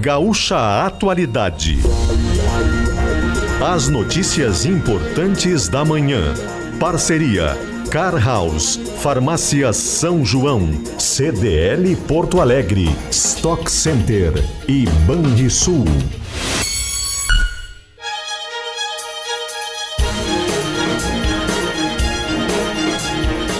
[0.00, 1.78] Gaúcha Atualidade.
[3.64, 6.34] As notícias importantes da manhã.
[6.78, 7.56] Parceria
[7.90, 10.68] Car House, Farmácia São João,
[10.98, 14.32] CDL Porto Alegre, Stock Center
[14.68, 15.84] e Banrisul.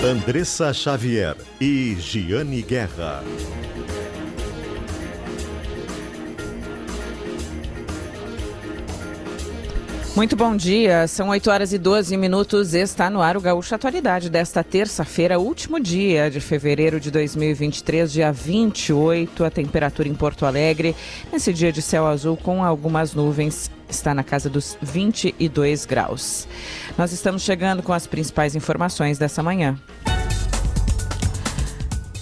[0.05, 3.25] Andressa Xavier e Giane Guerra.
[10.17, 12.73] Muito bom dia, são 8 horas e 12 minutos.
[12.73, 18.33] Está no ar o Gaúcho Atualidade desta terça-feira, último dia de fevereiro de 2023, dia
[18.33, 19.45] 28.
[19.45, 20.97] A temperatura em Porto Alegre,
[21.31, 26.49] nesse dia de céu azul com algumas nuvens, está na casa dos 22 graus.
[26.97, 29.79] Nós estamos chegando com as principais informações dessa manhã.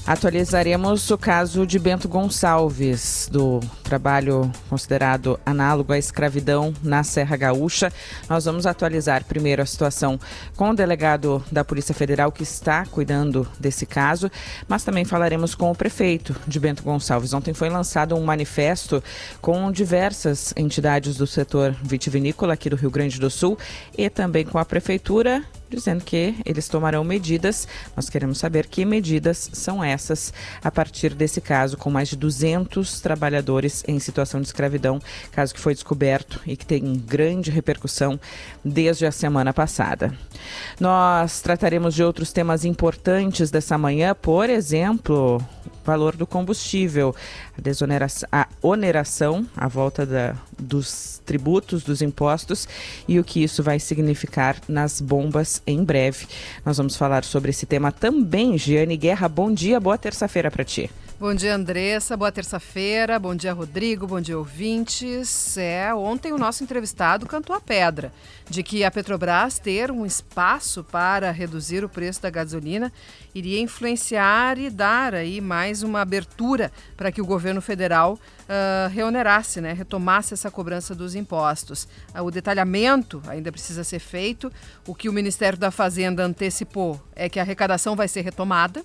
[0.05, 7.93] Atualizaremos o caso de Bento Gonçalves, do trabalho considerado análogo à escravidão na Serra Gaúcha.
[8.29, 10.19] Nós vamos atualizar primeiro a situação
[10.57, 14.31] com o delegado da Polícia Federal que está cuidando desse caso,
[14.67, 17.35] mas também falaremos com o prefeito de Bento Gonçalves.
[17.35, 19.05] Ontem foi lançado um manifesto
[19.41, 23.59] com diversas entidades do setor vitivinícola aqui do Rio Grande do Sul
[23.97, 27.67] e também com a prefeitura dizendo que eles tomarão medidas.
[27.97, 30.33] Nós queremos saber que medidas são essas
[30.63, 35.01] a partir desse caso, com mais de 200 trabalhadores em situação de escravidão,
[35.33, 38.19] caso que foi descoberto e que tem grande repercussão
[38.65, 40.13] desde a semana passada.
[40.81, 47.15] Nós trataremos de outros temas importantes dessa manhã, por exemplo, o valor do combustível,
[47.57, 52.69] a, desoneração, a oneração, a volta da, dos tributos, dos impostos
[53.07, 56.27] e o que isso vai significar nas bombas em breve.
[56.65, 58.57] Nós vamos falar sobre esse tema também.
[58.57, 60.91] Giane Guerra, bom dia, boa terça-feira para ti.
[61.17, 62.17] Bom dia, Andressa.
[62.17, 63.21] Boa terça-feira.
[63.21, 64.05] Bom dia, Rodrigo.
[64.05, 65.57] Bom dia, ouvintes.
[65.57, 68.13] É, ontem o nosso entrevistado cantou a pedra
[68.51, 72.93] de que a Petrobras ter um espaço para reduzir o preço da gasolina
[73.33, 79.61] iria influenciar e dar aí mais uma abertura para que o governo federal uh, reonerasse,
[79.61, 81.87] né, retomasse essa cobrança dos impostos.
[82.13, 84.53] Uh, o detalhamento ainda precisa ser feito.
[84.85, 88.85] O que o Ministério da Fazenda antecipou é que a arrecadação vai ser retomada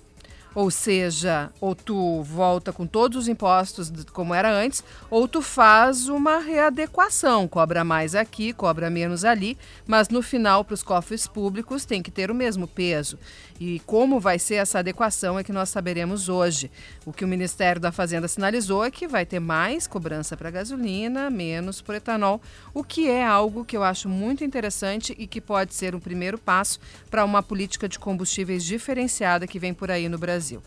[0.54, 6.08] ou seja, ou tu volta com todos os impostos como era antes, ou tu faz
[6.08, 9.56] uma readequação, cobra mais aqui, cobra menos ali,
[9.86, 13.18] mas no final para os cofres públicos tem que ter o mesmo peso.
[13.60, 16.70] E como vai ser essa adequação é que nós saberemos hoje.
[17.04, 21.28] O que o Ministério da Fazenda sinalizou é que vai ter mais cobrança para gasolina,
[21.28, 22.40] menos para etanol,
[22.72, 26.38] o que é algo que eu acho muito interessante e que pode ser um primeiro
[26.38, 30.62] passo para uma política de combustíveis diferenciada que vem por aí no Brasil.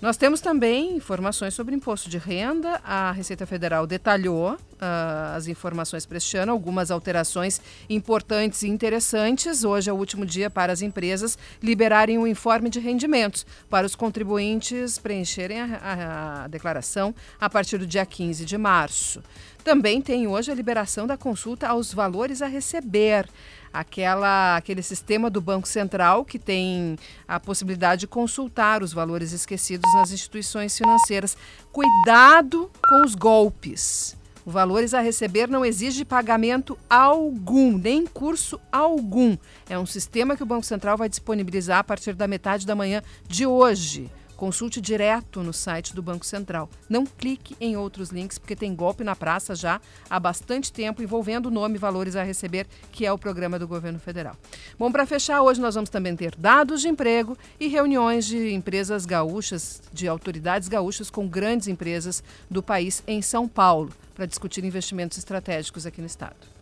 [0.00, 2.80] Nós temos também informações sobre imposto de renda.
[2.82, 9.64] A Receita Federal detalhou uh, as informações para este ano, algumas alterações importantes e interessantes.
[9.64, 13.86] Hoje é o último dia para as empresas liberarem o um informe de rendimentos para
[13.86, 19.22] os contribuintes preencherem a, a, a declaração a partir do dia 15 de março.
[19.64, 23.28] Também tem hoje a liberação da consulta aos valores a receber
[23.72, 26.96] aquela, aquele sistema do Banco Central que tem
[27.26, 31.36] a possibilidade de consultar os valores esquecidos nas instituições financeiras.
[31.72, 34.16] Cuidado com os golpes.
[34.48, 39.36] O valores a receber não exige pagamento algum, nem curso algum.
[39.68, 43.02] É um sistema que o Banco Central vai disponibilizar a partir da metade da manhã
[43.28, 44.10] de hoje.
[44.38, 46.70] Consulte direto no site do Banco Central.
[46.88, 51.46] Não clique em outros links, porque tem golpe na praça já há bastante tempo envolvendo
[51.46, 54.36] o nome Valores a Receber, que é o programa do governo federal.
[54.78, 59.04] Bom, para fechar, hoje nós vamos também ter dados de emprego e reuniões de empresas
[59.04, 65.18] gaúchas, de autoridades gaúchas com grandes empresas do país em São Paulo, para discutir investimentos
[65.18, 66.57] estratégicos aqui no estado.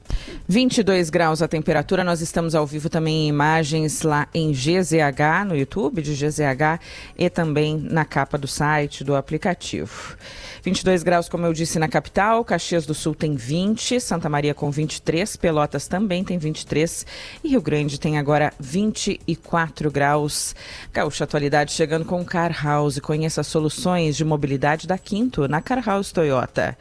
[0.48, 2.04] 22 graus a temperatura.
[2.04, 6.80] Nós estamos ao vivo também em imagens lá em GZH, no YouTube de GZH,
[7.18, 10.16] e também na capa do site, do aplicativo.
[10.62, 12.44] 22 graus, como eu disse, na capital.
[12.44, 17.06] Caxias do Sul tem 20, Santa Maria com 23, Pelotas também tem 23
[17.44, 20.56] e Rio Grande tem agora 24 graus.
[20.92, 22.98] Gaúcha Atualidade chegando com Car House.
[22.98, 26.76] Conheça soluções de mobilidade da Quinto na Car House Toyota.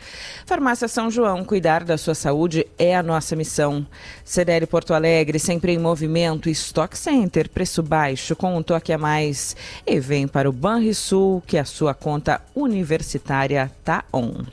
[0.46, 3.86] Farmácia São João, cuidar da sua saúde é a nossa missão.
[4.24, 6.50] CDL Porto Alegre, sempre em movimento.
[6.50, 9.56] Stock Center, preço baixo com um toque a mais.
[9.86, 14.44] E vem para o Banrisul, que a sua conta universitária tá on.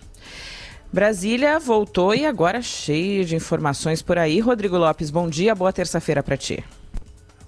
[0.92, 4.40] Brasília voltou e agora cheio de informações por aí.
[4.40, 6.62] Rodrigo Lopes, bom dia, boa terça-feira para ti.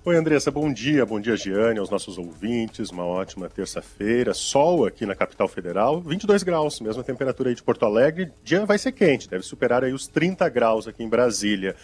[0.07, 1.07] Oi, Andressa, bom dia.
[1.07, 2.91] Bom dia, Giane, aos nossos ouvintes.
[2.91, 4.35] Uma ótima terça-feira.
[4.35, 8.31] Sol aqui na capital federal, 22 graus, mesma temperatura aí de Porto Alegre.
[8.43, 11.75] Dia vai ser quente, deve superar aí os 30 graus aqui em Brasília.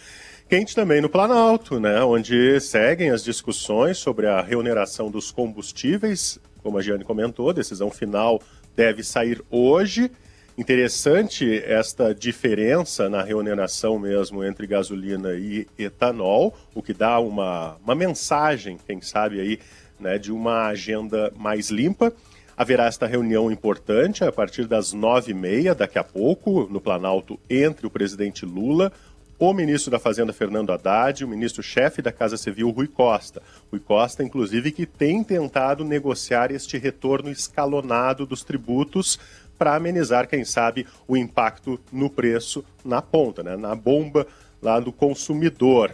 [0.47, 6.37] Quente também no Planalto, né, onde seguem as discussões sobre a reoneração dos combustíveis.
[6.61, 8.39] Como a Giane comentou, decisão final
[8.75, 10.11] deve sair hoje.
[10.57, 17.95] Interessante esta diferença na reoneração mesmo entre gasolina e etanol, o que dá uma, uma
[17.95, 19.59] mensagem, quem sabe aí,
[19.99, 22.13] né, de uma agenda mais limpa.
[22.57, 27.39] Haverá esta reunião importante a partir das nove e meia, daqui a pouco, no Planalto,
[27.49, 28.91] entre o presidente Lula,
[29.39, 33.41] o ministro da Fazenda, Fernando Haddad, o ministro-chefe da Casa Civil, Rui Costa.
[33.71, 39.19] Rui Costa, inclusive, que tem tentado negociar este retorno escalonado dos tributos
[39.61, 44.25] para amenizar, quem sabe, o impacto no preço na ponta, né, na bomba
[44.59, 45.93] lá do consumidor.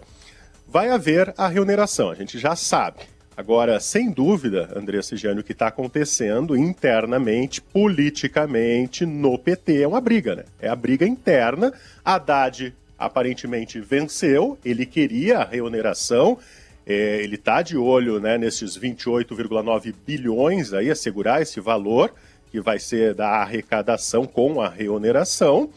[0.65, 2.99] Vai haver a remuneração, a gente já sabe.
[3.35, 9.99] Agora, sem dúvida, André Cigiani, o que está acontecendo internamente, politicamente, no PT é uma
[9.99, 10.45] briga, né?
[10.61, 11.73] É a briga interna.
[12.05, 16.39] Haddad aparentemente venceu, ele queria a reoneração,
[16.85, 22.13] é, ele está de olho né, nesses 28,9 bilhões aí, assegurar esse valor
[22.51, 25.69] que vai ser da arrecadação com a reoneração.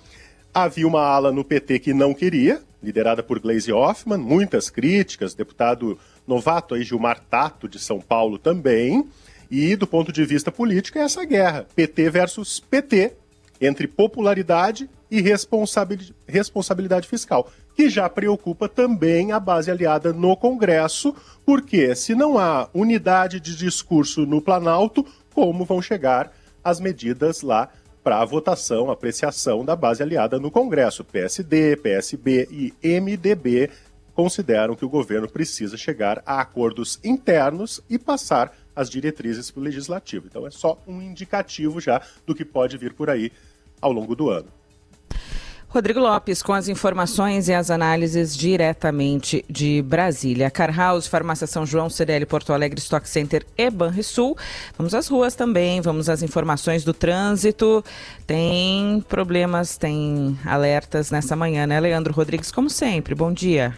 [0.53, 5.99] Havia uma ala no PT que não queria, liderada por Gleisi Hoffmann, muitas críticas, deputado
[6.27, 9.07] novato aí, Gilmar Tato, de São Paulo também.
[9.51, 13.13] E do ponto de vista político é essa guerra, PT versus PT,
[13.61, 15.21] entre popularidade e
[16.29, 21.15] responsabilidade fiscal, que já preocupa também a base aliada no Congresso,
[21.45, 27.69] porque se não há unidade de discurso no Planalto, como vão chegar as medidas lá
[28.03, 31.05] para a votação, apreciação da base aliada no Congresso.
[31.05, 32.49] PSD, PSB
[32.83, 33.71] e MDB
[34.15, 39.65] consideram que o governo precisa chegar a acordos internos e passar as diretrizes para o
[39.65, 40.27] legislativo.
[40.27, 43.33] Então é só um indicativo já do que pode vir por aí
[43.81, 44.49] ao longo do ano.
[45.73, 50.51] Rodrigo Lopes com as informações e as análises diretamente de Brasília.
[50.51, 54.37] Car House, Farmácia São João, CDL Porto Alegre, Stock Center e Banrisul.
[54.77, 57.85] Vamos às ruas também, vamos às informações do trânsito.
[58.27, 62.51] Tem problemas, tem alertas nessa manhã, né, Leandro Rodrigues?
[62.51, 63.73] Como sempre, bom dia.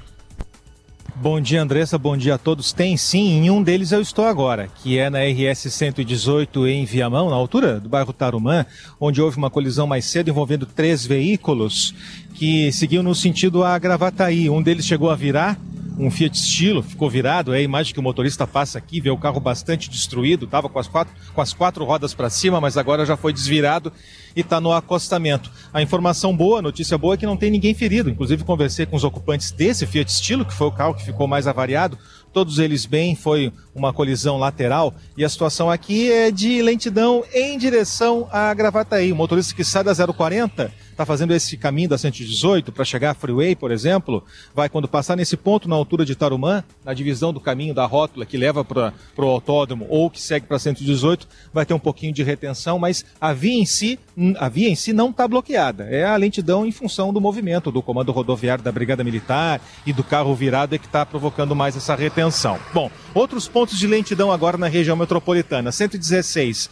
[1.15, 1.99] Bom dia, Andressa.
[1.99, 2.73] Bom dia a todos.
[2.73, 7.29] Tem sim, em um deles eu estou agora, que é na RS 118 em Viamão,
[7.29, 8.65] na altura do bairro Tarumã,
[8.99, 11.95] onde houve uma colisão mais cedo envolvendo três veículos
[12.35, 14.49] que seguiam no sentido a Gravataí.
[14.49, 15.59] Um deles chegou a virar
[15.99, 19.17] um Fiat Stilo, ficou virado, é a imagem que o motorista passa aqui, vê o
[19.17, 23.05] carro bastante destruído, estava com as quatro, com as quatro rodas para cima, mas agora
[23.05, 23.93] já foi desvirado
[24.35, 25.51] e está no acostamento.
[25.73, 28.97] A informação boa, a notícia boa é que não tem ninguém ferido, inclusive conversei com
[28.97, 31.99] os ocupantes desse Fiat Stilo, que foi o carro que ficou mais avariado,
[32.33, 37.59] todos eles bem, foi uma colisão lateral e a situação aqui é de lentidão em
[37.59, 39.13] direção a Gravataí.
[39.13, 40.73] O motorista que sai da 040
[41.03, 45.17] está fazendo esse caminho da 118 para chegar à Freeway, por exemplo, vai quando passar
[45.17, 48.93] nesse ponto na altura de Tarumã, na divisão do caminho da rótula que leva para
[49.19, 53.33] o autódromo ou que segue para 118, vai ter um pouquinho de retenção, mas a
[53.33, 53.99] via em si,
[54.39, 55.85] a via em si não está bloqueada.
[55.85, 60.05] É a lentidão em função do movimento do comando rodoviário da Brigada Militar e do
[60.05, 62.59] carro virado é que está provocando mais essa retenção.
[62.73, 65.73] Bom, outros pontos de lentidão agora na região metropolitana.
[65.73, 66.71] 116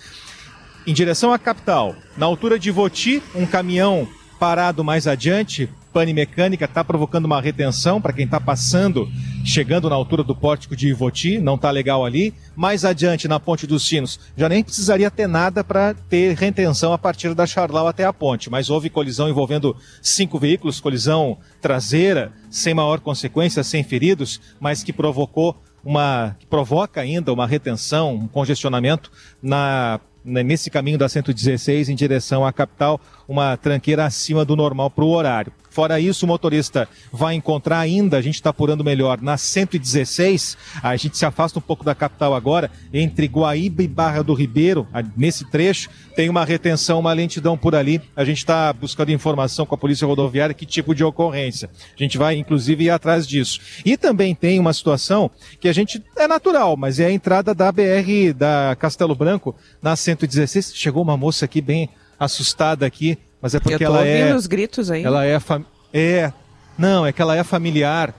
[0.86, 4.08] em direção à capital, na altura de Voti, um caminhão
[4.40, 9.06] parado mais adiante, pane mecânica, está provocando uma retenção para quem está passando,
[9.44, 12.32] chegando na altura do pórtico de Ivoti, não está legal ali.
[12.56, 16.96] Mais adiante, na Ponte dos Sinos, já nem precisaria ter nada para ter retenção a
[16.96, 22.72] partir da Charlau até a ponte, mas houve colisão envolvendo cinco veículos, colisão traseira, sem
[22.72, 29.10] maior consequência, sem feridos, mas que provocou uma que provoca ainda uma retenção, um congestionamento
[29.42, 35.04] na nesse caminho da 116 em direção à capital, uma tranqueira acima do normal para
[35.04, 35.52] o horário.
[35.70, 40.96] Fora isso, o motorista vai encontrar ainda, a gente está apurando melhor, na 116, a
[40.96, 44.86] gente se afasta um pouco da capital agora, entre Guaíba e Barra do Ribeiro,
[45.16, 45.88] nesse trecho,
[46.20, 47.98] tem uma retenção, uma lentidão por ali.
[48.14, 51.70] A gente está buscando informação com a Polícia Rodoviária, que tipo de ocorrência.
[51.98, 53.58] A gente vai, inclusive, ir atrás disso.
[53.84, 57.72] E também tem uma situação que a gente, é natural, mas é a entrada da
[57.72, 60.74] BR da Castelo Branco, na 116.
[60.74, 64.34] Chegou uma moça aqui bem assustada aqui, mas é porque ela é.
[64.34, 65.02] os gritos aí.
[65.02, 65.64] Ela é, fam...
[65.92, 66.32] é.
[66.76, 68.14] Não, é que ela é familiar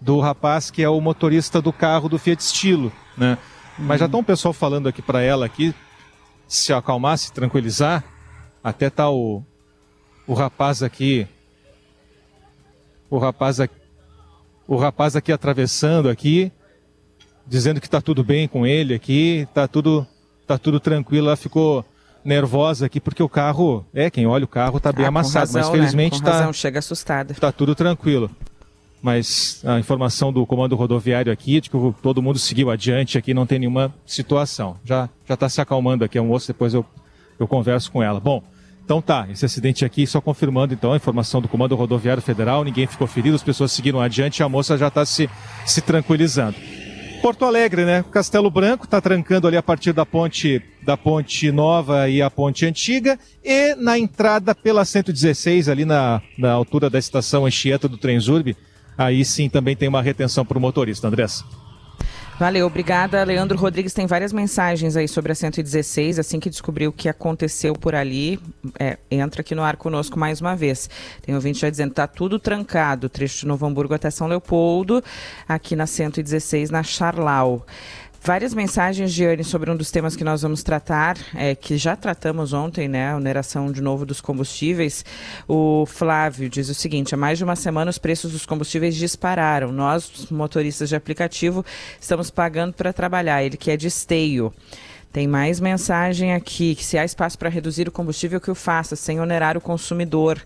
[0.00, 3.36] do rapaz que é o motorista do carro do Fiat Stilo, né?
[3.78, 3.84] Hum.
[3.86, 5.74] Mas já está um pessoal falando aqui para ela aqui
[6.46, 8.04] se acalmar, se tranquilizar.
[8.62, 9.42] Até tá o
[10.26, 11.26] o rapaz aqui
[13.10, 13.74] o rapaz aqui,
[14.66, 16.52] o rapaz aqui atravessando aqui
[17.48, 20.06] dizendo que está tudo bem com ele aqui, está tudo,
[20.46, 21.28] tá tudo tranquilo.
[21.28, 21.84] Ela ficou
[22.28, 25.62] nervosa aqui porque o carro, é, quem olha o carro está bem ah, amassado, razão,
[25.62, 26.46] mas felizmente está.
[26.46, 26.52] Né?
[26.52, 27.32] chega assustada.
[27.32, 28.30] Está tudo tranquilo.
[29.00, 33.46] Mas a informação do comando rodoviário aqui de que todo mundo seguiu adiante aqui, não
[33.46, 34.76] tem nenhuma situação.
[34.84, 36.84] Já já está se acalmando aqui a moça, depois eu,
[37.38, 38.18] eu converso com ela.
[38.20, 38.42] Bom,
[38.84, 42.86] então tá, esse acidente aqui só confirmando então a informação do Comando Rodoviário Federal, ninguém
[42.86, 45.30] ficou ferido, as pessoas seguiram adiante e a moça já está se,
[45.64, 46.56] se tranquilizando.
[47.20, 48.04] Porto Alegre, né?
[48.10, 52.64] Castelo Branco está trancando ali a partir da ponte da ponte nova e a ponte
[52.64, 58.56] antiga e na entrada pela 116 ali na, na altura da estação Anchieta do Trenzurbe,
[58.96, 61.44] aí sim também tem uma retenção para o motorista, Andressa.
[62.38, 63.24] Valeu, obrigada.
[63.24, 66.20] Leandro Rodrigues tem várias mensagens aí sobre a 116.
[66.20, 68.38] Assim que descobriu o que aconteceu por ali,
[68.78, 70.88] é, entra aqui no ar conosco mais uma vez.
[71.20, 75.02] Tem ouvinte já dizendo: tá tudo trancado, trecho de Novo Hamburgo até São Leopoldo,
[75.48, 77.66] aqui na 116, na Charlau.
[78.28, 82.52] Várias mensagens, Giane, sobre um dos temas que nós vamos tratar, é, que já tratamos
[82.52, 83.12] ontem, né?
[83.12, 85.02] A oneração de novo dos combustíveis.
[85.48, 89.72] O Flávio diz o seguinte: há mais de uma semana os preços dos combustíveis dispararam.
[89.72, 91.64] Nós, motoristas de aplicativo,
[91.98, 93.42] estamos pagando para trabalhar.
[93.42, 94.52] Ele que é de esteio.
[95.10, 98.94] Tem mais mensagem aqui, que se há espaço para reduzir o combustível, que o faça,
[98.94, 100.38] sem onerar o consumidor.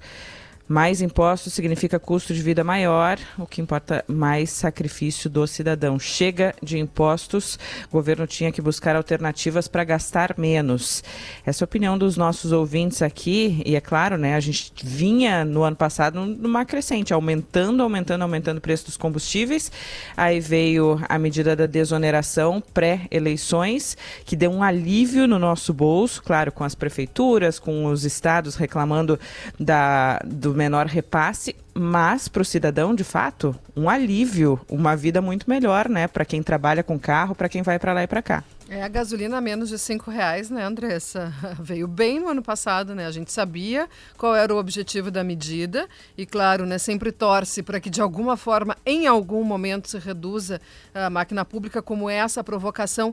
[0.73, 5.99] Mais impostos significa custo de vida maior, o que importa mais sacrifício do cidadão.
[5.99, 7.59] Chega de impostos,
[7.91, 11.05] o governo tinha que buscar alternativas para gastar menos.
[11.45, 15.45] Essa é a opinião dos nossos ouvintes aqui, e é claro, né, a gente vinha
[15.45, 19.71] no ano passado numa crescente, aumentando, aumentando, aumentando o preço dos combustíveis.
[20.17, 26.51] Aí veio a medida da desoneração pré-eleições, que deu um alívio no nosso bolso, claro,
[26.51, 29.21] com as prefeituras, com os estados reclamando
[29.61, 35.51] da, do menor repasse, mas para o cidadão, de fato, um alívio, uma vida muito
[35.51, 36.07] melhor, né?
[36.07, 38.45] Para quem trabalha com carro, para quem vai para lá e para cá.
[38.69, 41.35] É, a gasolina a menos de cinco reais, né, Andressa?
[41.61, 43.07] Veio bem no ano passado, né?
[43.07, 47.81] A gente sabia qual era o objetivo da medida e, claro, né, sempre torce para
[47.81, 50.61] que de alguma forma, em algum momento, se reduza
[50.95, 53.13] a máquina pública, como essa provocação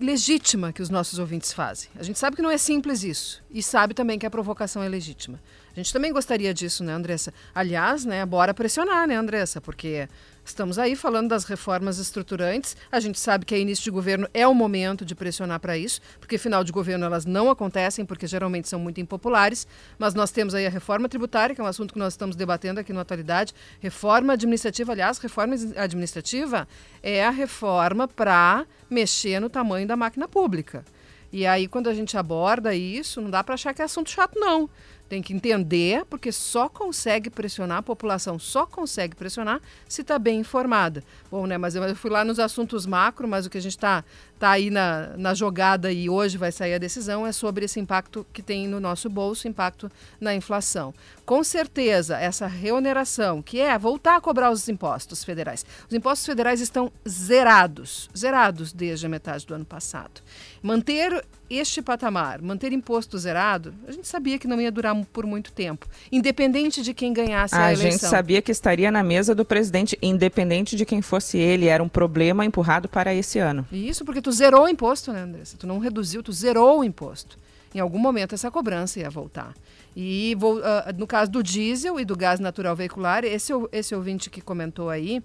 [0.00, 1.90] legítima que os nossos ouvintes fazem.
[1.96, 4.88] A gente sabe que não é simples isso e sabe também que a provocação é
[4.88, 5.38] legítima.
[5.74, 7.32] A gente também gostaria disso, né, Andressa?
[7.54, 9.58] Aliás, né, bora pressionar, né, Andressa?
[9.58, 10.06] Porque
[10.44, 12.76] estamos aí falando das reformas estruturantes.
[12.90, 16.02] A gente sabe que a início de governo é o momento de pressionar para isso,
[16.20, 19.66] porque final de governo elas não acontecem, porque geralmente são muito impopulares.
[19.98, 22.78] Mas nós temos aí a reforma tributária, que é um assunto que nós estamos debatendo
[22.78, 23.54] aqui na atualidade.
[23.80, 26.68] Reforma administrativa, aliás, reforma administrativa
[27.02, 30.84] é a reforma para mexer no tamanho da máquina pública.
[31.32, 34.38] E aí, quando a gente aborda isso, não dá para achar que é assunto chato,
[34.38, 34.68] não.
[35.12, 40.40] Tem que entender, porque só consegue pressionar, a população só consegue pressionar se está bem
[40.40, 41.04] informada.
[41.30, 44.02] Bom, né, mas eu fui lá nos assuntos macro, mas o que a gente está
[44.42, 48.26] tá aí na, na jogada e hoje vai sair a decisão é sobre esse impacto
[48.32, 49.88] que tem no nosso bolso, impacto
[50.20, 50.92] na inflação.
[51.24, 55.64] Com certeza, essa reoneração, que é voltar a cobrar os impostos federais.
[55.88, 60.20] Os impostos federais estão zerados, zerados desde a metade do ano passado.
[60.60, 65.52] Manter este patamar, manter imposto zerado, a gente sabia que não ia durar por muito
[65.52, 67.88] tempo, independente de quem ganhasse a, a eleição.
[67.88, 71.82] A gente sabia que estaria na mesa do presidente, independente de quem fosse ele, era
[71.82, 73.66] um problema empurrado para esse ano.
[73.70, 75.56] Isso porque tu zerou o imposto, né, Andressa?
[75.56, 77.36] Tu não reduziu, tu zerou o imposto.
[77.74, 79.54] Em algum momento essa cobrança ia voltar.
[79.94, 80.62] E vou, uh,
[80.96, 85.22] no caso do diesel e do gás natural veicular, esse, esse ouvinte que comentou aí,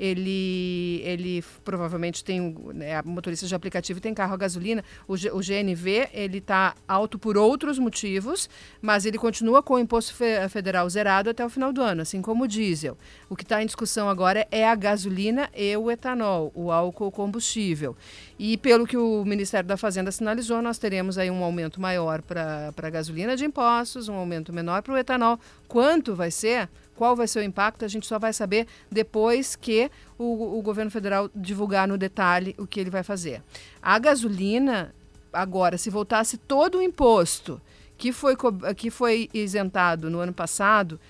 [0.00, 4.82] ele, ele provavelmente tem, né, motorista de aplicativo tem carro a gasolina.
[5.06, 8.48] O, G, o GNV, ele está alto por outros motivos,
[8.80, 12.22] mas ele continua com o imposto fe, federal zerado até o final do ano, assim
[12.22, 12.96] como o diesel.
[13.28, 17.94] O que está em discussão agora é a gasolina e o etanol, o álcool combustível.
[18.38, 22.72] E pelo que o Ministério da Fazenda sinalizou, nós teremos aí um aumento maior para
[22.74, 25.38] a gasolina de impostos, um aumento menor para o etanol.
[25.68, 26.70] Quanto vai ser?
[27.00, 27.82] Qual vai ser o impacto?
[27.82, 32.66] A gente só vai saber depois que o, o governo federal divulgar no detalhe o
[32.66, 33.42] que ele vai fazer.
[33.80, 34.94] A gasolina,
[35.32, 37.58] agora, se voltasse todo o imposto
[37.96, 38.36] que foi,
[38.76, 41.00] que foi isentado no ano passado,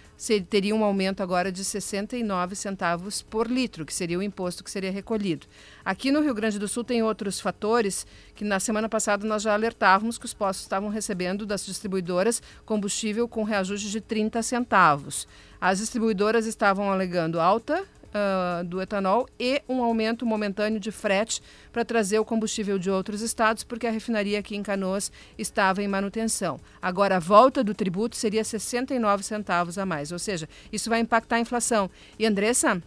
[0.49, 4.93] teria um aumento agora de 69 centavos por litro, que seria o imposto que seria
[4.93, 5.47] recolhido.
[5.85, 9.55] Aqui no Rio Grande do Sul tem outros fatores que na semana passada nós já
[9.55, 15.27] alertávamos que os postos estavam recebendo das distribuidoras combustível com reajuste de 30 centavos.
[15.61, 21.85] As distribuidoras estavam alegando alta uh, do etanol e um aumento momentâneo de frete para
[21.85, 26.61] trazer o combustível de outros estados, porque a refinaria aqui em Canoas estava em manutenção.
[26.81, 31.37] Agora, a volta do tributo seria 69 centavos a mais, ou seja, isso vai impactar
[31.37, 31.91] a inflação.
[32.19, 32.83] E Andressa,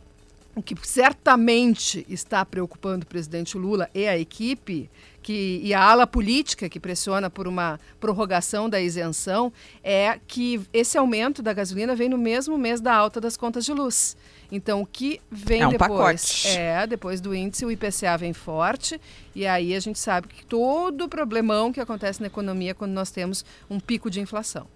[0.55, 4.89] o que certamente está preocupando o presidente Lula e a equipe,
[5.21, 9.51] que, e a ala política que pressiona por uma prorrogação da isenção,
[9.83, 13.73] é que esse aumento da gasolina vem no mesmo mês da alta das contas de
[13.73, 14.15] luz.
[14.55, 15.89] Então, o que vem é um depois?
[15.89, 16.47] Pacote.
[16.47, 19.01] É, depois do índice, o IPCA vem forte,
[19.33, 23.09] e aí a gente sabe que todo o problemão que acontece na economia quando nós
[23.09, 24.67] temos um pico de inflação.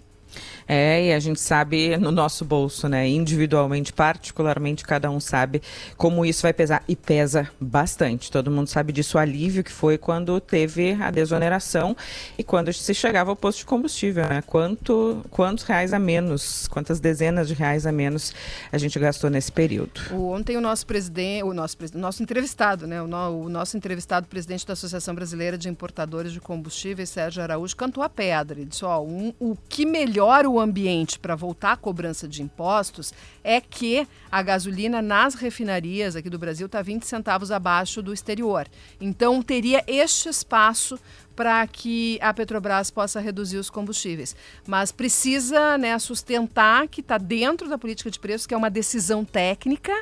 [0.68, 3.08] É, e a gente sabe no nosso bolso, né?
[3.08, 5.62] Individualmente, particularmente, cada um sabe
[5.96, 6.84] como isso vai pesar.
[6.88, 8.32] E pesa bastante.
[8.32, 11.96] Todo mundo sabe disso, o alívio que foi quando teve a desoneração
[12.38, 14.44] e quando se chegava ao posto de combustível, né?
[14.46, 18.34] Quanto, quantos reais a menos, quantas dezenas de reais a menos
[18.72, 20.02] a gente gastou nesse período.
[20.12, 23.02] O, ontem o nosso presidente, o nosso, nosso entrevistado, né?
[23.02, 28.04] O, o nosso entrevistado, presidente da Associação Brasileira de Importadores de Combustíveis, Sérgio Araújo, cantou
[28.04, 28.60] a pedra.
[28.60, 29.86] Ele disse, ó, um, o que
[30.18, 36.16] melhora o ambiente para voltar à cobrança de impostos é que a gasolina nas refinarias
[36.16, 38.68] aqui do Brasil está 20 centavos abaixo do exterior.
[39.00, 41.00] Então teria este espaço
[41.36, 44.36] para que a Petrobras possa reduzir os combustíveis.
[44.66, 49.24] Mas precisa né, sustentar que está dentro da política de preços, que é uma decisão
[49.24, 49.94] técnica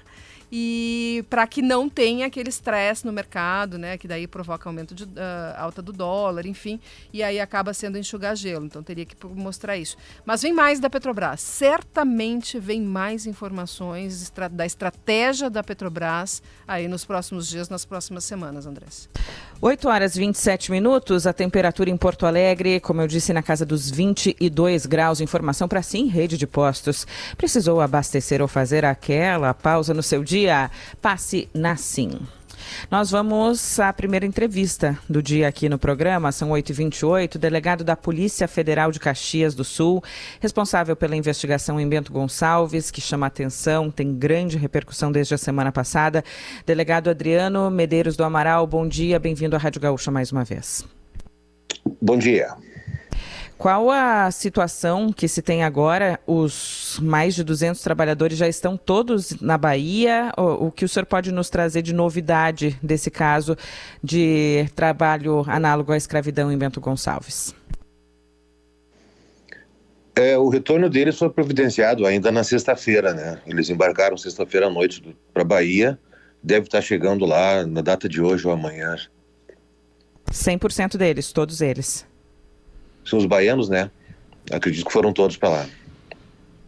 [0.57, 5.03] e para que não tenha aquele estresse no mercado, né, que daí provoca aumento de
[5.03, 5.09] uh,
[5.57, 6.79] alta do dólar, enfim,
[7.11, 8.65] e aí acaba sendo enxugar gelo.
[8.65, 9.97] Então teria que mostrar isso.
[10.23, 11.41] Mas vem mais da Petrobras.
[11.41, 18.23] Certamente vem mais informações estra da estratégia da Petrobras aí nos próximos dias, nas próximas
[18.23, 19.09] semanas, Andrés.
[19.61, 23.65] 8 horas e 27 minutos, a temperatura em Porto Alegre, como eu disse, na casa
[23.65, 25.19] dos 22 graus.
[25.19, 27.05] Informação para sim, rede de postos.
[27.37, 30.44] Precisou abastecer ou fazer aquela pausa no seu dia?
[31.01, 32.19] Passe na Sim.
[32.89, 37.37] Nós vamos à primeira entrevista do dia aqui no programa, são 8h28.
[37.37, 40.03] Delegado da Polícia Federal de Caxias do Sul,
[40.39, 45.71] responsável pela investigação em Bento Gonçalves, que chama atenção, tem grande repercussão desde a semana
[45.71, 46.23] passada.
[46.65, 50.85] Delegado Adriano Medeiros do Amaral, bom dia, bem-vindo à Rádio Gaúcha mais uma vez.
[52.01, 52.55] Bom dia.
[53.57, 56.19] Qual a situação que se tem agora?
[56.27, 60.31] Os mais de 200 trabalhadores já estão todos na Bahia?
[60.37, 63.57] O, o que o senhor pode nos trazer de novidade desse caso
[64.03, 67.55] de trabalho análogo à escravidão em Bento Gonçalves?
[70.17, 73.39] É, o retorno deles foi providenciado ainda na sexta-feira, né?
[73.47, 75.97] Eles embarcaram sexta-feira à noite para Bahia,
[76.43, 78.97] deve estar chegando lá na data de hoje ou amanhã.
[80.31, 82.05] 100% deles, todos eles
[83.05, 83.89] são os baianos, né?
[84.51, 85.65] Acredito que foram todos para lá.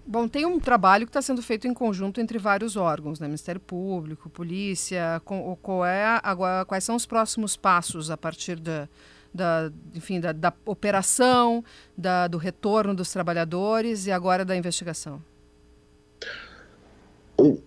[0.05, 3.27] Bom, tem um trabalho que está sendo feito em conjunto entre vários órgãos, né?
[3.27, 5.21] Ministério Público, Polícia.
[5.25, 8.87] Com, qual é, agora, quais são os próximos passos a partir da,
[9.33, 11.61] da enfim, da, da operação,
[11.97, 15.21] da, do retorno dos trabalhadores e agora da investigação?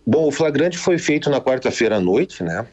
[0.06, 2.66] Bom, o flagrante foi feito na quarta-feira à noite, né?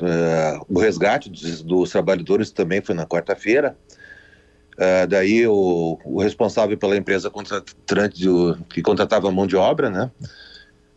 [0.00, 3.76] Uh, o resgate dos, dos trabalhadores também foi na quarta-feira.
[4.80, 8.24] Uh, daí o, o, responsável pela empresa contratante
[8.70, 10.10] que contratava mão de obra, né,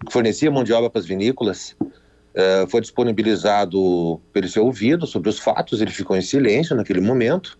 [0.06, 5.28] que fornecia mão de obra para as vinícolas, uh, foi disponibilizado pelo seu ouvido sobre
[5.28, 7.60] os fatos, ele ficou em silêncio naquele momento,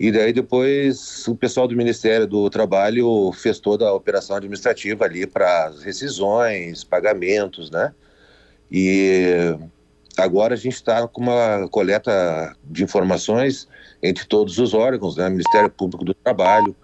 [0.00, 5.26] e daí depois o pessoal do Ministério do Trabalho fez toda a operação administrativa ali
[5.26, 7.92] para rescisões, pagamentos, né,
[8.72, 9.54] e
[10.16, 13.68] agora a gente está com uma coleta de informações
[14.02, 15.28] entre todos os órgãos, né?
[15.28, 16.74] Ministério Público do Trabalho,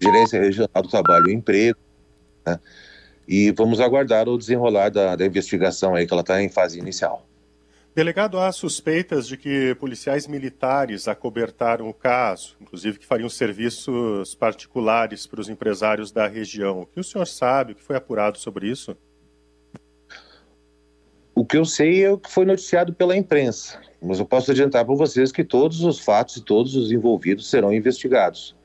[0.00, 1.78] Gerência Regional do Trabalho e Emprego,
[2.46, 2.58] né?
[3.26, 7.28] E vamos aguardar o desenrolar da, da investigação aí, que ela está em fase inicial.
[7.94, 15.26] Delegado, há suspeitas de que policiais militares acobertaram o caso, inclusive que fariam serviços particulares
[15.26, 16.82] para os empresários da região.
[16.82, 18.96] O que o senhor sabe, o que foi apurado sobre isso?
[21.34, 23.80] O que eu sei é o que foi noticiado pela imprensa.
[24.00, 27.72] Mas eu posso adiantar para vocês que todos os fatos e todos os envolvidos serão
[27.72, 28.57] investigados.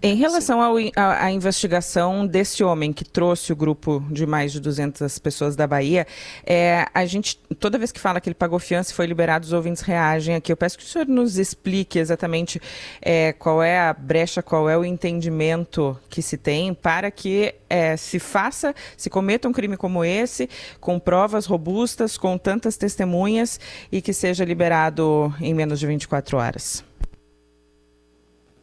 [0.00, 0.60] Em relação
[0.94, 6.06] à investigação desse homem que trouxe o grupo de mais de 200 pessoas da Bahia,
[6.46, 9.52] é, a gente, toda vez que fala que ele pagou fiança e foi liberado, os
[9.52, 10.52] ouvintes reagem aqui.
[10.52, 12.62] Eu peço que o senhor nos explique exatamente
[13.02, 17.96] é, qual é a brecha, qual é o entendimento que se tem para que é,
[17.96, 20.48] se faça, se cometa um crime como esse,
[20.80, 23.58] com provas robustas, com tantas testemunhas
[23.90, 26.87] e que seja liberado em menos de 24 horas.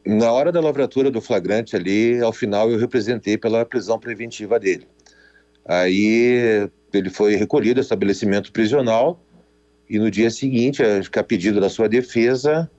[0.06, 4.88] Na hora da lavratura do flagrante ali, ao final eu representei pela prisão preventiva dele.
[5.66, 9.20] Aí ele foi recolhido ao estabelecimento prisional
[9.90, 12.70] e no dia seguinte, a pedido da sua defesa,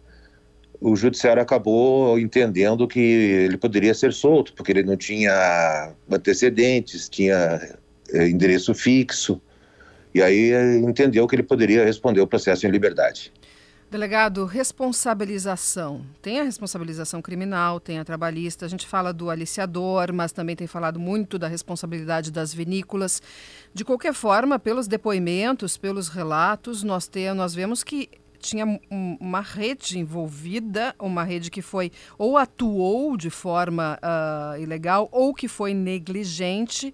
[0.80, 7.76] o judiciário acabou entendendo que ele poderia ser solto, porque ele não tinha antecedentes, tinha
[8.12, 9.40] é, endereço fixo,
[10.14, 13.32] e aí é, entendeu que ele poderia responder o processo em liberdade.
[13.88, 16.04] Delegado, responsabilização.
[16.20, 18.66] Tem a responsabilização criminal, tem a trabalhista.
[18.66, 23.22] A gente fala do aliciador, mas também tem falado muito da responsabilidade das vinícolas.
[23.72, 29.98] De qualquer forma, pelos depoimentos, pelos relatos, nós, tem, nós vemos que tinha uma rede
[30.00, 36.92] envolvida, uma rede que foi ou atuou de forma uh, ilegal ou que foi negligente.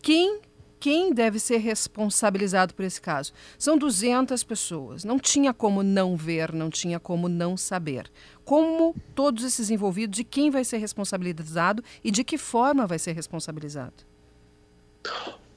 [0.00, 0.40] Quem
[0.80, 3.32] quem deve ser responsabilizado por esse caso?
[3.58, 5.04] São 200 pessoas.
[5.04, 8.10] Não tinha como não ver, não tinha como não saber.
[8.44, 13.12] Como todos esses envolvidos e quem vai ser responsabilizado e de que forma vai ser
[13.12, 13.94] responsabilizado?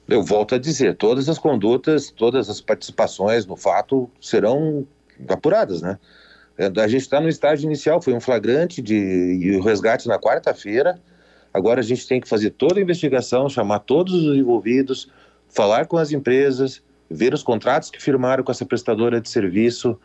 [0.08, 4.86] Eu volto a dizer, todas as condutas, todas as participações no fato serão
[5.28, 5.98] apuradas, né?
[6.58, 10.18] É, a gente está no estágio inicial, foi um flagrante de e o resgate na
[10.18, 11.00] quarta-feira.
[11.52, 15.10] Agora a gente tem que fazer toda a investigação, chamar todos os envolvidos,
[15.48, 19.98] falar com as empresas, ver os contratos que firmaram com essa prestadora de serviço,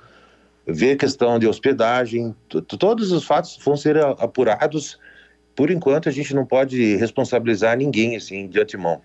[0.65, 2.35] ver a questão de hospedagem,
[2.77, 4.99] todos os fatos vão ser apurados.
[5.55, 9.01] Por enquanto, a gente não pode responsabilizar ninguém assim de antemão.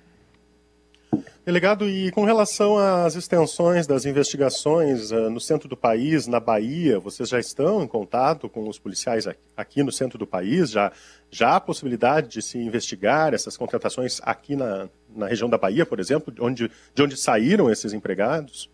[1.45, 7.01] Delegado, e com relação às extensões das investigações uh, no centro do país, na Bahia,
[7.01, 9.27] vocês já estão em contato com os policiais
[9.57, 10.71] aqui no centro do país?
[10.71, 10.93] Já,
[11.33, 15.99] já há possibilidade de se investigar essas contratações aqui na, na região da Bahia, por
[15.99, 18.71] exemplo, de onde, de onde saíram esses empregados?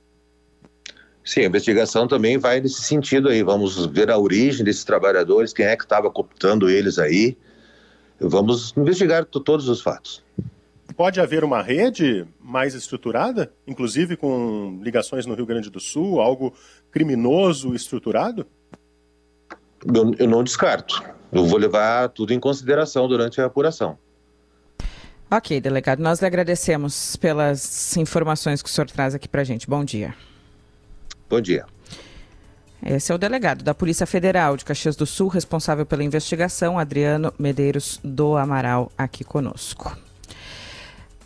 [1.25, 3.43] Sim, a investigação também vai nesse sentido aí.
[3.43, 7.35] Vamos ver a origem desses trabalhadores, quem é que estava cooptando eles aí.
[8.21, 10.28] Vamos investigar todos os fatos
[10.99, 16.53] pode haver uma rede mais estruturada, inclusive com ligações no Rio Grande do Sul, algo
[16.91, 18.45] criminoso estruturado?
[19.87, 21.01] Eu, eu não descarto.
[21.31, 23.97] Eu vou levar tudo em consideração durante a apuração.
[25.31, 29.71] Ok, delegado, nós lhe agradecemos pelas informações que o senhor traz aqui para a gente.
[29.71, 30.17] Bom dia.
[31.31, 31.65] Bom dia.
[32.85, 37.33] Esse é o delegado da Polícia Federal de Caxias do Sul, responsável pela investigação, Adriano
[37.39, 40.08] Medeiros do Amaral, aqui conosco.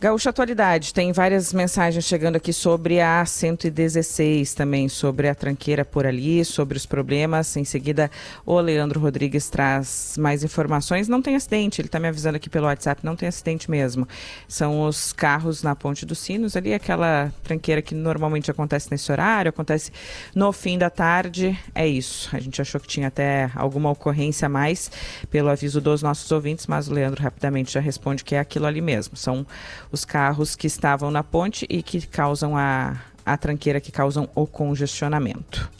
[0.02, 6.04] Gaúcha Atualidade, tem várias mensagens chegando aqui sobre a 116 também, sobre a tranqueira por
[6.04, 7.56] ali, sobre os problemas.
[7.56, 8.10] Em seguida,
[8.44, 11.06] o Leandro Rodrigues traz mais informações.
[11.06, 14.08] Não tem acidente, ele está me avisando aqui pelo WhatsApp, não tem acidente mesmo.
[14.48, 19.50] São os carros na Ponte dos Sinos, ali aquela tranqueira que normalmente acontece nesse horário,
[19.50, 19.92] acontece
[20.34, 21.56] no fim da tarde.
[21.72, 22.28] É isso.
[22.32, 24.90] A gente achou que tinha até alguma ocorrência a mais
[25.30, 28.80] pelo aviso dos nossos ouvintes, mas o Leandro rapidamente já responde que é aquilo ali
[28.80, 29.16] mesmo.
[29.16, 29.46] São
[29.92, 34.46] os carros que estavam na ponte e que causam a, a tranqueira, que causam o
[34.46, 35.70] congestionamento.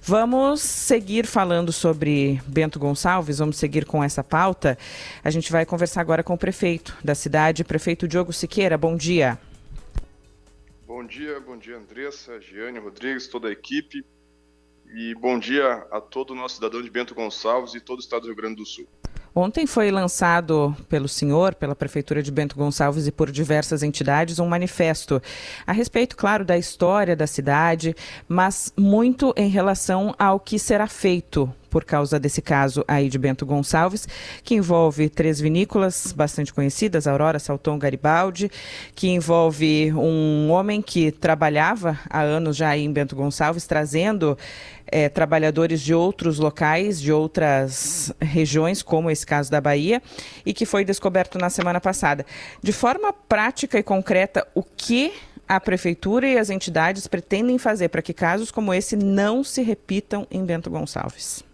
[0.00, 4.78] Vamos seguir falando sobre Bento Gonçalves, vamos seguir com essa pauta.
[5.22, 8.78] A gente vai conversar agora com o prefeito da cidade, prefeito Diogo Siqueira.
[8.78, 9.38] Bom dia.
[10.86, 14.04] Bom dia, bom dia Andressa, Giane Rodrigues, toda a equipe.
[14.94, 18.22] E bom dia a todo o nosso cidadão de Bento Gonçalves e todo o estado
[18.22, 18.86] do Rio Grande do Sul.
[19.38, 24.46] Ontem foi lançado pelo senhor, pela Prefeitura de Bento Gonçalves e por diversas entidades um
[24.46, 25.20] manifesto
[25.66, 27.94] a respeito, claro, da história da cidade,
[28.26, 33.44] mas muito em relação ao que será feito por causa desse caso aí de Bento
[33.44, 34.08] Gonçalves,
[34.42, 38.50] que envolve três vinícolas bastante conhecidas, Aurora, Salton, Garibaldi,
[38.94, 44.38] que envolve um homem que trabalhava há anos já em Bento Gonçalves, trazendo
[44.86, 50.02] é, trabalhadores de outros locais, de outras regiões, como esse caso da Bahia,
[50.46, 52.24] e que foi descoberto na semana passada.
[52.62, 55.12] De forma prática e concreta, o que
[55.46, 60.26] a prefeitura e as entidades pretendem fazer para que casos como esse não se repitam
[60.30, 61.45] em Bento Gonçalves?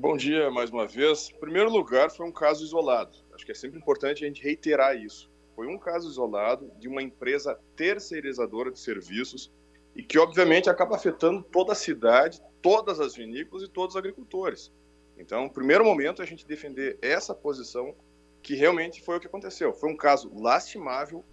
[0.00, 1.28] Bom dia mais uma vez.
[1.34, 3.18] Em primeiro lugar, foi um caso isolado.
[3.34, 5.28] Acho que é sempre importante a gente reiterar isso.
[5.56, 9.52] Foi um caso isolado de uma empresa terceirizadora de serviços
[9.96, 14.72] e que, obviamente, acaba afetando toda a cidade, todas as vinícolas e todos os agricultores.
[15.18, 17.92] Então, no primeiro momento, a gente defender essa posição
[18.40, 19.74] que realmente foi o que aconteceu.
[19.74, 21.24] Foi um caso lastimável,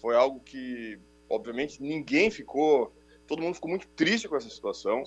[0.00, 0.98] foi algo que,
[1.28, 2.94] obviamente, ninguém ficou,
[3.26, 5.04] todo mundo ficou muito triste com essa situação.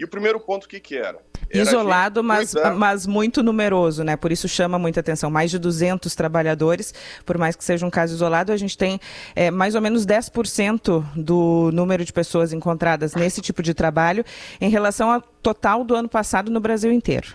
[0.00, 1.18] E o primeiro ponto, o que, que era?
[1.50, 4.16] era Isolado, mas, mas muito numeroso, né?
[4.16, 5.30] Por isso chama muita atenção.
[5.30, 6.94] Mais de 200 trabalhadores,
[7.26, 8.98] por mais que seja um caso isolado, a gente tem
[9.36, 14.24] é, mais ou menos 10% do número de pessoas encontradas nesse tipo de trabalho
[14.58, 17.34] em relação ao total do ano passado no Brasil inteiro.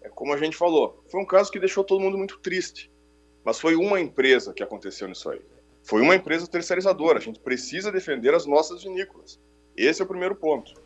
[0.00, 2.90] É como a gente falou, foi um caso que deixou todo mundo muito triste.
[3.44, 5.42] Mas foi uma empresa que aconteceu nisso aí.
[5.82, 7.18] Foi uma empresa terceirizadora.
[7.18, 9.38] A gente precisa defender as nossas vinícolas.
[9.76, 10.85] Esse é o primeiro ponto.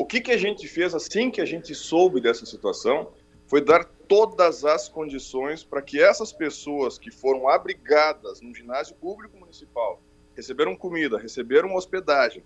[0.00, 3.10] O que, que a gente fez assim que a gente soube dessa situação
[3.48, 9.36] foi dar todas as condições para que essas pessoas que foram abrigadas no ginásio público
[9.36, 10.00] municipal,
[10.36, 12.44] receberam comida, receberam hospedagem,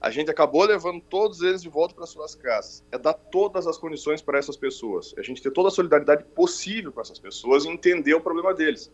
[0.00, 2.84] a gente acabou levando todos eles de volta para suas casas.
[2.92, 5.12] É dar todas as condições para essas pessoas.
[5.16, 8.54] É a gente ter toda a solidariedade possível com essas pessoas e entender o problema
[8.54, 8.92] deles.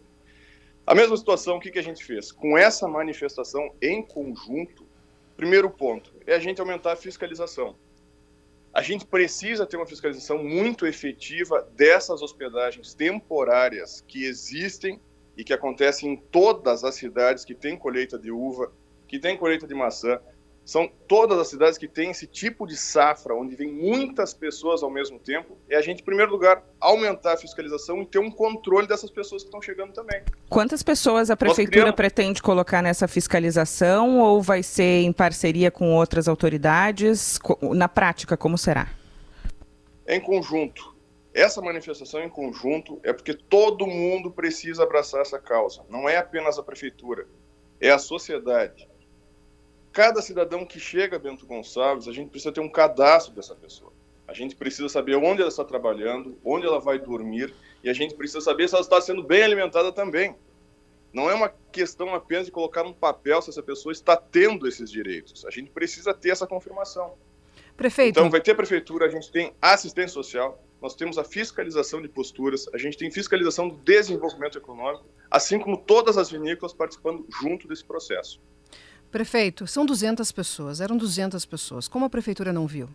[0.87, 2.33] A mesma situação, o que, que a gente fez?
[2.33, 4.87] Com essa manifestação em conjunto,
[5.37, 7.77] primeiro ponto é a gente aumentar a fiscalização.
[8.73, 15.01] A gente precisa ter uma fiscalização muito efetiva dessas hospedagens temporárias que existem
[15.37, 18.73] e que acontecem em todas as cidades que têm colheita de uva,
[19.07, 20.21] que têm colheita de maçã,
[20.69, 24.91] são todas as cidades que têm esse tipo de safra, onde vem muitas pessoas ao
[24.91, 28.87] mesmo tempo, é a gente, em primeiro lugar, aumentar a fiscalização e ter um controle
[28.87, 30.21] dessas pessoas que estão chegando também.
[30.51, 31.97] Quantas pessoas a prefeitura criamos...
[31.97, 37.39] pretende colocar nessa fiscalização ou vai ser em parceria com outras autoridades?
[37.75, 38.91] Na prática, como será?
[40.07, 40.95] Em conjunto.
[41.33, 45.81] Essa manifestação em conjunto é porque todo mundo precisa abraçar essa causa.
[45.89, 47.27] Não é apenas a prefeitura,
[47.81, 48.87] é a sociedade
[49.99, 53.93] cada cidadão que chega a Bento Gonçalves, a gente precisa ter um cadastro dessa pessoa.
[54.29, 58.15] A gente precisa saber onde ela está trabalhando, onde ela vai dormir, e a gente
[58.15, 60.37] precisa saber se ela está sendo bem alimentada também.
[61.13, 64.89] Não é uma questão apenas de colocar um papel se essa pessoa está tendo esses
[64.89, 65.45] direitos.
[65.45, 67.15] A gente precisa ter essa confirmação.
[67.77, 68.21] Prefeito.
[68.21, 72.69] Então, vai ter prefeitura, a gente tem assistência social, nós temos a fiscalização de posturas,
[72.73, 77.85] a gente tem fiscalização do desenvolvimento econômico, assim como todas as vinícolas participando junto desse
[77.85, 78.41] processo.
[79.11, 81.89] Prefeito, são 200 pessoas, eram 200 pessoas.
[81.89, 82.89] Como a prefeitura não viu?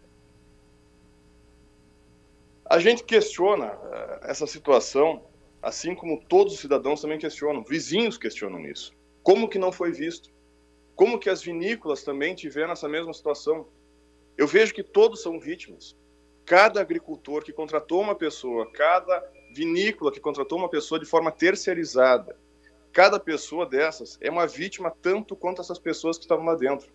[2.70, 5.24] A gente questiona uh, essa situação,
[5.62, 8.94] assim como todos os cidadãos também questionam, vizinhos questionam isso.
[9.24, 10.30] Como que não foi visto?
[10.96, 13.68] Como que as vinícolas também tiveram essa mesma situação?
[14.38, 15.96] Eu vejo que todos são vítimas.
[16.46, 19.24] Cada agricultor que contratou uma pessoa, cada
[19.54, 22.36] vinícola que contratou uma pessoa de forma terceirizada,
[22.94, 26.94] cada pessoa dessas é uma vítima tanto quanto essas pessoas que estavam lá dentro.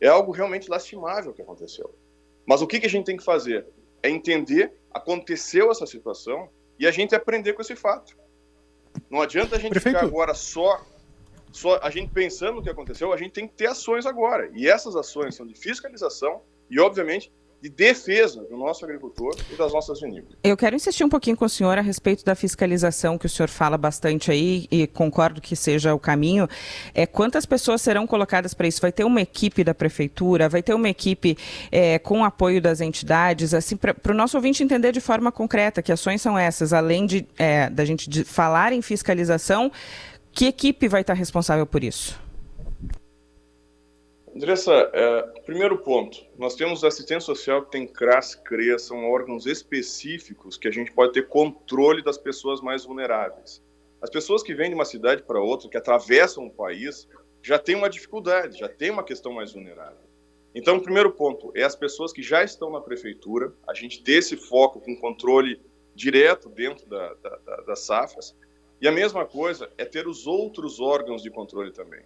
[0.00, 1.92] É algo realmente lastimável que aconteceu.
[2.46, 3.66] Mas o que, que a gente tem que fazer?
[4.02, 8.16] É entender, aconteceu essa situação e a gente aprender com esse fato.
[9.10, 9.96] Não adianta a gente Prefeito.
[9.96, 10.82] ficar agora só,
[11.52, 14.50] só a gente pensando no que aconteceu, a gente tem que ter ações agora.
[14.54, 19.72] E essas ações são de fiscalização e, obviamente, de defesa do nosso agricultor e das
[19.72, 20.38] nossas vinícolas.
[20.42, 23.48] Eu quero insistir um pouquinho com o senhor a respeito da fiscalização que o senhor
[23.48, 26.48] fala bastante aí e concordo que seja o caminho.
[26.94, 28.80] É quantas pessoas serão colocadas para isso?
[28.80, 30.48] Vai ter uma equipe da prefeitura?
[30.48, 31.36] Vai ter uma equipe
[31.70, 33.52] é, com apoio das entidades?
[33.52, 37.26] Assim, para o nosso ouvinte entender de forma concreta que ações são essas, além de
[37.38, 39.70] é, da gente de falar em fiscalização,
[40.32, 42.18] que equipe vai estar responsável por isso?
[44.34, 50.56] Andressa, é, primeiro ponto, nós temos assistência social que tem CRAS, CREA, são órgãos específicos
[50.56, 53.60] que a gente pode ter controle das pessoas mais vulneráveis.
[54.00, 57.08] As pessoas que vêm de uma cidade para outra, que atravessam o país,
[57.42, 60.08] já têm uma dificuldade, já tem uma questão mais vulnerável.
[60.54, 64.14] Então, o primeiro ponto é as pessoas que já estão na prefeitura, a gente ter
[64.14, 65.60] esse foco com controle
[65.94, 68.36] direto dentro da, da, da, das safras,
[68.80, 72.02] e a mesma coisa é ter os outros órgãos de controle também.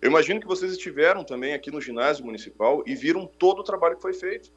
[0.00, 3.96] Eu imagino que vocês estiveram também aqui no ginásio municipal e viram todo o trabalho
[3.96, 4.50] que foi feito.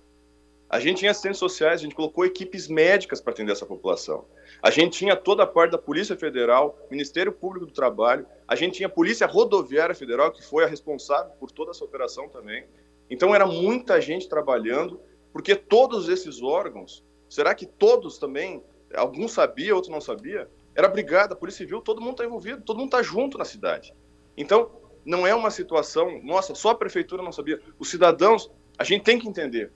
[0.69, 4.25] A gente tinha assistentes sociais, a gente colocou equipes médicas para atender essa população.
[4.61, 8.75] A gente tinha toda a parte da Polícia Federal, Ministério Público do Trabalho, a gente
[8.75, 12.65] tinha a Polícia Rodoviária Federal, que foi a responsável por toda essa operação também.
[13.09, 14.99] Então era muita gente trabalhando,
[15.33, 20.47] porque todos esses órgãos, será que todos também, alguns sabia, outros não sabia?
[20.75, 23.91] Era brigada, Polícia Civil, todo mundo está envolvido, todo mundo está junto na cidade.
[24.37, 24.69] Então,
[25.05, 27.59] não é uma situação, nossa, só a prefeitura não sabia.
[27.77, 29.71] Os cidadãos, a gente tem que entender.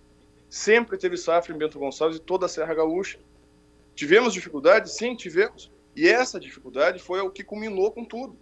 [0.49, 3.19] Sempre teve safra em Bento Gonçalves e toda a Serra Gaúcha.
[3.95, 4.91] Tivemos dificuldade?
[4.91, 5.71] Sim, tivemos.
[5.95, 8.37] E essa dificuldade foi o que culminou com tudo.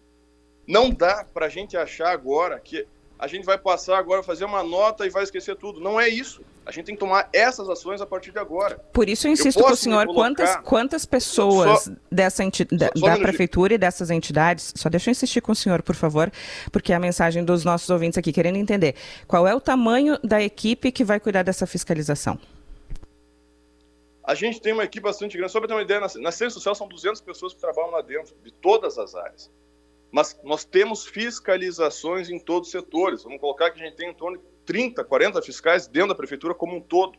[0.68, 4.64] Não dá para a gente achar agora que a gente vai passar agora, fazer uma
[4.64, 5.80] nota e vai esquecer tudo.
[5.80, 6.42] Não é isso.
[6.66, 8.78] A gente tem que tomar essas ações a partir de agora.
[8.94, 12.66] Por isso eu insisto eu com o senhor, quantas, quantas pessoas só, dessa enti...
[12.66, 16.32] da, da prefeitura e dessas entidades, só deixa eu insistir com o senhor, por favor,
[16.72, 18.96] porque é a mensagem dos nossos ouvintes aqui querendo entender.
[19.28, 22.40] Qual é o tamanho da equipe que vai cuidar dessa fiscalização?
[24.24, 25.52] A gente tem uma equipe bastante grande.
[25.52, 28.02] Só para ter uma ideia, na, na Ciência Social são 200 pessoas que trabalham lá
[28.02, 29.52] dentro, de todas as áreas.
[30.12, 33.24] Mas nós temos fiscalizações em todos os setores.
[33.24, 36.54] Vamos colocar que a gente tem em torno de 30, 40 fiscais dentro da prefeitura
[36.54, 37.18] como um todo.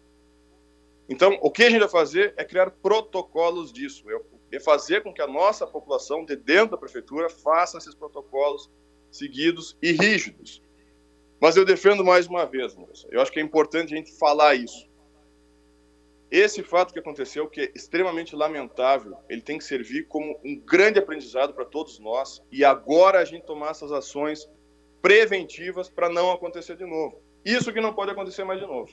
[1.09, 4.05] Então, o que a gente vai fazer é criar protocolos disso,
[4.50, 8.70] é fazer com que a nossa população de dentro da prefeitura faça esses protocolos
[9.11, 10.62] seguidos e rígidos.
[11.40, 12.76] Mas eu defendo mais uma vez,
[13.11, 14.88] eu acho que é importante a gente falar isso.
[16.31, 20.98] Esse fato que aconteceu, que é extremamente lamentável, ele tem que servir como um grande
[20.98, 24.48] aprendizado para todos nós e agora a gente tomar essas ações
[25.02, 27.20] preventivas para não acontecer de novo.
[27.44, 28.90] Isso que não pode acontecer mais de novo.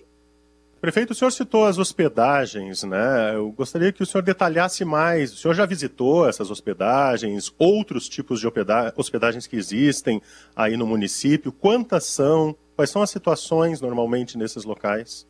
[0.82, 3.36] Prefeito, o senhor citou as hospedagens, né?
[3.36, 5.34] Eu gostaria que o senhor detalhasse mais.
[5.34, 8.48] O senhor já visitou essas hospedagens, outros tipos de
[8.96, 10.22] hospedagens que existem
[10.56, 11.52] aí no município?
[11.52, 12.56] Quantas são?
[12.78, 15.28] Quais são as situações normalmente nesses locais?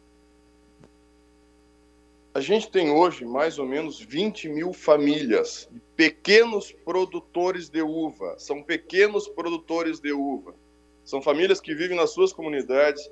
[2.31, 8.35] A gente tem hoje mais ou menos 20 mil famílias, pequenos produtores de uva.
[8.37, 10.53] São pequenos produtores de uva.
[11.09, 13.09] São famílias que vivem nas suas comunidades,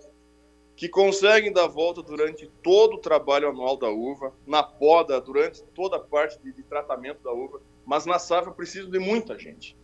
[0.75, 5.97] que conseguem dar volta durante todo o trabalho anual da uva, na poda, durante toda
[5.97, 9.75] a parte de, de tratamento da uva, mas na safra precisa de muita gente.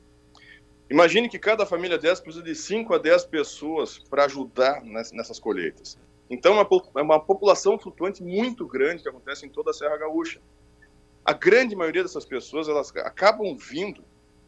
[0.92, 5.98] Imagine que cada família dessa precisa de 5 a 10 pessoas para ajudar nessas colheitas.
[6.30, 6.68] Então, é,
[7.00, 10.40] é uma população flutuante muito grande que acontece em toda a Serra Gaúcha.
[11.26, 14.04] A grande maioria dessas pessoas, elas acabam vindo,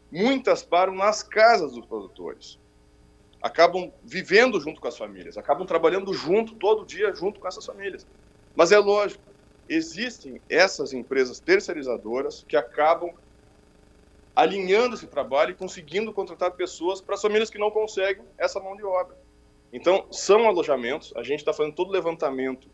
[0.08, 2.64] muitas param nas casas dos produtores.
[3.46, 8.04] Acabam vivendo junto com as famílias, acabam trabalhando junto, todo dia, junto com essas famílias.
[8.56, 9.22] Mas é lógico,
[9.68, 13.12] existem essas empresas terceirizadoras que acabam
[14.34, 18.74] alinhando esse trabalho e conseguindo contratar pessoas para as famílias que não conseguem essa mão
[18.74, 19.16] de obra.
[19.72, 22.68] Então, são alojamentos, a gente está fazendo todo o levantamento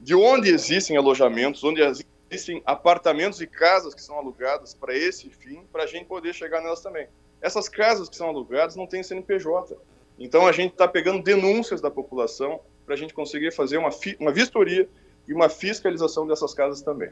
[0.00, 5.62] de onde existem alojamentos, onde existem apartamentos e casas que são alugadas para esse fim,
[5.70, 7.06] para a gente poder chegar nelas também.
[7.42, 9.76] Essas casas que são alugadas não têm CNPJ.
[10.18, 14.32] Então, a gente está pegando denúncias da população para a gente conseguir fazer uma, uma
[14.32, 14.88] vistoria
[15.26, 17.10] e uma fiscalização dessas casas também.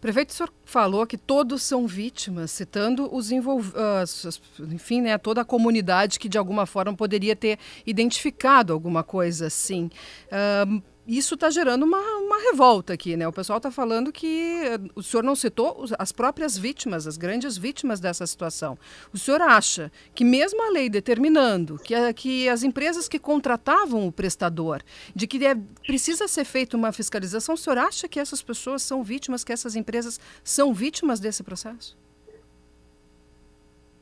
[0.00, 4.40] Prefeito, o senhor falou que todos são vítimas, citando os envolvidos,
[4.72, 9.90] enfim, né, toda a comunidade que de alguma forma poderia ter identificado alguma coisa assim.
[10.26, 10.82] Uh,
[11.18, 13.26] isso está gerando uma, uma revolta aqui, né?
[13.26, 17.56] O pessoal está falando que eh, o senhor não citou as próprias vítimas, as grandes
[17.56, 18.78] vítimas dessa situação.
[19.12, 24.12] O senhor acha que mesmo a lei determinando que, que as empresas que contratavam o
[24.12, 24.82] prestador,
[25.14, 29.02] de que é, precisa ser feita uma fiscalização, o senhor acha que essas pessoas são
[29.02, 31.98] vítimas, que essas empresas são vítimas desse processo?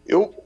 [0.07, 0.44] Eu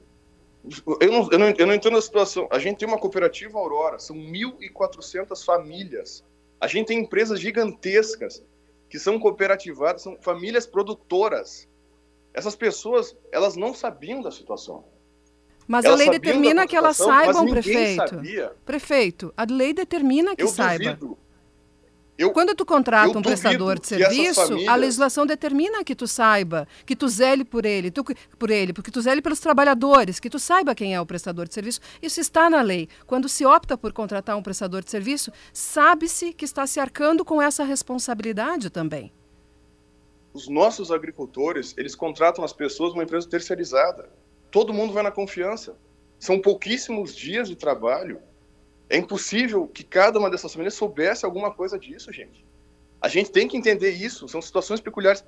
[1.00, 2.46] eu não, eu, não, eu não entendo a situação.
[2.48, 6.22] A gente tem uma cooperativa Aurora, são 1.400 famílias
[6.62, 8.40] a gente tem empresas gigantescas
[8.88, 11.68] que são cooperativadas, são famílias produtoras.
[12.32, 14.84] Essas pessoas, elas não sabiam da situação.
[15.66, 18.10] Mas elas a lei determina que elas saibam, prefeito.
[18.10, 18.52] Sabia.
[18.64, 20.94] Prefeito, a lei determina que Eu saiba.
[20.94, 21.18] Duvido.
[22.16, 24.68] Eu, Quando tu contrata um prestador de serviço, famílias...
[24.68, 28.04] a legislação determina que tu saiba, que tu zele por ele, tu,
[28.38, 31.54] por ele, porque tu zele pelos trabalhadores, que tu saiba quem é o prestador de
[31.54, 31.80] serviço.
[32.02, 32.88] Isso está na lei.
[33.06, 37.40] Quando se opta por contratar um prestador de serviço, sabe-se que está se arcando com
[37.40, 39.10] essa responsabilidade também.
[40.34, 44.10] Os nossos agricultores, eles contratam as pessoas numa empresa terceirizada.
[44.50, 45.76] Todo mundo vai na confiança.
[46.18, 48.20] São pouquíssimos dias de trabalho
[48.92, 52.44] é impossível que cada uma dessas famílias soubesse alguma coisa disso, gente.
[53.02, 55.24] A gente tem que entender isso, são situações peculiares.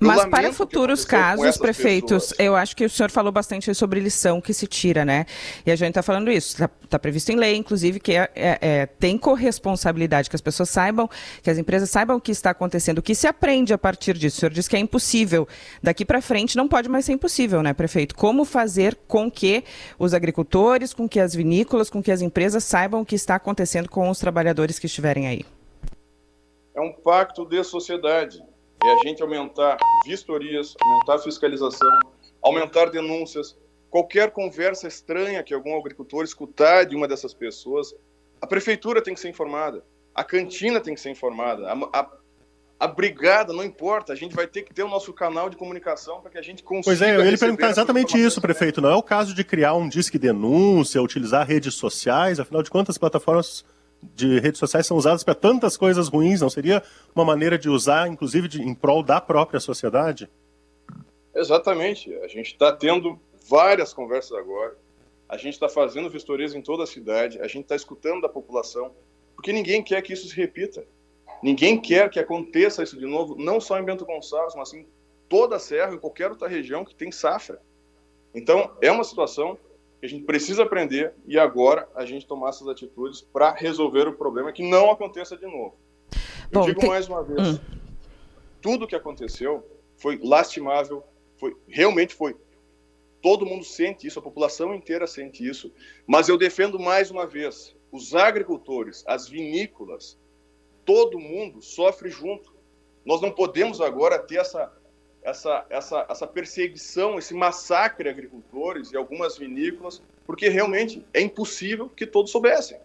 [0.00, 2.40] Mas para futuros casos, prefeitos, pessoas.
[2.40, 5.24] eu acho que o senhor falou bastante sobre lição que se tira, né?
[5.64, 8.58] E a gente está falando isso, está tá previsto em lei, inclusive, que é, é,
[8.60, 11.08] é, tem corresponsabilidade, que as pessoas saibam,
[11.40, 14.38] que as empresas saibam o que está acontecendo, o que se aprende a partir disso.
[14.38, 15.46] O senhor diz que é impossível.
[15.80, 18.16] Daqui para frente não pode mais ser impossível, né, prefeito?
[18.16, 19.62] Como fazer com que
[19.96, 23.88] os agricultores, com que as vinícolas, com que as empresas saibam o que está acontecendo
[23.88, 25.44] com os trabalhadores que estiverem aí?
[26.74, 28.42] É um pacto de sociedade.
[28.84, 31.98] É a gente aumentar vistorias, aumentar fiscalização,
[32.42, 33.56] aumentar denúncias.
[33.88, 37.94] Qualquer conversa estranha que algum agricultor escutar de uma dessas pessoas,
[38.40, 42.10] a prefeitura tem que ser informada, a cantina tem que ser informada, a, a,
[42.80, 46.20] a brigada, não importa, a gente vai ter que ter o nosso canal de comunicação
[46.20, 46.84] para que a gente consiga.
[46.84, 48.80] Pois é, eu ia perguntar exatamente isso, prefeito.
[48.80, 52.98] Não é o caso de criar um disque denúncia, utilizar redes sociais, afinal de contas,
[52.98, 53.64] plataformas
[54.14, 56.82] de redes sociais são usadas para tantas coisas ruins, não seria
[57.14, 60.28] uma maneira de usar, inclusive, de, em prol da própria sociedade?
[61.34, 62.12] Exatamente.
[62.16, 64.76] A gente está tendo várias conversas agora.
[65.28, 67.40] A gente está fazendo vistorias em toda a cidade.
[67.40, 68.92] A gente está escutando da população,
[69.34, 70.84] porque ninguém quer que isso se repita.
[71.42, 74.86] Ninguém quer que aconteça isso de novo, não só em Bento Gonçalves, mas em
[75.28, 77.60] toda a Serra, em qualquer outra região que tem safra.
[78.34, 79.58] Então, é uma situação
[80.02, 84.12] que a gente precisa aprender e agora a gente tomar essas atitudes para resolver o
[84.12, 85.76] problema que não aconteça de novo.
[86.50, 86.88] Eu Bom, digo tem...
[86.88, 87.58] mais uma vez, hum.
[88.60, 89.64] tudo que aconteceu
[89.96, 91.04] foi lastimável,
[91.36, 92.34] foi realmente foi
[93.22, 95.72] todo mundo sente isso, a população inteira sente isso,
[96.04, 100.18] mas eu defendo mais uma vez, os agricultores, as vinícolas,
[100.84, 102.52] todo mundo sofre junto.
[103.04, 104.72] Nós não podemos agora ter essa,
[105.22, 111.88] essa, essa, essa perseguição, esse massacre a agricultores e algumas vinícolas, porque realmente é impossível
[111.88, 112.78] que todos soubessem.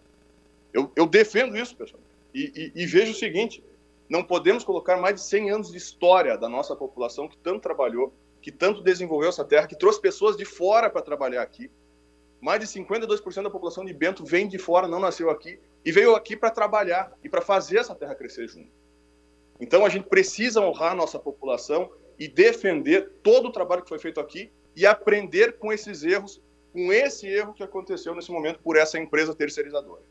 [0.72, 2.00] Eu, eu defendo isso, pessoal.
[2.32, 3.62] E, e, e vejo o seguinte:
[4.08, 8.12] não podemos colocar mais de 100 anos de história da nossa população que tanto trabalhou,
[8.40, 11.70] que tanto desenvolveu essa terra, que trouxe pessoas de fora para trabalhar aqui.
[12.40, 16.14] Mais de 52% da população de Bento vem de fora, não nasceu aqui, e veio
[16.14, 18.70] aqui para trabalhar e para fazer essa terra crescer junto.
[19.60, 23.98] Então a gente precisa honrar a nossa população e defender todo o trabalho que foi
[23.98, 26.42] feito aqui e aprender com esses erros,
[26.72, 30.02] com esse erro que aconteceu nesse momento por essa empresa terceirizadora.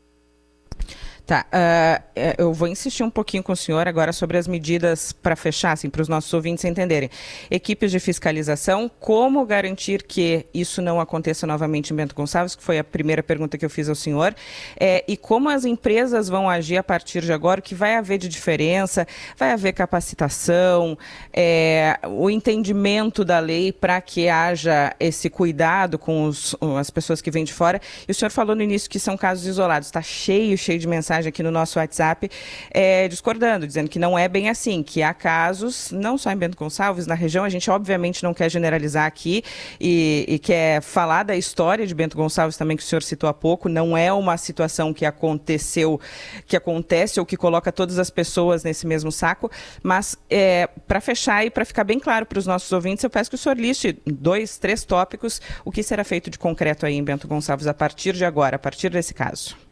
[1.28, 5.36] Tá, uh, eu vou insistir um pouquinho com o senhor agora sobre as medidas para
[5.36, 7.10] fechar, assim, para os nossos ouvintes entenderem.
[7.50, 12.78] Equipes de fiscalização, como garantir que isso não aconteça novamente em Bento Gonçalves, que foi
[12.78, 14.34] a primeira pergunta que eu fiz ao senhor,
[14.80, 18.16] é, e como as empresas vão agir a partir de agora, o que vai haver
[18.16, 19.06] de diferença,
[19.36, 20.96] vai haver capacitação,
[21.30, 27.30] é, o entendimento da lei para que haja esse cuidado com os, as pessoas que
[27.30, 27.82] vêm de fora.
[28.08, 31.17] E o senhor falou no início que são casos isolados, está cheio, cheio de mensagens
[31.18, 32.30] mensagem aqui no nosso WhatsApp
[32.70, 36.56] é, discordando, dizendo que não é bem assim, que há casos, não só em Bento
[36.56, 39.42] Gonçalves, na região, a gente obviamente não quer generalizar aqui
[39.80, 43.34] e, e quer falar da história de Bento Gonçalves também, que o senhor citou há
[43.34, 46.00] pouco, não é uma situação que aconteceu,
[46.46, 49.50] que acontece ou que coloca todas as pessoas nesse mesmo saco,
[49.82, 53.30] mas é, para fechar e para ficar bem claro para os nossos ouvintes, eu peço
[53.30, 57.04] que o senhor liste dois, três tópicos, o que será feito de concreto aí em
[57.04, 59.67] Bento Gonçalves a partir de agora, a partir desse caso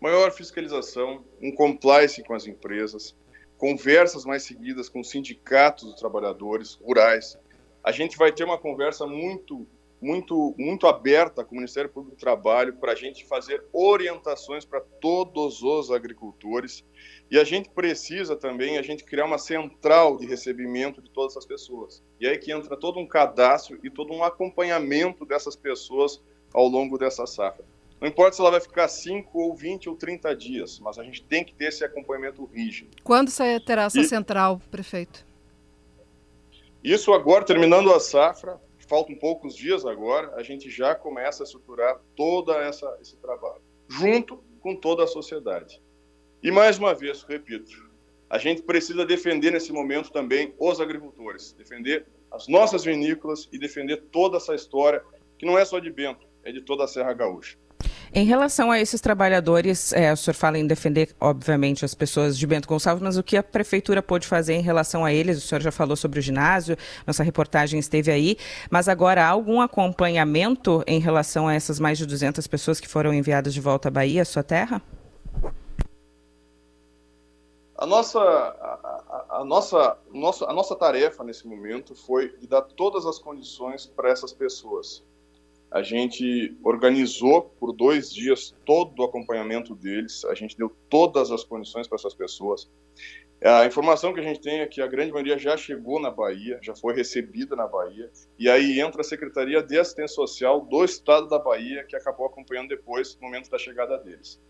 [0.00, 3.16] maior fiscalização, um compliance com as empresas,
[3.56, 7.38] conversas mais seguidas com sindicatos dos trabalhadores rurais.
[7.82, 9.66] A gente vai ter uma conversa muito,
[10.00, 14.80] muito, muito aberta com o Ministério Público do Trabalho para a gente fazer orientações para
[14.80, 16.84] todos os agricultores.
[17.30, 21.46] E a gente precisa também a gente criar uma central de recebimento de todas essas
[21.46, 22.02] pessoas.
[22.20, 26.22] E aí que entra todo um cadastro e todo um acompanhamento dessas pessoas
[26.52, 27.64] ao longo dessa safra.
[28.00, 31.22] Não importa se ela vai ficar 5 ou 20 ou 30 dias, mas a gente
[31.22, 32.90] tem que ter esse acompanhamento rígido.
[33.02, 34.04] Quando você terá essa e...
[34.04, 35.24] central, prefeito?
[36.84, 42.00] Isso agora, terminando a safra, faltam poucos dias agora, a gente já começa a estruturar
[42.14, 42.52] todo
[43.00, 45.80] esse trabalho, junto com toda a sociedade.
[46.42, 47.90] E mais uma vez, repito,
[48.28, 54.02] a gente precisa defender nesse momento também os agricultores, defender as nossas vinícolas e defender
[54.12, 55.02] toda essa história,
[55.38, 57.56] que não é só de Bento, é de toda a Serra Gaúcha.
[58.14, 62.46] Em relação a esses trabalhadores, é, o senhor fala em defender, obviamente, as pessoas de
[62.46, 65.38] Bento Gonçalves, mas o que a prefeitura pôde fazer em relação a eles?
[65.38, 66.76] O senhor já falou sobre o ginásio,
[67.06, 68.36] nossa reportagem esteve aí,
[68.70, 73.12] mas agora há algum acompanhamento em relação a essas mais de 200 pessoas que foram
[73.12, 74.80] enviadas de volta à Bahia, sua terra?
[77.76, 79.98] A nossa, a, a, a, nossa,
[80.46, 85.04] a nossa tarefa nesse momento foi de dar todas as condições para essas pessoas
[85.70, 91.44] a gente organizou por dois dias todo o acompanhamento deles, a gente deu todas as
[91.44, 92.70] condições para essas pessoas.
[93.44, 96.58] A informação que a gente tem é que a grande maioria já chegou na Bahia,
[96.62, 101.28] já foi recebida na Bahia, e aí entra a Secretaria de Assistência Social do Estado
[101.28, 104.40] da Bahia, que acabou acompanhando depois, no momento da chegada deles.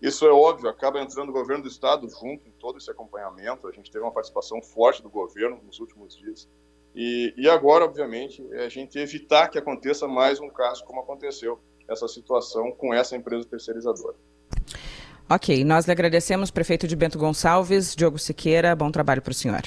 [0.00, 3.72] Isso é óbvio, acaba entrando o governo do Estado junto em todo esse acompanhamento, a
[3.72, 6.48] gente teve uma participação forte do governo nos últimos dias,
[6.94, 11.58] e, e agora, obviamente, é a gente evitar que aconteça mais um caso como aconteceu
[11.88, 14.14] essa situação com essa empresa terceirizadora.
[15.28, 19.62] Ok, nós lhe agradecemos, prefeito de Bento Gonçalves, Diogo Siqueira, bom trabalho para o senhor.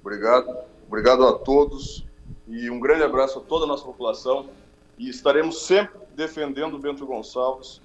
[0.00, 0.54] Obrigado,
[0.86, 2.04] obrigado a todos
[2.46, 4.50] e um grande abraço a toda a nossa população
[4.98, 7.80] e estaremos sempre defendendo Bento Gonçalves,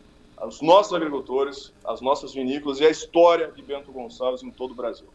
[0.45, 4.75] os nossos agricultores, as nossas vinícolas e a história de Bento Gonçalves em todo o
[4.75, 5.07] Brasil.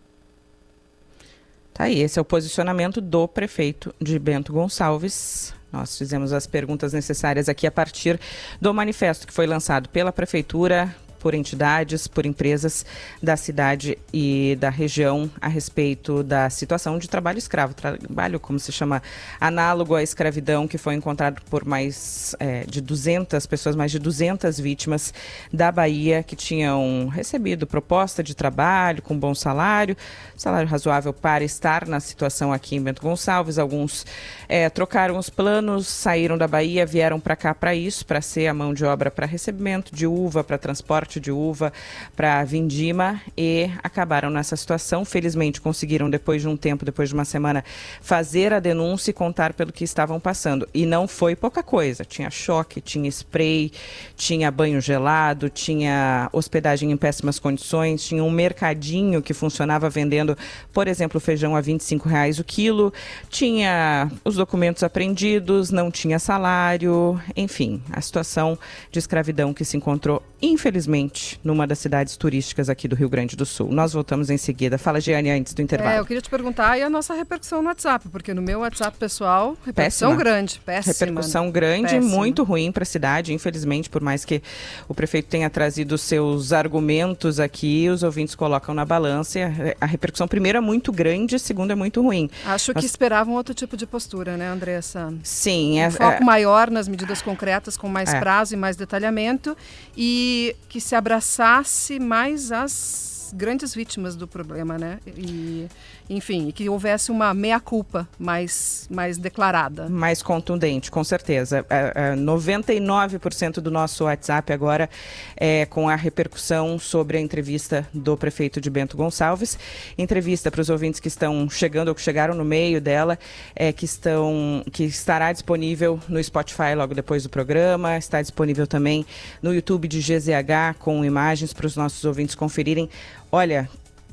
[1.72, 5.54] Tá aí, esse é o posicionamento do prefeito de Bento Gonçalves.
[5.72, 8.18] Nós fizemos as perguntas necessárias aqui a partir
[8.60, 12.84] do manifesto que foi lançado pela prefeitura, por entidades, por empresas
[13.22, 18.72] da cidade e da região a respeito da situação de trabalho escravo, trabalho como se
[18.72, 19.02] chama
[19.38, 24.58] análogo à escravidão que foi encontrado por mais é, de 200 pessoas, mais de 200
[24.58, 25.12] vítimas
[25.52, 29.96] da Bahia que tinham recebido proposta de trabalho com bom salário,
[30.36, 33.58] salário razoável para estar na situação aqui em Bento Gonçalves.
[33.58, 34.06] Alguns
[34.48, 38.54] é, trocaram os planos, saíram da Bahia, vieram para cá para isso, para ser a
[38.54, 41.72] mão de obra para recebimento de uva, para transporte corte de uva,
[42.14, 45.04] para vindima e acabaram nessa situação.
[45.04, 47.64] Felizmente conseguiram, depois de um tempo, depois de uma semana,
[48.00, 50.68] fazer a denúncia e contar pelo que estavam passando.
[50.72, 52.04] E não foi pouca coisa.
[52.04, 53.72] Tinha choque, tinha spray,
[54.16, 60.38] tinha banho gelado, tinha hospedagem em péssimas condições, tinha um mercadinho que funcionava vendendo,
[60.72, 62.92] por exemplo, feijão a 25 reais o quilo,
[63.28, 68.56] tinha os documentos apreendidos, não tinha salário, enfim, a situação
[68.92, 73.44] de escravidão que se encontrou, infelizmente, numa das cidades turísticas aqui do Rio Grande do
[73.44, 73.70] Sul.
[73.70, 74.78] Nós voltamos em seguida.
[74.78, 75.94] Fala, Giane, antes do intervalo.
[75.94, 78.96] É, eu queria te perguntar e a nossa repercussão no WhatsApp, porque no meu WhatsApp
[78.98, 80.16] pessoal, repercussão péssima.
[80.16, 80.92] grande, péssima.
[80.92, 82.16] Repercussão grande, péssima.
[82.16, 84.42] muito ruim para a cidade, infelizmente, por mais que
[84.88, 89.38] o prefeito tenha trazido seus argumentos aqui, os ouvintes colocam na balança.
[89.80, 92.30] A repercussão, primeiro, é muito grande, segundo, é muito ruim.
[92.46, 95.12] Acho que esperavam outro tipo de postura, né, Andressa?
[95.22, 95.80] Sim.
[95.80, 98.20] Um é, foco é, maior nas medidas concretas, com mais é.
[98.20, 99.56] prazo e mais detalhamento,
[99.96, 100.29] e
[100.68, 104.98] que se abraçasse mais as grandes vítimas do problema, né?
[105.06, 105.68] E
[106.10, 109.88] enfim, e que houvesse uma meia-culpa mais, mais declarada.
[109.88, 111.64] Mais contundente, com certeza.
[111.70, 114.90] É, é, 99% do nosso WhatsApp agora
[115.36, 119.56] é com a repercussão sobre a entrevista do prefeito de Bento Gonçalves.
[119.96, 123.16] Entrevista para os ouvintes que estão chegando ou que chegaram no meio dela,
[123.54, 129.06] é, que, estão, que estará disponível no Spotify logo depois do programa, está disponível também
[129.40, 132.90] no YouTube de GZH com imagens para os nossos ouvintes conferirem.
[133.30, 133.70] Olha,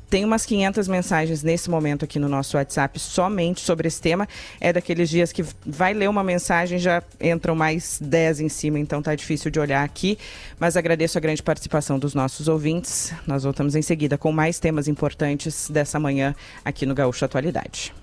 [0.10, 4.28] tem umas 500 mensagens nesse momento aqui no nosso WhatsApp somente sobre esse tema.
[4.60, 9.02] É daqueles dias que vai ler uma mensagem já entram mais 10 em cima, então
[9.02, 10.18] tá difícil de olhar aqui.
[10.60, 13.14] Mas agradeço a grande participação dos nossos ouvintes.
[13.26, 17.94] Nós voltamos em seguida com mais temas importantes dessa manhã aqui no Gaúcho Atualidade.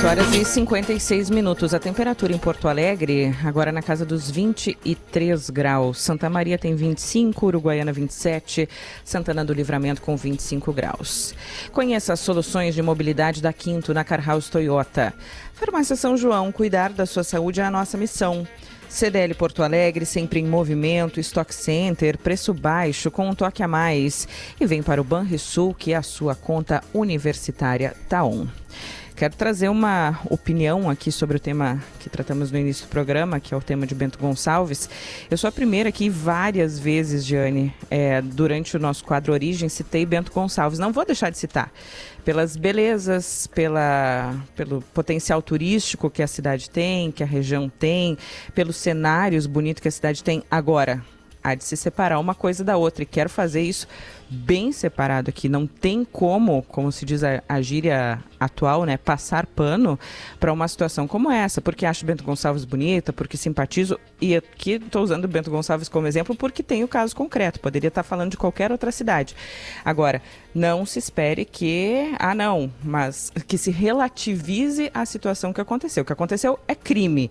[0.00, 1.74] 8 horas e 56 minutos.
[1.74, 6.00] A temperatura em Porto Alegre, agora na casa dos 23 graus.
[6.00, 8.66] Santa Maria tem 25, Uruguaiana 27,
[9.04, 11.34] Santana do Livramento com 25 graus.
[11.70, 15.12] Conheça as soluções de mobilidade da Quinto na Carhouse Toyota.
[15.52, 18.48] Farmácia São João, cuidar da sua saúde é a nossa missão.
[18.88, 24.26] CDL Porto Alegre, sempre em movimento, Stock Center, preço baixo, com um toque a mais.
[24.58, 28.46] E vem para o Banrisul, que é a sua conta universitária Taon.
[29.20, 33.52] Quero trazer uma opinião aqui sobre o tema que tratamos no início do programa, que
[33.52, 34.88] é o tema de Bento Gonçalves.
[35.30, 40.06] Eu sou a primeira aqui várias vezes, Jane, é, durante o nosso quadro Origem, citei
[40.06, 40.78] Bento Gonçalves.
[40.78, 41.70] Não vou deixar de citar.
[42.24, 48.16] Pelas belezas, pela, pelo potencial turístico que a cidade tem, que a região tem,
[48.54, 50.42] pelos cenários bonitos que a cidade tem.
[50.50, 51.04] Agora,
[51.42, 53.02] há de se separar uma coisa da outra.
[53.02, 53.86] E quero fazer isso
[54.28, 55.48] bem separado aqui.
[55.48, 59.98] Não tem como, como se diz a, a gíria atual, né, passar pano
[60.38, 63.98] para uma situação como essa, porque acho Bento Gonçalves bonita, porque simpatizo.
[64.20, 67.58] E aqui estou usando Bento Gonçalves como exemplo porque tem o caso concreto.
[67.58, 69.34] Poderia estar falando de qualquer outra cidade.
[69.84, 70.22] Agora,
[70.54, 76.02] não se espere que, ah, não, mas que se relativize a situação que aconteceu.
[76.02, 77.30] O que aconteceu é crime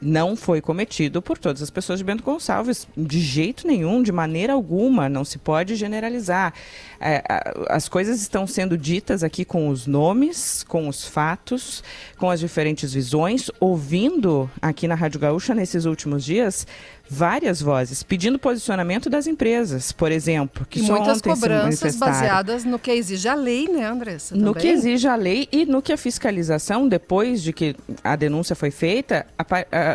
[0.00, 4.52] não foi cometido por todas as pessoas de Bento Gonçalves, de jeito nenhum, de maneira
[4.52, 6.54] alguma, não se pode generalizar.
[7.00, 7.22] É,
[7.68, 11.82] as coisas estão sendo ditas aqui com os nomes, com os fatos,
[12.16, 16.66] com as diferentes visões, ouvindo aqui na Rádio Gaúcha nesses últimos dias
[17.08, 22.78] várias vozes pedindo posicionamento das empresas, por exemplo, que e só muitas cobranças baseadas no
[22.78, 24.34] que exige a lei, né, Andressa?
[24.34, 24.44] Também?
[24.44, 28.54] No que exige a lei e no que a fiscalização, depois de que a denúncia
[28.54, 29.44] foi feita, a,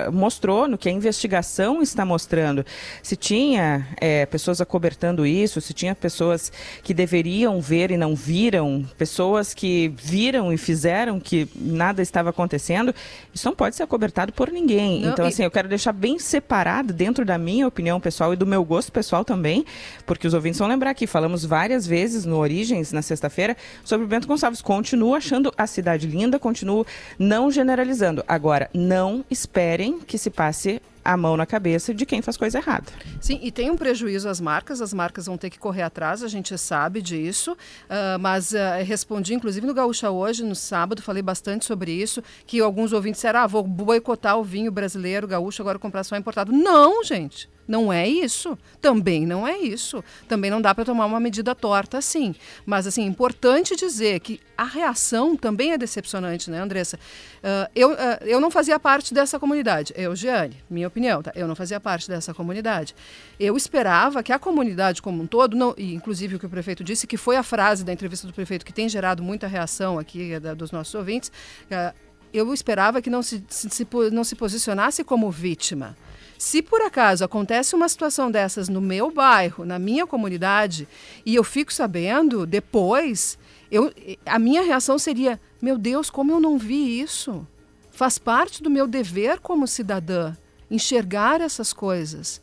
[0.08, 2.66] a, mostrou, no que a investigação está mostrando.
[3.02, 6.52] Se tinha é, pessoas acobertando isso, se tinha pessoas
[6.82, 12.94] que deveriam ver e não viram, pessoas que viram e fizeram que nada estava acontecendo,
[13.34, 15.02] isso não pode ser acobertado por ninguém.
[15.02, 15.28] Não, então, e...
[15.28, 18.90] assim, eu quero deixar bem separado dentro da minha opinião pessoal e do meu gosto
[18.90, 19.66] pessoal também,
[20.06, 24.08] porque os ouvintes vão lembrar que falamos várias vezes no Origens, na sexta-feira, sobre o
[24.08, 24.62] Bento Gonçalves.
[24.62, 26.86] Continuo achando a cidade linda, continuo
[27.20, 28.24] não generalizando.
[28.26, 32.92] Agora, não esperem que se passe a mão na cabeça de quem faz coisa errada.
[33.20, 36.28] Sim, e tem um prejuízo às marcas, as marcas vão ter que correr atrás, a
[36.28, 41.66] gente sabe disso, uh, mas uh, respondi, inclusive no Gaúcha hoje, no sábado, falei bastante
[41.66, 46.04] sobre isso, que alguns ouvintes disseram, ah, vou boicotar o vinho brasileiro, gaúcho, agora comprar
[46.04, 46.52] só importado.
[46.52, 47.50] Não, gente!
[47.68, 48.58] Não é isso.
[48.82, 50.04] Também não é isso.
[50.28, 52.36] Também não dá para tomar uma medida torta assim.
[52.66, 56.98] Mas, assim, importante dizer que a reação também é decepcionante, né, Andressa?
[56.98, 59.94] Uh, eu, uh, eu não fazia parte dessa comunidade.
[59.96, 61.32] Eu, Giane, minha opinião, tá?
[61.36, 62.96] Eu não fazia parte dessa comunidade.
[63.40, 66.84] Eu esperava que a comunidade como um todo, não, e inclusive o que o prefeito
[66.84, 70.40] disse, que foi a frase da entrevista do prefeito que tem gerado muita reação aqui
[70.40, 71.30] da, dos nossos ouvintes,
[71.66, 71.94] uh,
[72.32, 75.96] eu esperava que não se, se, se, não se posicionasse como vítima.
[76.38, 80.88] Se por acaso acontece uma situação dessas no meu bairro, na minha comunidade,
[81.26, 83.38] e eu fico sabendo depois,
[83.72, 83.92] eu,
[84.26, 87.48] a minha reação seria: meu Deus, como eu não vi isso?
[87.92, 90.36] Faz parte do meu dever como cidadã
[90.74, 92.42] enxergar essas coisas,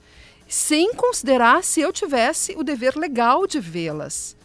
[0.48, 4.36] sem considerar se eu tivesse o dever legal de vê-las.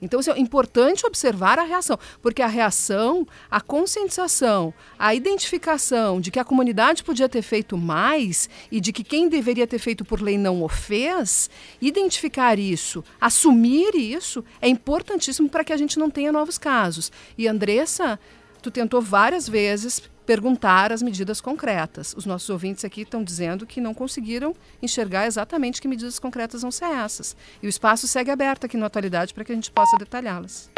[0.00, 6.40] Então, é importante observar a reação, porque a reação, a conscientização, a identificação de que
[6.40, 10.36] a comunidade podia ter feito mais e de que quem deveria ter feito por lei
[10.36, 11.48] não o fez,
[11.80, 17.12] identificar isso, assumir isso, é importantíssimo para que a gente não tenha novos casos.
[17.38, 18.18] E, Andressa,
[18.60, 22.14] tu tentou várias vezes perguntar as medidas concretas.
[22.16, 26.70] Os nossos ouvintes aqui estão dizendo que não conseguiram enxergar exatamente que medidas concretas vão
[26.70, 27.36] ser essas.
[27.62, 30.70] E o espaço segue aberto aqui na atualidade para que a gente possa detalhá-las.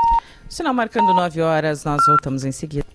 [0.49, 2.86] Sinal marcando 9 horas, nós voltamos em seguida.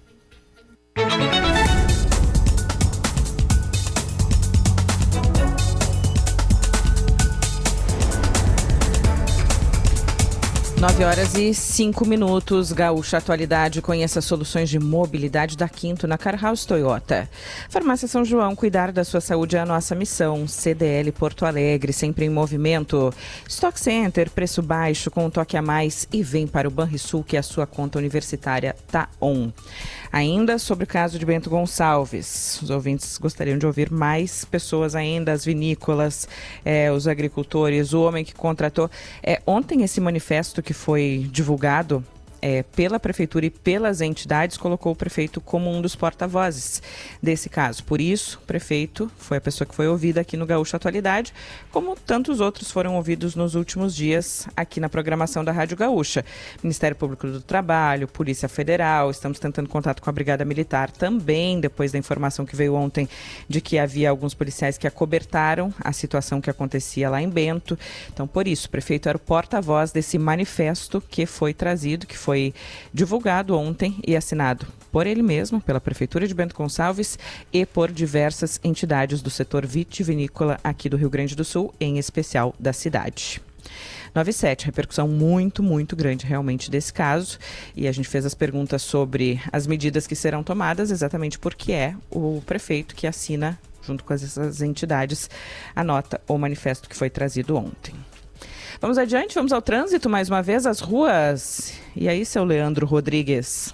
[10.79, 12.71] 9 horas e 5 minutos.
[12.71, 17.29] Gaúcha Atualidade conheça soluções de mobilidade da Quinto na Car House Toyota.
[17.69, 20.47] Farmácia São João, cuidar da sua saúde é a nossa missão.
[20.47, 23.13] CDL Porto Alegre, sempre em movimento.
[23.45, 27.35] Stock Center, preço baixo com um toque a mais e vem para o Banrisul que
[27.35, 29.51] é a sua conta universitária tá on.
[30.11, 35.31] Ainda sobre o caso de Bento Gonçalves, os ouvintes gostariam de ouvir mais pessoas ainda,
[35.31, 36.27] as vinícolas,
[36.65, 38.89] é, os agricultores, o homem que contratou.
[39.21, 42.03] É, ontem esse manifesto que foi divulgado
[42.41, 46.81] é, pela prefeitura e pelas entidades, colocou o prefeito como um dos porta-vozes
[47.21, 47.83] desse caso.
[47.83, 51.33] Por isso, o prefeito foi a pessoa que foi ouvida aqui no Gaúcho Atualidade,
[51.71, 56.23] como tantos outros foram ouvidos nos últimos dias aqui na programação da Rádio Gaúcha.
[56.63, 61.91] Ministério Público do Trabalho, Polícia Federal, estamos tentando contato com a Brigada Militar também, depois
[61.91, 63.07] da informação que veio ontem
[63.47, 67.77] de que havia alguns policiais que acobertaram a situação que acontecia lá em Bento.
[68.13, 72.28] Então, por isso, o prefeito era o porta-voz desse manifesto que foi trazido, que foi
[72.29, 72.53] foi
[72.93, 77.17] divulgado ontem e assinado por ele mesmo, pela Prefeitura de Bento Gonçalves
[77.51, 82.53] e por diversas entidades do setor vitivinícola aqui do Rio Grande do Sul, em especial
[82.59, 83.41] da cidade.
[84.13, 87.39] 97, repercussão muito, muito grande realmente desse caso.
[87.75, 91.95] E a gente fez as perguntas sobre as medidas que serão tomadas, exatamente porque é
[92.11, 95.31] o prefeito que assina, junto com essas entidades,
[95.75, 97.95] a nota ou manifesto que foi trazido ontem.
[98.79, 101.73] Vamos adiante, vamos ao trânsito mais uma vez, as ruas.
[101.95, 103.73] E aí, seu Leandro Rodrigues?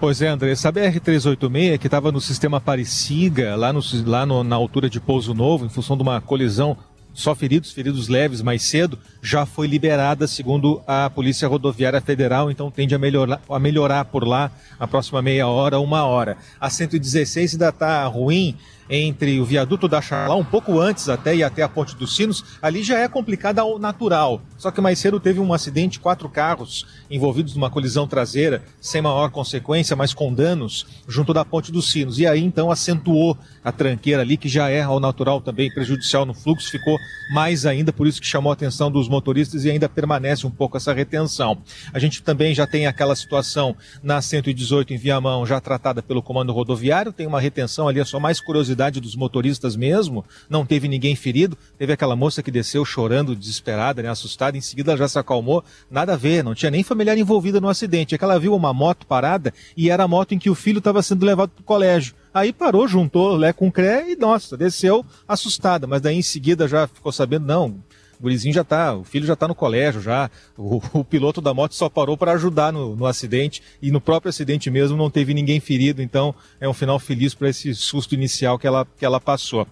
[0.00, 4.56] Pois é, André, essa BR-386 que estava no sistema Aparecida, lá, no, lá no, na
[4.56, 6.76] altura de Pouso Novo, em função de uma colisão,
[7.12, 12.70] só feridos, feridos leves mais cedo, já foi liberada, segundo a Polícia Rodoviária Federal, então
[12.70, 16.38] tende a melhorar, a melhorar por lá a próxima meia hora, uma hora.
[16.58, 18.56] A 116 ainda está ruim,
[18.90, 22.44] entre o viaduto da Charlá, um pouco antes até e até a Ponte dos Sinos,
[22.60, 24.42] ali já é complicada ao natural.
[24.58, 29.30] Só que mais cedo teve um acidente, quatro carros envolvidos numa colisão traseira, sem maior
[29.30, 32.18] consequência, mas com danos, junto da Ponte dos Sinos.
[32.18, 36.34] E aí então acentuou a tranqueira ali, que já é ao natural também prejudicial no
[36.34, 36.98] fluxo, ficou
[37.32, 40.76] mais ainda, por isso que chamou a atenção dos motoristas e ainda permanece um pouco
[40.76, 41.58] essa retenção.
[41.92, 46.52] A gente também já tem aquela situação na 118 em Viamão, já tratada pelo comando
[46.52, 51.16] rodoviário, tem uma retenção ali, é só mais curiosidade dos motoristas mesmo, não teve ninguém
[51.16, 51.58] ferido.
[51.76, 55.64] Teve aquela moça que desceu chorando, desesperada, né, assustada, em seguida ela já se acalmou.
[55.90, 58.14] Nada a ver, não tinha nem familiar envolvida no acidente.
[58.14, 60.78] É que ela viu uma moto parada e era a moto em que o filho
[60.78, 62.14] estava sendo levado para o colégio.
[62.32, 65.86] Aí parou, juntou Lé com Cré e, nossa, desceu assustada.
[65.86, 67.82] Mas daí em seguida já ficou sabendo, não,
[68.20, 71.74] gurizinho já tá, o filho já tá no colégio já, o, o piloto da moto
[71.74, 75.60] só parou para ajudar no, no, acidente e no próprio acidente mesmo não teve ninguém
[75.60, 79.66] ferido, então é um final feliz para esse susto inicial que ela, que ela passou.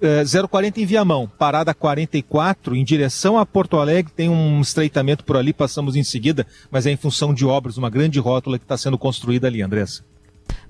[0.00, 5.36] É, 040 em Viamão, parada 44, em direção a Porto Alegre, tem um estreitamento por
[5.36, 8.78] ali, passamos em seguida, mas é em função de obras, uma grande rótula que está
[8.78, 10.04] sendo construída ali, Andressa.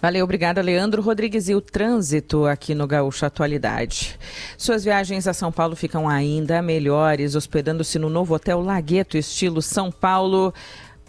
[0.00, 1.48] Valeu, obrigada, Leandro Rodrigues.
[1.48, 4.18] E o trânsito aqui no Gaúcho Atualidade.
[4.56, 9.90] Suas viagens a São Paulo ficam ainda melhores, hospedando-se no novo Hotel Lagueto, estilo São
[9.90, 10.54] Paulo,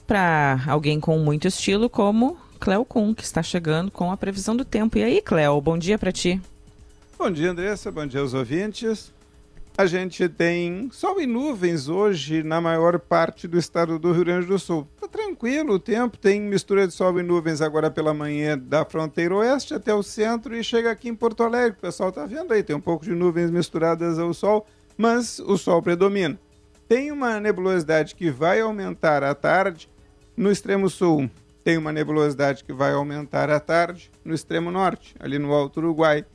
[0.08, 4.66] para alguém com muito estilo, como Cleo Kuhn, que está chegando com a previsão do
[4.66, 4.98] tempo.
[4.98, 6.42] E aí, Cleo, bom dia para ti.
[7.18, 7.92] Bom dia, Andressa.
[7.92, 9.12] Bom dia aos ouvintes.
[9.80, 14.46] A gente tem sol e nuvens hoje na maior parte do estado do Rio Grande
[14.46, 14.86] do Sul.
[15.00, 19.34] Tá tranquilo o tempo, tem mistura de sol e nuvens agora pela manhã da fronteira
[19.36, 21.78] oeste até o centro e chega aqui em Porto Alegre.
[21.78, 24.68] O pessoal tá vendo aí, tem um pouco de nuvens misturadas ao sol,
[24.98, 26.38] mas o sol predomina.
[26.86, 29.90] Tem uma nebulosidade que vai aumentar à tarde
[30.36, 31.32] no extremo sul.
[31.64, 36.26] Tem uma nebulosidade que vai aumentar à tarde no extremo norte, ali no Alto Uruguai.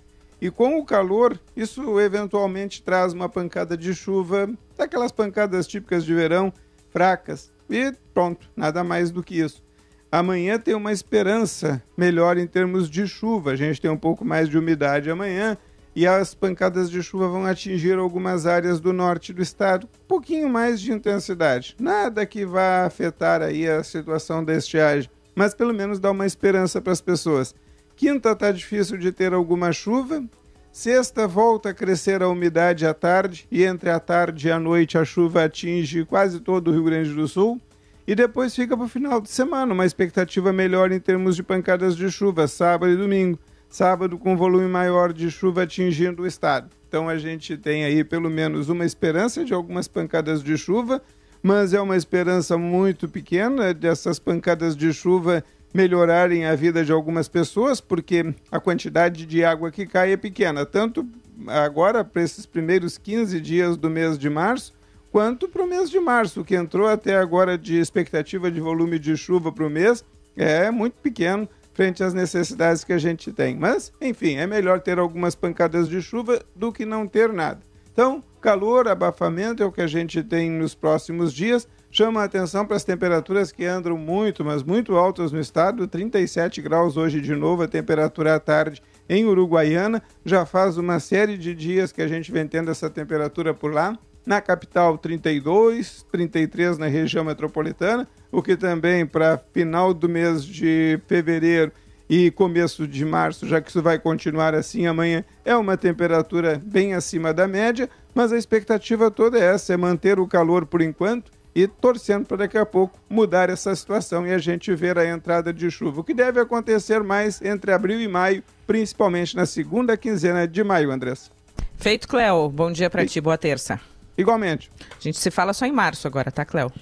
[0.41, 6.15] E com o calor, isso eventualmente traz uma pancada de chuva, daquelas pancadas típicas de
[6.15, 6.53] verão,
[6.91, 7.53] fracas.
[7.69, 9.63] E pronto, nada mais do que isso.
[10.11, 13.53] Amanhã tem uma esperança melhor em termos de chuva.
[13.53, 15.57] A gente tem um pouco mais de umidade amanhã
[15.97, 20.49] e as pancadas de chuva vão atingir algumas áreas do norte do estado, um pouquinho
[20.49, 21.77] mais de intensidade.
[21.79, 26.81] Nada que vá afetar aí a situação da estiagem, mas pelo menos dá uma esperança
[26.81, 27.55] para as pessoas.
[27.97, 30.25] Quinta está difícil de ter alguma chuva.
[30.73, 34.99] Sexta volta a crescer a umidade à tarde e entre a tarde e a noite
[34.99, 37.61] a chuva atinge quase todo o Rio Grande do Sul.
[38.07, 41.97] E depois fica para o final de semana uma expectativa melhor em termos de pancadas
[41.97, 43.39] de chuva, sábado e domingo.
[43.69, 46.69] Sábado com volume maior de chuva atingindo o estado.
[46.89, 51.01] Então a gente tem aí pelo menos uma esperança de algumas pancadas de chuva,
[51.41, 55.45] mas é uma esperança muito pequena dessas pancadas de chuva
[55.75, 60.65] melhorarem a vida de algumas pessoas, porque a quantidade de água que cai é pequena,
[60.65, 61.05] tanto
[61.49, 64.73] agora para esses primeiros 15 dias do mês de março,
[65.11, 69.17] quanto para o mês de março, que entrou até agora de expectativa de volume de
[69.17, 70.05] chuva para o mês,
[70.37, 73.57] é muito pequeno frente às necessidades que a gente tem.
[73.57, 77.61] Mas, enfim, é melhor ter algumas pancadas de chuva do que não ter nada.
[77.93, 82.67] Então, calor, abafamento é o que a gente tem nos próximos dias chama a atenção
[82.67, 85.87] para as temperaturas que andam muito, mas muito altas no estado.
[85.87, 90.03] 37 graus hoje de novo, a temperatura à tarde em Uruguaiana.
[90.25, 93.97] Já faz uma série de dias que a gente vem tendo essa temperatura por lá.
[94.27, 100.99] Na capital, 32, 33 na região metropolitana, o que também para final do mês de
[101.07, 101.71] fevereiro
[102.09, 106.95] e começo de março, já que isso vai continuar assim amanhã, é uma temperatura bem
[106.95, 111.31] acima da média, mas a expectativa toda é essa, é manter o calor por enquanto
[111.55, 115.53] e torcendo para daqui a pouco mudar essa situação e a gente ver a entrada
[115.53, 120.49] de chuva, o que deve acontecer mais entre abril e maio, principalmente na segunda quinzena
[120.49, 121.31] de maio, Andressa.
[121.77, 122.49] Feito, Cléo.
[122.49, 123.81] Bom dia para ti, boa terça.
[124.17, 124.71] Igualmente.
[124.91, 126.73] A gente se fala só em março agora, tá, Cléo?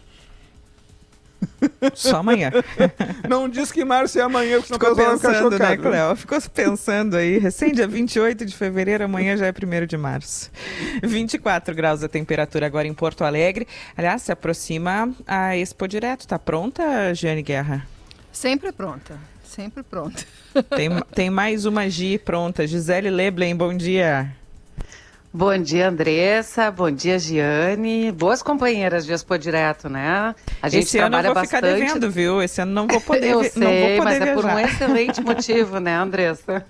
[1.95, 2.51] Só amanhã.
[3.29, 5.77] Não diz que março é amanhã, porque senão Ficou pensando, né.
[5.77, 6.17] Cléo?
[6.17, 7.39] Ficou pensando aí.
[7.39, 10.51] Recém dia 28 de fevereiro, amanhã já é 1 de março.
[11.03, 13.67] 24 graus a temperatura agora em Porto Alegre.
[13.97, 16.27] Aliás, se aproxima a Expo Direto.
[16.27, 17.87] Tá pronta, Giane Guerra?
[18.31, 19.19] Sempre pronta.
[19.45, 20.23] Sempre pronta.
[20.75, 22.67] Tem, tem mais uma Gi pronta.
[22.67, 24.35] Gisele Leblen, bom dia.
[25.35, 26.71] Bom dia, Andressa.
[26.71, 28.13] Bom dia, Giane.
[28.13, 30.35] Boas companheiras de Expo Direto, né?
[30.61, 31.81] A gente Esse ano eu trabalha vou ficar bastante.
[31.87, 32.43] devendo, viu?
[32.43, 34.35] Esse ano não vou poder, eu sei, não vou poder mas é viajar.
[34.35, 36.67] por um excelente motivo, né, Andressa?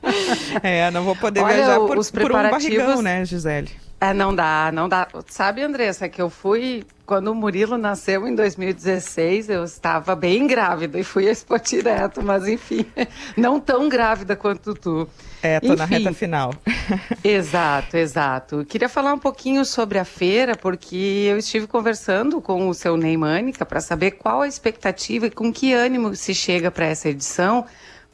[0.62, 3.68] É, não vou poder Olha, viajar por, os por um preparativos- barrigão, né, Gisele?
[4.02, 5.06] É, não dá, não dá.
[5.28, 10.98] Sabe, Andressa, que eu fui, quando o Murilo nasceu em 2016, eu estava bem grávida
[10.98, 12.84] e fui à Expo Direto, mas enfim,
[13.38, 15.08] não tão grávida quanto tu.
[15.40, 15.94] É, tô na Enfim.
[15.98, 16.52] reta final.
[17.22, 18.64] Exato, exato.
[18.64, 23.16] Queria falar um pouquinho sobre a feira, porque eu estive conversando com o seu Ney
[23.16, 27.66] Mânica para saber qual a expectativa e com que ânimo se chega para essa edição,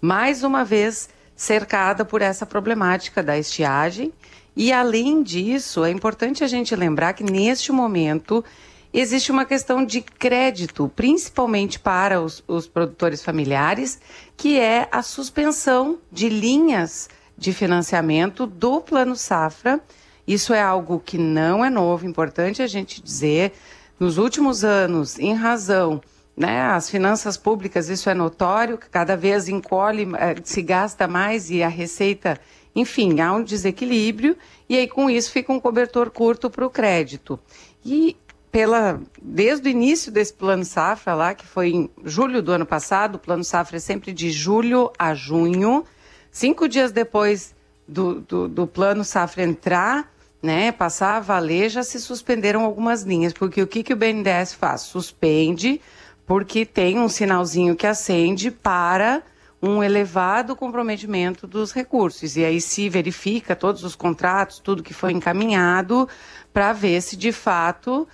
[0.03, 4.13] mais uma vez cercada por essa problemática da estiagem.
[4.59, 8.45] E além disso, é importante a gente lembrar que neste momento
[8.93, 14.01] existe uma questão de crédito, principalmente para os, os produtores familiares,
[14.37, 19.81] que é a suspensão de linhas de financiamento do Plano Safra.
[20.27, 23.53] Isso é algo que não é novo, importante a gente dizer.
[24.01, 26.01] Nos últimos anos, em razão
[26.37, 31.65] né, as finanças públicas, isso é notório, cada vez encolhe, eh, se gasta mais e
[31.65, 32.41] a receita,
[32.75, 34.37] enfim, há um desequilíbrio,
[34.69, 37.39] e aí com isso fica um cobertor curto para o crédito.
[37.85, 38.17] E
[38.51, 43.17] pela, desde o início desse plano safra lá, que foi em julho do ano passado,
[43.17, 45.85] o plano safra é sempre de julho a junho,
[46.31, 47.55] cinco dias depois
[47.87, 50.13] do, do, do plano safra entrar,
[50.43, 54.55] né, passar a valer, já se suspenderam algumas linhas, porque o que, que o BNDES
[54.55, 54.83] faz?
[54.83, 55.81] Suspende,
[56.25, 59.23] porque tem um sinalzinho que acende para
[59.61, 62.37] um elevado comprometimento dos recursos.
[62.37, 66.09] E aí se verifica todos os contratos, tudo que foi encaminhado,
[66.53, 68.07] para ver se de fato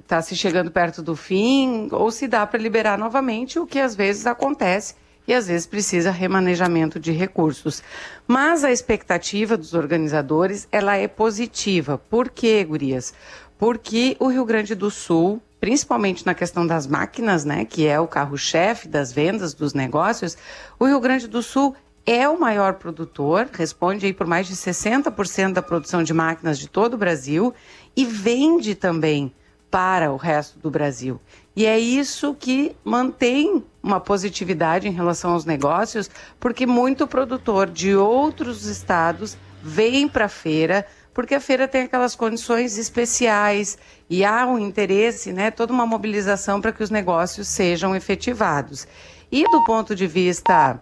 [0.00, 3.94] está se chegando perto do fim ou se dá para liberar novamente, o que às
[3.94, 4.96] vezes acontece
[5.28, 7.82] e às vezes precisa remanejamento de recursos.
[8.26, 11.96] Mas a expectativa dos organizadores, ela é positiva.
[11.96, 13.14] Por quê, gurias?
[13.56, 18.08] Porque o Rio Grande do Sul, principalmente na questão das máquinas, né, que é o
[18.08, 20.36] carro-chefe das vendas dos negócios,
[20.76, 25.52] o Rio Grande do Sul é o maior produtor, responde aí por mais de 60%
[25.52, 27.54] da produção de máquinas de todo o Brasil
[27.94, 29.32] e vende também
[29.70, 31.20] para o resto do Brasil.
[31.54, 36.10] E é isso que mantém uma positividade em relação aos negócios,
[36.40, 40.84] porque muito produtor de outros estados vem para a feira,
[41.14, 46.60] porque a feira tem aquelas condições especiais e há um interesse, né, toda uma mobilização
[46.60, 48.86] para que os negócios sejam efetivados.
[49.30, 50.80] E do ponto de vista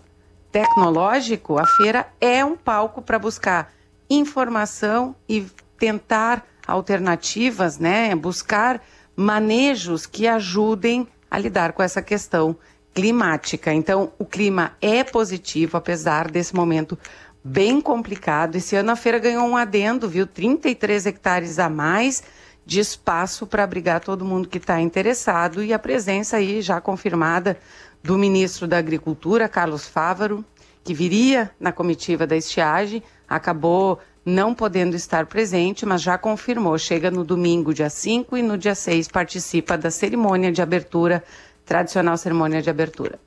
[0.50, 3.72] tecnológico, a feira é um palco para buscar
[4.08, 5.46] informação e
[5.78, 8.14] tentar alternativas, né?
[8.14, 8.82] Buscar
[9.14, 12.56] manejos que ajudem a lidar com essa questão
[12.92, 13.72] climática.
[13.72, 16.98] Então, o clima é positivo, apesar desse momento
[17.42, 18.56] bem complicado.
[18.56, 20.26] Esse ano a feira ganhou um adendo, viu?
[20.26, 22.22] 33 hectares a mais
[22.64, 27.58] de espaço para abrigar todo mundo que está interessado e a presença aí já confirmada
[28.02, 30.44] do ministro da Agricultura, Carlos Fávaro,
[30.84, 36.78] que viria na comitiva da estiagem, acabou não podendo estar presente, mas já confirmou.
[36.78, 41.24] Chega no domingo, dia 5, e no dia 6 participa da cerimônia de abertura,
[41.64, 43.18] tradicional cerimônia de abertura.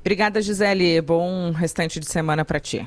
[0.00, 1.00] Obrigada, Gisele.
[1.00, 2.86] Bom restante de semana para ti.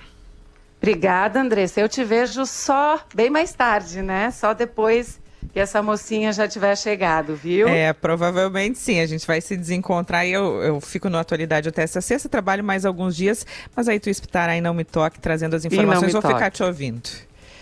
[0.88, 1.82] Obrigada, Andressa.
[1.82, 4.32] Eu te vejo só bem mais tarde, né?
[4.32, 5.20] Só depois
[5.52, 7.68] que essa mocinha já tiver chegado, viu?
[7.68, 9.02] É, provavelmente sim.
[9.02, 12.64] A gente vai se desencontrar e eu, eu fico na atualidade até essa sexta, trabalho
[12.64, 16.22] mais alguns dias, mas aí tu estará e não me toque trazendo as informações, vou
[16.22, 17.10] ficar te ouvindo.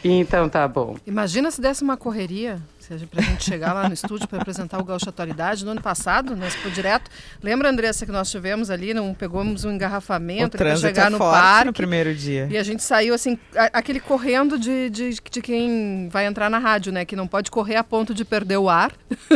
[0.04, 0.96] Então tá bom.
[1.08, 4.80] Imagina se desse uma correria seja, para a gente chegar lá no estúdio para apresentar
[4.80, 5.66] o Gaúcho Atualidade.
[5.66, 7.10] No ano passado, nós foi direto.
[7.42, 11.66] Lembra, Andressa, que nós tivemos ali, não pegamos um engarrafamento para chegar é no parque.
[11.66, 12.48] no primeiro dia.
[12.50, 13.38] E a gente saiu assim,
[13.74, 17.06] aquele correndo de, de, de, quem vai entrar na rádio, né?
[17.06, 18.92] Que não pode correr a ponto de perder o ar,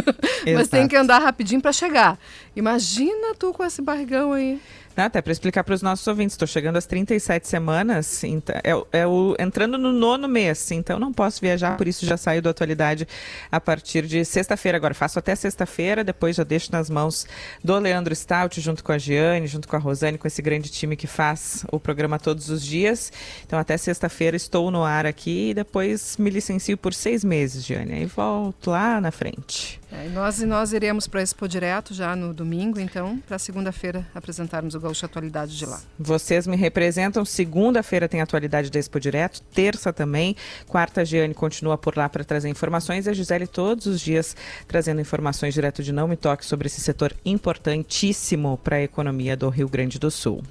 [0.55, 2.19] mas tem que andar rapidinho para chegar.
[2.55, 4.59] Imagina tu com esse barrigão aí.
[4.99, 8.99] Não, até para explicar para os nossos ouvintes, estou chegando às 37 semanas, então, é,
[8.99, 12.49] é, o, entrando no nono mês, então não posso viajar, por isso já saio da
[12.49, 13.07] atualidade
[13.49, 14.77] a partir de sexta-feira.
[14.77, 17.25] Agora faço até sexta-feira, depois já deixo nas mãos
[17.63, 20.97] do Leandro Stout, junto com a Giane, junto com a Rosane, com esse grande time
[20.97, 23.09] que faz o programa todos os dias.
[23.47, 27.93] Então até sexta-feira estou no ar aqui e depois me licencio por seis meses, Giane.
[27.93, 29.78] Aí volto lá na frente.
[29.91, 34.75] É, nós, e nós iremos para Expo Direto já no domingo, então, para segunda-feira apresentarmos
[34.75, 35.81] o Gaúcho Atualidade de lá.
[35.97, 37.25] Vocês me representam.
[37.25, 40.35] Segunda-feira tem atualidade da Expo Direto, terça também.
[40.67, 43.07] Quarta, a Giane continua por lá para trazer informações.
[43.07, 44.35] E a Gisele todos os dias
[44.67, 49.49] trazendo informações direto de Não Me Toque sobre esse setor importantíssimo para a economia do
[49.49, 50.43] Rio Grande do Sul.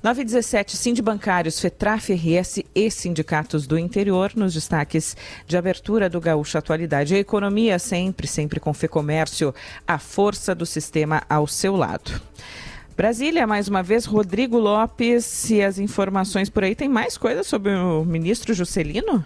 [0.00, 7.16] 917, Sindibancários, FETRAF, RS e sindicatos do interior nos destaques de abertura do Gaúcho Atualidade.
[7.16, 9.52] A economia sempre, sempre com Fecomércio,
[9.86, 12.20] a força do sistema ao seu lado.
[12.96, 16.76] Brasília, mais uma vez, Rodrigo Lopes e as informações por aí.
[16.76, 19.24] Tem mais coisas sobre o ministro Juscelino?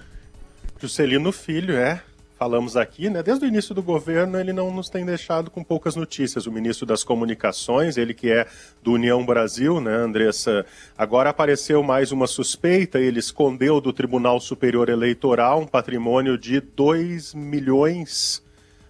[0.80, 2.02] Juscelino Filho, é
[2.42, 3.22] falamos aqui, né?
[3.22, 6.44] Desde o início do governo, ele não nos tem deixado com poucas notícias.
[6.44, 8.48] O ministro das Comunicações, ele que é
[8.82, 10.66] do União Brasil, né, Andressa?
[10.98, 17.32] Agora apareceu mais uma suspeita, ele escondeu do Tribunal Superior Eleitoral um patrimônio de 2
[17.32, 18.42] milhões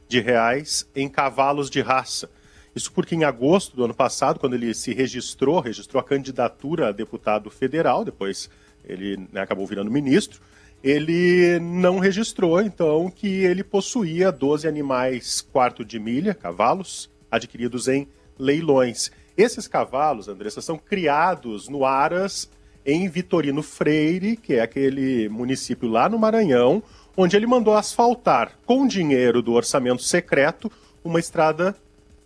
[0.08, 2.30] de reais em cavalos de raça.
[2.74, 6.92] Isso porque em agosto do ano passado, quando ele se registrou, registrou a candidatura a
[6.92, 8.48] deputado federal, depois
[8.82, 10.40] ele né, acabou virando ministro,
[10.82, 18.08] ele não registrou, então, que ele possuía 12 animais quarto de milha, cavalos, adquiridos em
[18.38, 19.10] leilões.
[19.36, 22.50] Esses cavalos, Andressa, são criados no Aras,
[22.84, 26.82] em Vitorino Freire, que é aquele município lá no Maranhão,
[27.16, 30.70] onde ele mandou asfaltar, com dinheiro do orçamento secreto,
[31.04, 31.76] uma estrada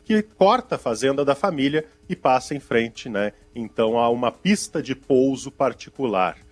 [0.04, 3.32] que corta a fazenda da família e passa em frente, né?
[3.54, 6.45] Então a uma pista de pouso particular.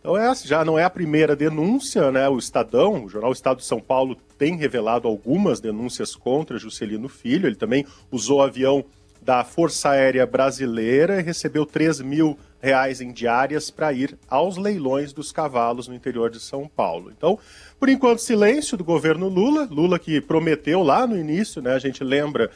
[0.00, 2.26] Então essa já não é a primeira denúncia, né?
[2.28, 7.46] O Estadão, o jornal Estado de São Paulo tem revelado algumas denúncias contra Juscelino Filho.
[7.46, 8.82] Ele também usou avião
[9.20, 15.12] da Força Aérea Brasileira e recebeu 3 mil reais em diárias para ir aos leilões
[15.12, 17.12] dos cavalos no interior de São Paulo.
[17.14, 17.38] Então,
[17.78, 19.68] por enquanto, silêncio do governo Lula.
[19.70, 21.74] Lula que prometeu lá no início, né?
[21.74, 22.50] A gente lembra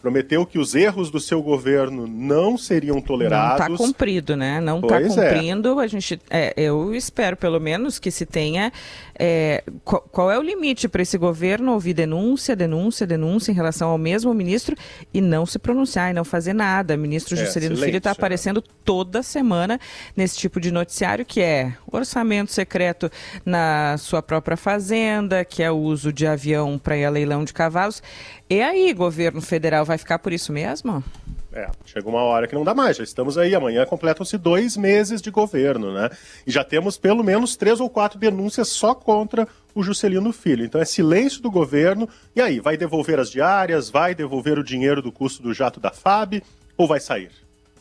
[0.00, 3.66] prometeu que os erros do seu governo não seriam tolerados.
[3.66, 4.60] Não está cumprido, né?
[4.60, 5.04] Não está é.
[5.04, 5.80] cumprindo.
[5.80, 5.84] É.
[5.84, 8.72] A gente, é, eu espero pelo menos que se tenha.
[9.18, 13.90] É, qual, qual, é o limite para esse governo ouvir denúncia, denúncia, denúncia em relação
[13.90, 14.74] ao mesmo ministro
[15.12, 16.94] e não se pronunciar e não fazer nada?
[16.94, 19.78] O ministro é, Juscelino Filho está aparecendo toda semana
[20.16, 23.10] nesse tipo de noticiário que é orçamento secreto
[23.44, 27.52] na sua própria fazenda, que é o uso de avião para ir a leilão de
[27.52, 28.02] cavalos.
[28.50, 31.04] E aí, governo federal vai ficar por isso mesmo?
[31.52, 32.96] É, chegou uma hora que não dá mais.
[32.96, 33.54] Já estamos aí.
[33.54, 36.10] Amanhã completam-se dois meses de governo, né?
[36.44, 40.64] E já temos pelo menos três ou quatro denúncias só contra o Juscelino Filho.
[40.64, 42.08] Então é silêncio do governo.
[42.34, 43.88] E aí, vai devolver as diárias?
[43.88, 46.42] Vai devolver o dinheiro do custo do jato da FAB?
[46.76, 47.30] Ou vai sair?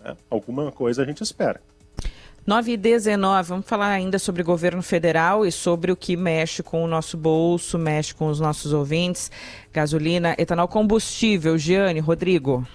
[0.05, 1.59] É, alguma coisa a gente espera.
[2.49, 6.83] 9 e 19, vamos falar ainda sobre governo federal e sobre o que mexe com
[6.83, 9.31] o nosso bolso, mexe com os nossos ouvintes.
[9.71, 11.59] Gasolina, etanol combustível.
[11.59, 12.67] Giane, Rodrigo.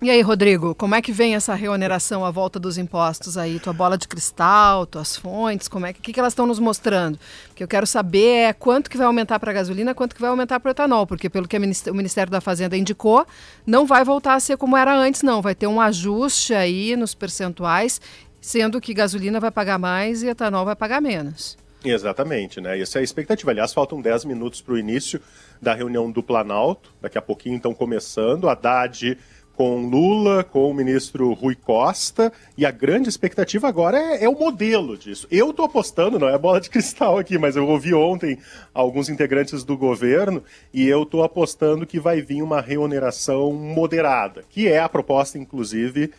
[0.00, 3.58] E aí, Rodrigo, como é que vem essa reoneração à volta dos impostos aí?
[3.58, 7.18] Tua bola de cristal, tuas fontes, como é que, que, que elas estão nos mostrando?
[7.48, 10.30] Porque eu quero saber é quanto que vai aumentar para a gasolina, quanto que vai
[10.30, 13.26] aumentar para o etanol, porque pelo que o Ministério da Fazenda indicou,
[13.66, 15.42] não vai voltar a ser como era antes, não.
[15.42, 18.00] Vai ter um ajuste aí nos percentuais,
[18.40, 21.58] sendo que gasolina vai pagar mais e etanol vai pagar menos.
[21.84, 22.80] Exatamente, né?
[22.80, 23.50] Essa é a expectativa.
[23.50, 25.20] Aliás, faltam 10 minutos para o início
[25.62, 26.92] da reunião do Planalto.
[27.00, 28.48] Daqui a pouquinho estão começando.
[28.48, 29.16] A Haddad
[29.58, 34.38] com Lula, com o ministro Rui Costa, e a grande expectativa agora é, é o
[34.38, 35.26] modelo disso.
[35.32, 38.38] Eu estou apostando, não é bola de cristal aqui, mas eu ouvi ontem
[38.72, 44.68] alguns integrantes do governo e eu estou apostando que vai vir uma reoneração moderada, que
[44.68, 46.12] é a proposta, inclusive,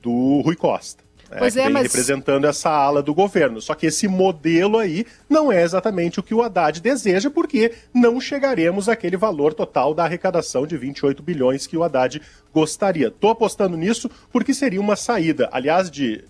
[0.00, 1.05] do Rui Costa.
[1.30, 1.84] É, pois é, mas...
[1.84, 3.60] representando essa ala do governo.
[3.60, 8.20] Só que esse modelo aí não é exatamente o que o Haddad deseja, porque não
[8.20, 12.20] chegaremos àquele valor total da arrecadação de 28 bilhões que o Haddad
[12.52, 13.08] gostaria.
[13.08, 16.24] Estou apostando nisso porque seria uma saída, aliás, de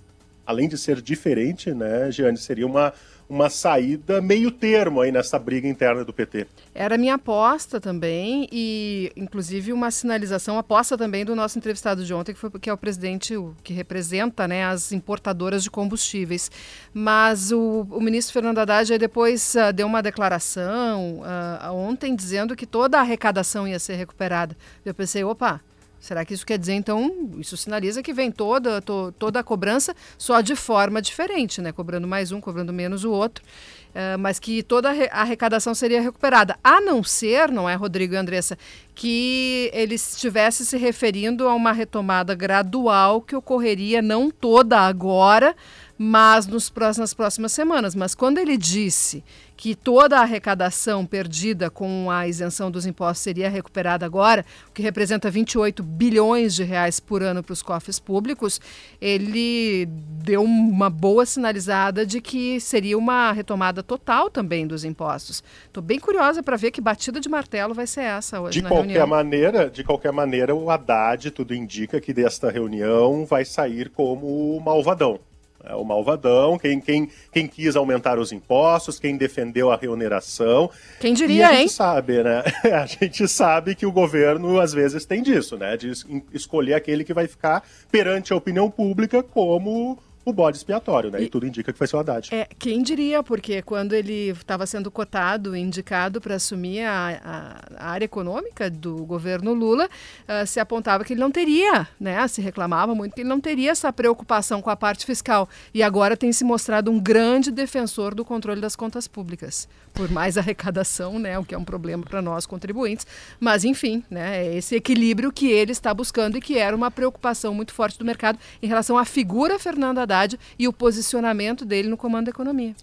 [0.46, 2.92] além de ser diferente, né, Giane, seria uma
[3.28, 6.46] uma saída meio termo aí nessa briga interna do PT.
[6.74, 12.32] Era minha aposta também e inclusive uma sinalização, aposta também do nosso entrevistado de ontem,
[12.32, 16.50] que, foi, que é o presidente o, que representa né, as importadoras de combustíveis.
[16.94, 22.66] Mas o, o ministro Fernando Haddad depois uh, deu uma declaração uh, ontem dizendo que
[22.66, 24.56] toda a arrecadação ia ser recuperada.
[24.84, 25.60] Eu pensei, opa,
[25.98, 29.94] Será que isso quer dizer, então, isso sinaliza que vem toda, to, toda a cobrança
[30.16, 31.72] só de forma diferente, né?
[31.72, 33.42] Cobrando mais um, cobrando menos o outro,
[33.90, 36.56] uh, mas que toda a arrecadação seria recuperada.
[36.62, 38.56] A não ser, não é, Rodrigo e Andressa,
[38.94, 45.56] que ele estivesse se referindo a uma retomada gradual que ocorreria não toda agora,
[45.98, 47.94] mas nos, nas próximas semanas.
[47.94, 49.24] Mas quando ele disse
[49.56, 54.82] que toda a arrecadação perdida com a isenção dos impostos seria recuperada agora, o que
[54.82, 58.60] representa 28 bilhões de reais por ano para os cofres públicos,
[59.00, 65.42] ele deu uma boa sinalizada de que seria uma retomada total também dos impostos.
[65.64, 68.68] Estou bem curiosa para ver que batida de martelo vai ser essa hoje de na
[68.68, 69.06] qualquer reunião.
[69.06, 75.18] maneira, de qualquer maneira, o Haddad tudo indica que desta reunião vai sair como malvadão.
[75.66, 80.70] É o malvadão, quem, quem, quem quis aumentar os impostos, quem defendeu a reoneração.
[81.00, 81.60] Quem diria, e a hein?
[81.62, 82.44] gente sabe, né?
[82.72, 85.76] A gente sabe que o governo às vezes tem disso, né?
[85.76, 85.90] De
[86.32, 91.20] escolher aquele que vai ficar perante a opinião pública como o bode expiatório, né?
[91.20, 92.34] E, e, tudo indica que ser o Haddad.
[92.34, 97.90] É, quem diria, porque quando ele estava sendo cotado, indicado para assumir a, a, a,
[97.92, 102.26] área econômica do governo Lula, uh, se apontava que ele não teria, né?
[102.26, 105.48] Se reclamava muito que ele não teria essa preocupação com a parte fiscal.
[105.72, 109.68] E agora tem se mostrado um grande defensor do controle das contas públicas.
[109.94, 111.38] Por mais arrecadação, né?
[111.38, 113.06] O que é um problema para nós contribuintes.
[113.38, 114.44] Mas, enfim, né?
[114.44, 118.04] É esse equilíbrio que ele está buscando e que era uma preocupação muito forte do
[118.04, 120.15] mercado em relação à figura Fernanda Haddad
[120.58, 122.74] e o posicionamento dele no comando da economia.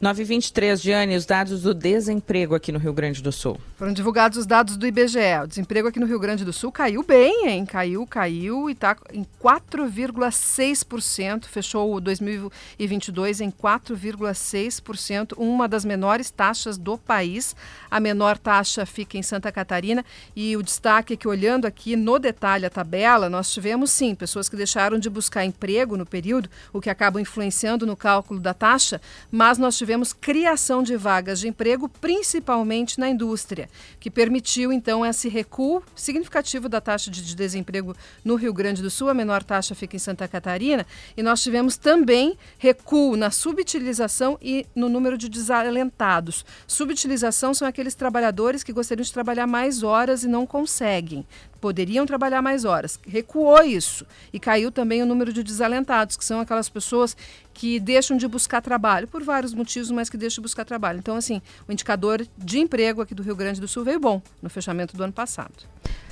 [0.00, 3.58] 923, Giane, os dados do desemprego aqui no Rio Grande do Sul.
[3.76, 5.42] Foram divulgados os dados do IBGE.
[5.44, 7.64] O desemprego aqui no Rio Grande do Sul caiu bem, hein?
[7.64, 11.44] Caiu, caiu e está em 4,6%.
[11.44, 17.54] Fechou o 2022 em 4,6%, uma das menores taxas do país.
[17.90, 20.04] A menor taxa fica em Santa Catarina
[20.34, 24.48] e o destaque é que olhando aqui no detalhe a tabela, nós tivemos sim pessoas
[24.48, 29.00] que deixaram de buscar emprego no período, o que acaba influenciando no cálculo da taxa,
[29.30, 33.68] mas nós tivemos criação de vagas de emprego, principalmente na indústria,
[34.00, 37.94] que permitiu então esse recuo significativo da taxa de desemprego
[38.24, 41.76] no Rio Grande do Sul, a menor taxa fica em Santa Catarina, e nós tivemos
[41.76, 46.44] também recuo na subutilização e no número de desalentados.
[46.66, 51.26] Subutilização são aqueles trabalhadores que gostariam de trabalhar mais horas e não conseguem
[51.62, 52.98] poderiam trabalhar mais horas.
[53.06, 57.16] Recuou isso e caiu também o número de desalentados, que são aquelas pessoas
[57.54, 60.98] que deixam de buscar trabalho por vários motivos, mas que deixam de buscar trabalho.
[60.98, 64.50] Então, assim, o indicador de emprego aqui do Rio Grande do Sul veio bom no
[64.50, 65.54] fechamento do ano passado.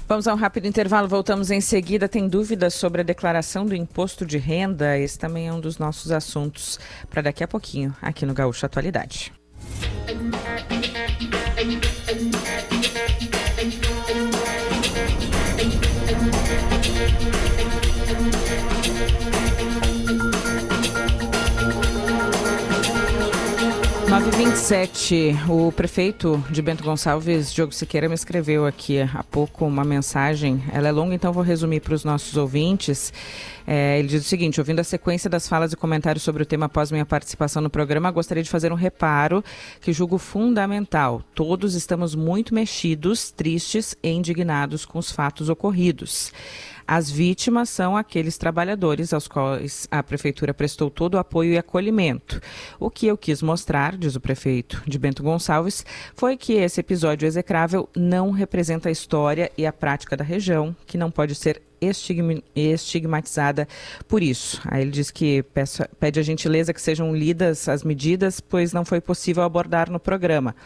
[0.06, 2.08] Vamos a um rápido intervalo, voltamos em seguida.
[2.08, 4.96] Tem dúvidas sobre a declaração do imposto de renda?
[4.96, 6.78] Esse também é um dos nossos assuntos
[7.08, 9.32] para daqui a pouquinho, aqui no Gaúcho Atualidade.
[24.30, 30.62] 927, o prefeito de Bento Gonçalves, Diogo Siqueira, me escreveu aqui há pouco uma mensagem.
[30.72, 33.12] Ela é longa, então vou resumir para os nossos ouvintes.
[33.66, 36.66] É, ele diz o seguinte: ouvindo a sequência das falas e comentários sobre o tema
[36.66, 39.44] após minha participação no programa, gostaria de fazer um reparo
[39.80, 41.22] que julgo fundamental.
[41.34, 46.32] Todos estamos muito mexidos, tristes e indignados com os fatos ocorridos.
[46.92, 52.40] As vítimas são aqueles trabalhadores aos quais a prefeitura prestou todo o apoio e acolhimento.
[52.80, 55.86] O que eu quis mostrar, diz o prefeito de Bento Gonçalves,
[56.16, 60.98] foi que esse episódio execrável não representa a história e a prática da região, que
[60.98, 63.68] não pode ser estigmatizada
[64.08, 64.60] por isso.
[64.64, 65.44] Aí ele diz que
[66.00, 70.56] pede a gentileza que sejam lidas as medidas, pois não foi possível abordar no programa.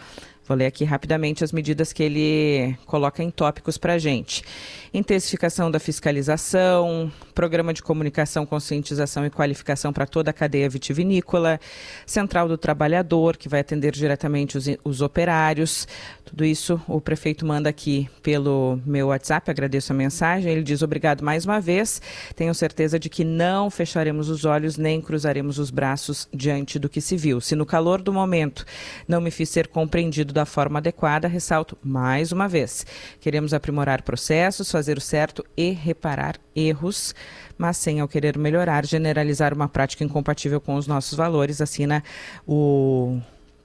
[0.47, 4.45] Vou ler aqui rapidamente as medidas que ele coloca em tópicos para a gente.
[4.93, 11.59] Intensificação da fiscalização, programa de comunicação, conscientização e qualificação para toda a cadeia vitivinícola,
[12.07, 15.89] Central do Trabalhador, que vai atender diretamente os, os operários.
[16.27, 20.53] Tudo isso o prefeito manda aqui pelo meu WhatsApp, agradeço a mensagem.
[20.53, 22.03] Ele diz obrigado mais uma vez.
[22.37, 27.01] Tenho certeza de que não fecharemos os olhos nem cruzaremos os braços diante do que
[27.01, 27.41] se viu.
[27.41, 28.67] Se no calor do momento
[29.09, 32.85] não me fiz ser compreendido da forma adequada, ressalto mais uma vez.
[33.21, 37.15] Queremos aprimorar processos, fazer o certo e reparar erros,
[37.57, 42.05] mas sem ao querer melhorar, generalizar uma prática incompatível com os nossos valores, assina
[42.47, 43.19] o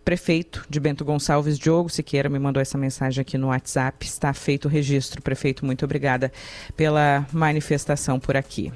[0.06, 4.06] prefeito de Bento Gonçalves, Diogo Siqueira, me mandou essa mensagem aqui no WhatsApp.
[4.06, 5.64] Está feito o registro, prefeito.
[5.64, 6.32] Muito obrigada
[6.76, 8.74] pela manifestação por aqui.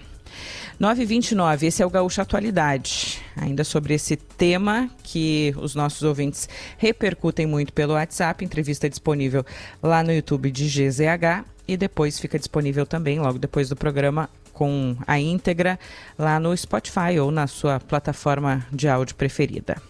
[0.80, 3.22] 929, esse é o Gaúcho Atualidade.
[3.36, 9.46] Ainda sobre esse tema que os nossos ouvintes repercutem muito pelo WhatsApp, entrevista disponível
[9.82, 14.96] lá no YouTube de GZH e depois fica disponível também, logo depois do programa, com
[15.08, 15.80] a íntegra
[16.18, 19.82] lá no Spotify ou na sua plataforma de áudio preferida.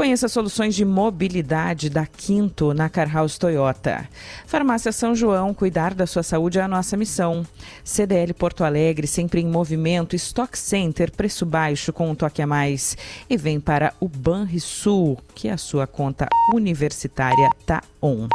[0.00, 4.08] Conheça soluções de mobilidade da Quinto na Carhouse Toyota.
[4.46, 7.46] Farmácia São João, cuidar da sua saúde é a nossa missão.
[7.84, 10.16] CDL Porto Alegre, sempre em movimento.
[10.16, 12.96] Stock Center, preço baixo com um toque a mais.
[13.28, 18.26] E vem para o Banrisul, que a sua conta universitária tá on.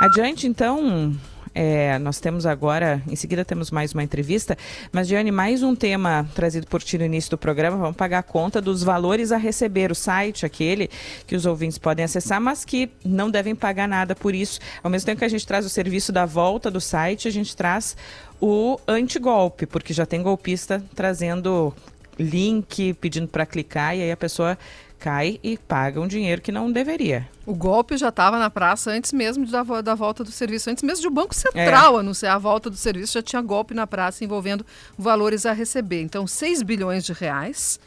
[0.00, 1.14] Adiante, então,
[1.54, 4.58] é, nós temos agora, em seguida temos mais uma entrevista,
[4.90, 8.22] mas Diane, mais um tema trazido por ti no início do programa, vamos pagar a
[8.22, 10.90] conta dos valores a receber, o site aquele
[11.26, 14.58] que os ouvintes podem acessar, mas que não devem pagar nada por isso.
[14.82, 17.56] Ao mesmo tempo que a gente traz o serviço da volta do site, a gente
[17.56, 17.96] traz
[18.40, 21.72] o antigolpe, porque já tem golpista trazendo
[22.18, 24.58] link, pedindo para clicar, e aí a pessoa
[25.04, 27.28] cai e paga um dinheiro que não deveria.
[27.44, 31.02] O golpe já estava na praça antes mesmo da, da volta do serviço, antes mesmo
[31.02, 32.00] de o Banco Central é.
[32.00, 34.64] anunciar a volta do serviço, já tinha golpe na praça envolvendo
[34.96, 36.00] valores a receber.
[36.00, 37.78] Então, 6 bilhões de reais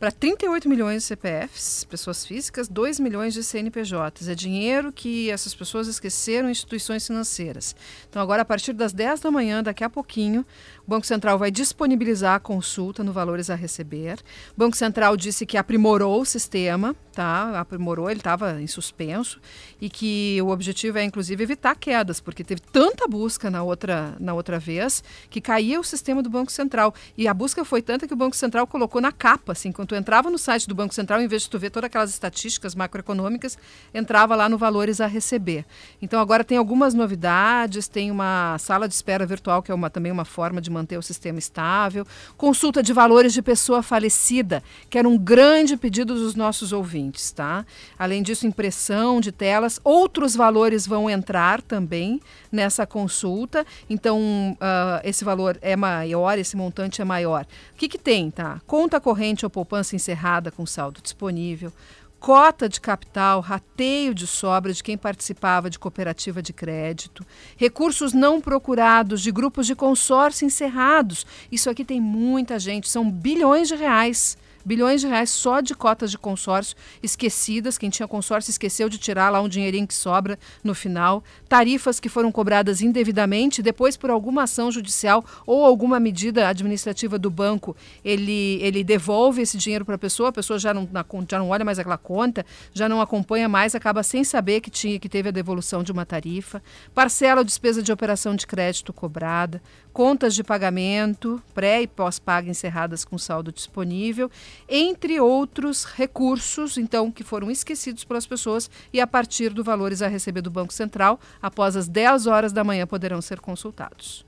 [0.00, 4.28] para 38 milhões de CPFs, pessoas físicas, 2 milhões de CNPJs.
[4.28, 7.76] É dinheiro que essas pessoas esqueceram em instituições financeiras.
[8.08, 10.40] Então, agora, a partir das 10 da manhã, daqui a pouquinho,
[10.86, 14.18] o Banco Central vai disponibilizar a consulta no valores a receber.
[14.56, 17.60] O Banco Central disse que aprimorou o sistema, tá?
[17.60, 19.38] Aprimorou, ele estava em suspenso
[19.78, 24.32] e que o objetivo é inclusive evitar quedas, porque teve tanta busca na outra na
[24.32, 28.14] outra vez que caía o sistema do Banco Central e a busca foi tanta que
[28.14, 31.20] o Banco Central colocou na capa, assim, quando tu entrava no site do Banco Central,
[31.20, 33.58] em vez de tu ver todas aquelas estatísticas macroeconômicas,
[33.92, 35.64] entrava lá no valores a receber.
[36.00, 40.12] Então agora tem algumas novidades, tem uma sala de espera virtual que é uma também
[40.12, 42.06] uma forma de manter o sistema estável.
[42.36, 47.66] Consulta de valores de pessoa falecida, que era um grande pedido dos nossos ouvintes, tá?
[47.98, 49.80] Além disso, impressão de telas.
[49.82, 52.20] Outros valores vão entrar também
[52.52, 53.66] nessa consulta.
[53.88, 54.20] Então,
[54.52, 57.44] uh, esse valor é maior, esse montante é maior.
[57.72, 58.60] O que, que tem, tá?
[58.68, 61.72] Conta corrente ou poupança encerrada com saldo disponível
[62.20, 67.26] cota de capital, rateio de sobra de quem participava de cooperativa de crédito,
[67.56, 71.26] recursos não procurados de grupos de consórcio encerrados.
[71.50, 76.10] Isso aqui tem muita gente, são bilhões de reais bilhões de reais só de cotas
[76.10, 77.78] de consórcio esquecidas.
[77.78, 81.22] Quem tinha consórcio esqueceu de tirar lá um dinheirinho que sobra no final.
[81.48, 87.30] Tarifas que foram cobradas indevidamente, depois por alguma ação judicial ou alguma medida administrativa do
[87.30, 90.88] banco, ele, ele devolve esse dinheiro para a pessoa, a pessoa já não,
[91.28, 94.98] já não olha mais aquela conta, já não acompanha mais, acaba sem saber que tinha
[94.98, 96.62] que teve a devolução de uma tarifa.
[96.94, 99.62] Parcela ou despesa de operação de crédito cobrada,
[99.92, 104.30] contas de pagamento, pré e pós-paga encerradas com saldo disponível,
[104.68, 110.08] entre outros recursos, então, que foram esquecidos pelas pessoas e a partir do valores a
[110.08, 114.24] receber do Banco Central, após as 10 horas da manhã poderão ser consultados.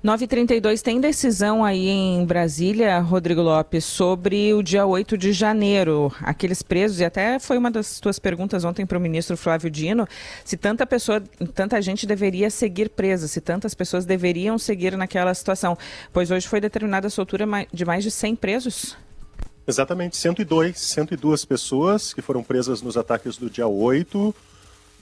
[0.00, 6.12] 932 tem decisão aí em Brasília, Rodrigo Lopes, sobre o dia 8 de janeiro.
[6.20, 10.06] Aqueles presos, e até foi uma das tuas perguntas ontem para o ministro Flávio Dino,
[10.44, 11.20] se tanta pessoa,
[11.52, 15.76] tanta gente deveria seguir presa, se tantas pessoas deveriam seguir naquela situação.
[16.12, 18.96] Pois hoje foi determinada a soltura de mais de 100 presos.
[19.66, 24.32] Exatamente, 102, 102 pessoas que foram presas nos ataques do dia 8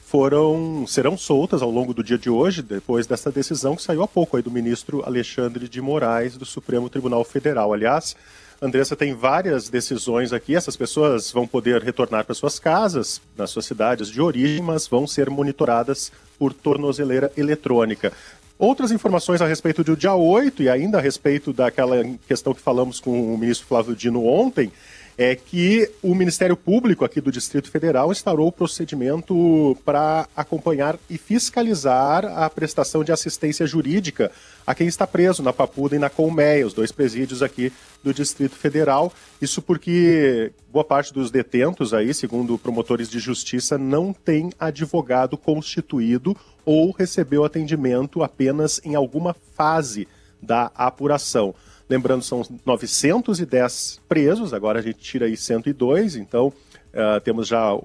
[0.06, 4.08] foram serão soltas ao longo do dia de hoje, depois dessa decisão que saiu há
[4.08, 7.72] pouco aí do ministro Alexandre de Moraes do Supremo Tribunal Federal.
[7.72, 8.14] Aliás,
[8.62, 10.54] Andressa tem várias decisões aqui.
[10.54, 15.08] Essas pessoas vão poder retornar para suas casas, nas suas cidades de origem, mas vão
[15.08, 18.12] ser monitoradas por tornozeleira eletrônica.
[18.56, 21.96] Outras informações a respeito do dia 8 e ainda a respeito daquela
[22.28, 24.70] questão que falamos com o ministro Flávio Dino ontem,
[25.18, 31.16] é que o Ministério Público aqui do Distrito Federal instaurou o procedimento para acompanhar e
[31.16, 34.30] fiscalizar a prestação de assistência jurídica
[34.66, 37.72] a quem está preso na Papuda e na Colmeia, os dois presídios aqui
[38.04, 39.10] do Distrito Federal.
[39.40, 46.36] Isso porque boa parte dos detentos aí, segundo promotores de justiça, não tem advogado constituído
[46.64, 50.06] ou recebeu atendimento apenas em alguma fase
[50.42, 51.54] da apuração.
[51.88, 57.78] Lembrando, são 910 presos, agora a gente tira aí 102, então uh, temos já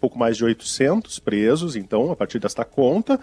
[0.00, 3.20] pouco mais de 800 presos, então, a partir desta conta.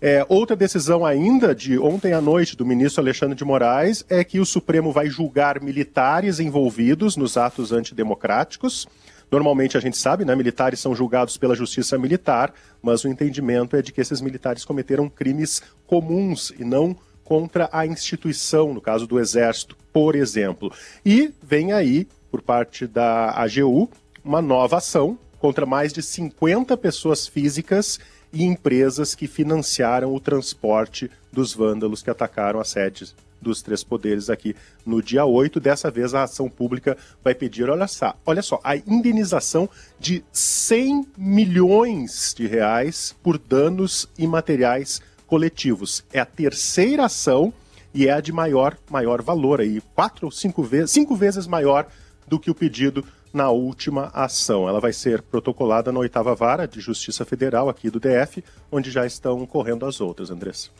[0.00, 4.38] É, outra decisão ainda de ontem à noite do ministro Alexandre de Moraes é que
[4.38, 8.86] o Supremo vai julgar militares envolvidos nos atos antidemocráticos.
[9.30, 13.82] Normalmente a gente sabe, né, militares são julgados pela justiça militar, mas o entendimento é
[13.82, 16.96] de que esses militares cometeram crimes comuns e não
[17.26, 20.72] contra a instituição, no caso do Exército, por exemplo.
[21.04, 23.90] E vem aí, por parte da AGU,
[24.24, 27.98] uma nova ação contra mais de 50 pessoas físicas
[28.32, 34.30] e empresas que financiaram o transporte dos vândalos que atacaram as sedes dos três poderes
[34.30, 34.54] aqui
[34.84, 35.58] no dia 8.
[35.58, 41.08] Dessa vez a ação pública vai pedir, olha só, olha só, a indenização de 100
[41.18, 46.04] milhões de reais por danos imateriais coletivos.
[46.12, 47.52] É a terceira ação
[47.92, 51.86] e é a de maior, maior valor aí, quatro ou cinco vezes, cinco vezes maior
[52.26, 54.68] do que o pedido na última ação.
[54.68, 59.06] Ela vai ser protocolada na oitava vara de Justiça Federal aqui do DF, onde já
[59.06, 60.70] estão correndo as outras, Andressa.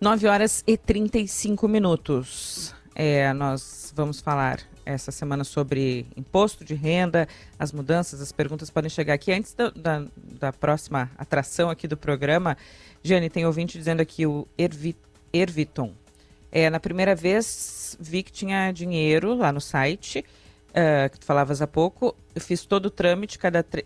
[0.00, 2.74] 9 horas e 35 minutos.
[2.94, 7.26] É, nós vamos falar essa semana sobre imposto de renda,
[7.58, 9.32] as mudanças, as perguntas podem chegar aqui.
[9.32, 12.56] Antes da, da, da próxima atração aqui do programa,
[13.06, 14.96] Jane, tem ouvinte dizendo aqui o Ervi,
[15.30, 15.92] Erviton.
[16.50, 20.24] É, na primeira vez vi que tinha dinheiro lá no site,
[20.70, 22.16] uh, que tu falavas há pouco.
[22.34, 23.38] Eu fiz todo o trâmite,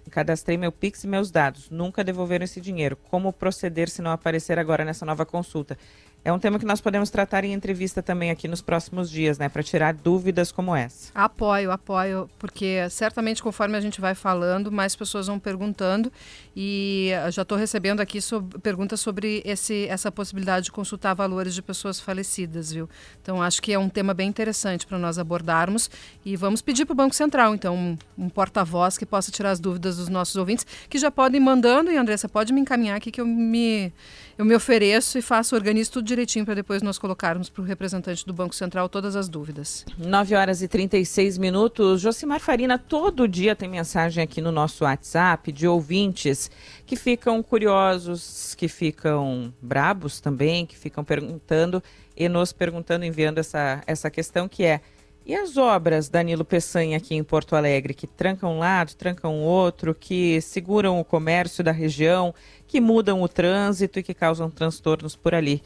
[0.08, 1.68] cadastrei meu Pix e meus dados.
[1.68, 2.96] Nunca devolveram esse dinheiro.
[3.10, 5.76] Como proceder se não aparecer agora nessa nova consulta?
[6.24, 9.48] É um tema que nós podemos tratar em entrevista também aqui nos próximos dias, né?
[9.48, 11.10] Para tirar dúvidas como essa.
[11.14, 16.12] Apoio, apoio, porque certamente conforme a gente vai falando, mais pessoas vão perguntando
[16.54, 18.18] e já estou recebendo aqui
[18.62, 22.88] perguntas sobre esse, essa possibilidade de consultar valores de pessoas falecidas, viu?
[23.22, 25.90] Então acho que é um tema bem interessante para nós abordarmos
[26.24, 29.60] e vamos pedir para o Banco Central, então, um, um porta-voz que possa tirar as
[29.60, 33.20] dúvidas dos nossos ouvintes, que já podem mandando e Andressa pode me encaminhar aqui que
[33.20, 33.92] eu me
[34.38, 38.24] eu me ofereço e faço organizo tudo direitinho para depois nós colocarmos para o representante
[38.24, 39.84] do Banco Central todas as dúvidas.
[39.98, 42.00] 9 horas e 36 minutos.
[42.00, 46.48] Josimar Farina, todo dia tem mensagem aqui no nosso WhatsApp de ouvintes
[46.86, 51.82] que ficam curiosos, que ficam brabos também, que ficam perguntando
[52.16, 54.80] e nos perguntando, enviando essa, essa questão que é
[55.28, 59.42] e as obras Danilo Peçanha aqui em Porto Alegre, que trancam um lado, trancam o
[59.42, 62.34] outro, que seguram o comércio da região,
[62.66, 65.62] que mudam o trânsito e que causam transtornos por ali.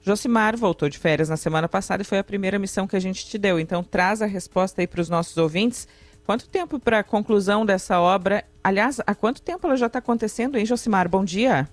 [0.00, 3.26] Josimar voltou de férias na semana passada e foi a primeira missão que a gente
[3.26, 3.60] te deu.
[3.60, 5.86] Então traz a resposta aí para os nossos ouvintes.
[6.24, 8.42] Quanto tempo para a conclusão dessa obra?
[8.64, 11.06] Aliás, há quanto tempo ela já está acontecendo, hein, Josimar?
[11.06, 11.68] Bom dia.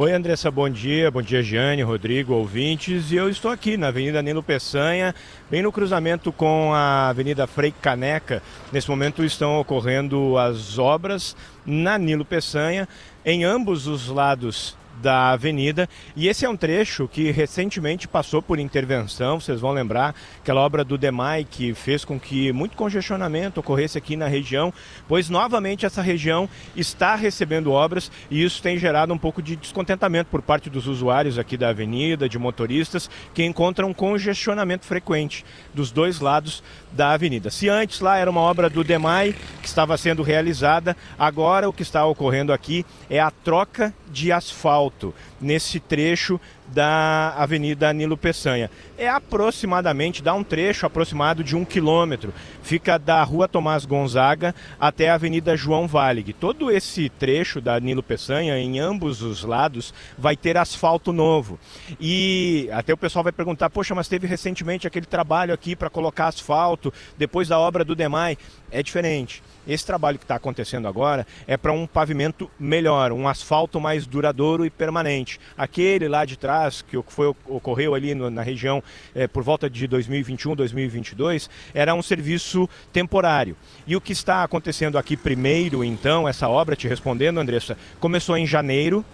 [0.00, 1.10] Oi, Andressa, bom dia.
[1.10, 3.10] Bom dia, Giane, Rodrigo, ouvintes.
[3.10, 5.12] E eu estou aqui na Avenida Nilo Peçanha,
[5.50, 8.40] bem no cruzamento com a Avenida Frei Caneca.
[8.72, 11.34] Nesse momento estão ocorrendo as obras
[11.66, 12.86] na Nilo Peçanha,
[13.24, 15.88] em ambos os lados da avenida.
[16.16, 19.40] E esse é um trecho que recentemente passou por intervenção.
[19.40, 24.16] Vocês vão lembrar aquela obra do DEMAI que fez com que muito congestionamento ocorresse aqui
[24.16, 24.72] na região,
[25.06, 30.30] pois novamente essa região está recebendo obras e isso tem gerado um pouco de descontentamento
[30.30, 35.44] por parte dos usuários aqui da avenida, de motoristas que encontram congestionamento frequente
[35.74, 36.62] dos dois lados
[36.92, 37.50] da avenida.
[37.50, 41.82] Se antes lá era uma obra do DEMAI que estava sendo realizada, agora o que
[41.82, 48.70] está ocorrendo aqui é a troca de asfalto nesse trecho da Avenida Nilo Peçanha.
[48.96, 52.32] É aproximadamente, dá um trecho aproximado de um quilômetro.
[52.62, 56.32] Fica da Rua Tomás Gonzaga até a Avenida João Valig.
[56.32, 61.58] Todo esse trecho da Nilo Peçanha, em ambos os lados, vai ter asfalto novo.
[62.00, 66.28] E até o pessoal vai perguntar, poxa, mas teve recentemente aquele trabalho aqui para colocar
[66.28, 68.36] asfalto, depois da obra do DEMAI.
[68.70, 69.42] É diferente.
[69.68, 74.64] Esse trabalho que está acontecendo agora é para um pavimento melhor, um asfalto mais duradouro
[74.64, 75.38] e permanente.
[75.58, 78.82] Aquele lá de trás, que foi, ocorreu ali no, na região
[79.14, 83.54] é, por volta de 2021, 2022, era um serviço temporário.
[83.86, 88.46] E o que está acontecendo aqui primeiro, então, essa obra, te respondendo, Andressa, começou em
[88.46, 89.04] janeiro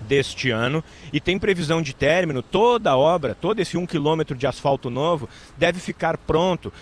[0.00, 4.46] deste ano e tem previsão de término, toda a obra, todo esse um quilômetro de
[4.46, 6.72] asfalto novo deve ficar pronto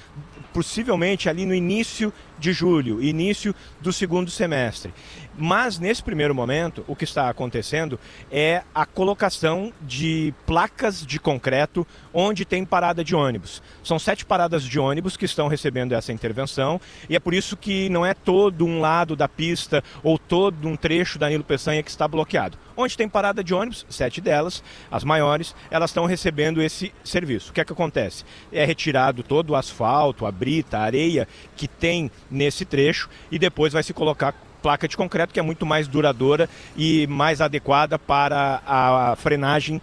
[0.55, 4.95] possivelmente ali no início de julho, início do segundo semestre.
[5.37, 7.99] Mas nesse primeiro momento, o que está acontecendo
[8.31, 13.61] é a colocação de placas de concreto onde tem parada de ônibus.
[13.83, 17.89] São sete paradas de ônibus que estão recebendo essa intervenção e é por isso que
[17.89, 21.91] não é todo um lado da pista ou todo um trecho da Nilo Peçanha que
[21.91, 22.57] está bloqueado.
[22.77, 27.51] Onde tem parada de ônibus, sete delas, as maiores, elas estão recebendo esse serviço.
[27.51, 28.25] O que é que acontece?
[28.53, 33.73] É retirado todo o asfalto, a brita, a areia que tem nesse trecho e depois
[33.73, 38.63] vai se colocar placa de concreto que é muito mais duradoura e mais adequada para
[38.67, 39.79] a frenagem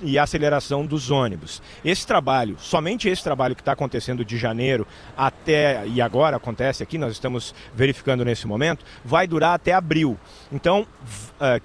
[0.00, 1.60] e aceleração dos ônibus.
[1.84, 4.86] Esse trabalho, somente esse trabalho que está acontecendo de janeiro
[5.16, 10.16] até e agora acontece aqui, nós estamos verificando nesse momento, vai durar até abril.
[10.52, 10.86] Então,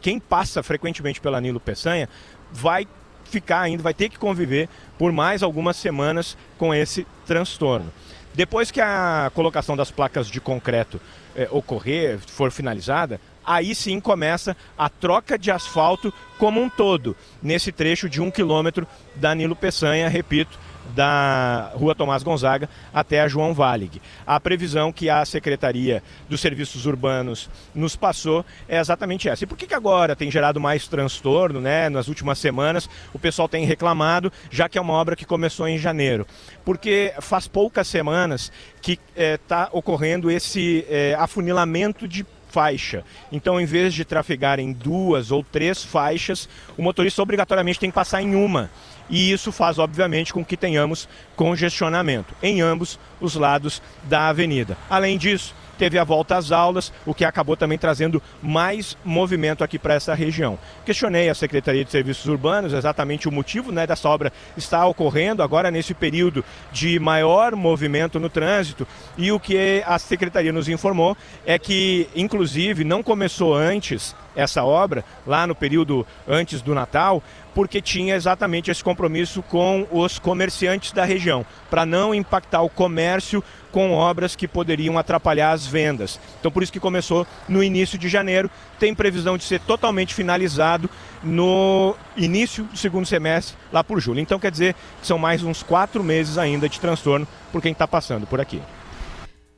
[0.01, 2.09] quem passa frequentemente pela Nilo Peçanha
[2.51, 2.87] vai
[3.25, 4.67] ficar ainda, vai ter que conviver
[4.97, 7.93] por mais algumas semanas com esse transtorno.
[8.33, 10.99] Depois que a colocação das placas de concreto
[11.35, 17.71] é, ocorrer, for finalizada, aí sim começa a troca de asfalto como um todo, nesse
[17.71, 20.57] trecho de um quilômetro da Nilo Peçanha, repito,
[20.93, 24.01] da Rua Tomás Gonzaga até a João Valig.
[24.25, 29.43] A previsão que a Secretaria dos Serviços Urbanos nos passou é exatamente essa.
[29.43, 31.89] E por que, que agora tem gerado mais transtorno, né?
[31.89, 35.77] Nas últimas semanas o pessoal tem reclamado, já que é uma obra que começou em
[35.77, 36.27] janeiro.
[36.63, 38.51] Porque faz poucas semanas
[38.81, 42.25] que está eh, ocorrendo esse eh, afunilamento de
[42.55, 43.03] faixa.
[43.33, 46.47] Então, em vez de trafegar em duas ou três faixas,
[46.77, 48.69] o motorista obrigatoriamente tem que passar em uma
[49.09, 54.77] e isso faz, obviamente, com que tenhamos congestionamento em ambos os lados da avenida.
[54.89, 59.77] Além disso, teve a volta às aulas, o que acabou também trazendo mais movimento aqui
[59.77, 60.57] para essa região.
[60.85, 65.69] Questionei a Secretaria de Serviços Urbanos exatamente o motivo né, dessa obra estar ocorrendo agora
[65.69, 68.87] nesse período de maior movimento no trânsito
[69.17, 75.05] e o que a Secretaria nos informou é que, inclusive, não começou antes essa obra,
[75.25, 77.23] lá no período antes do Natal,
[77.55, 83.41] porque tinha exatamente esse compromisso com os comerciantes da região, para não impactar o comércio
[83.71, 86.19] com obras que poderiam atrapalhar as vendas.
[86.39, 90.89] Então, por isso que começou no início de janeiro, tem previsão de ser totalmente finalizado
[91.23, 94.19] no início do segundo semestre, lá por julho.
[94.19, 97.87] Então, quer dizer que são mais uns quatro meses ainda de transtorno por quem está
[97.87, 98.61] passando por aqui.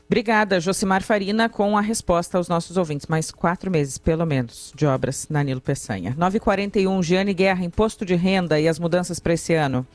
[0.07, 3.07] Obrigada, Josimar Farina, com a resposta aos nossos ouvintes.
[3.07, 6.15] Mais quatro meses, pelo menos, de obras na Nilo Peçanha.
[6.17, 9.85] 9h41, Giane Guerra, imposto de renda e as mudanças para esse ano.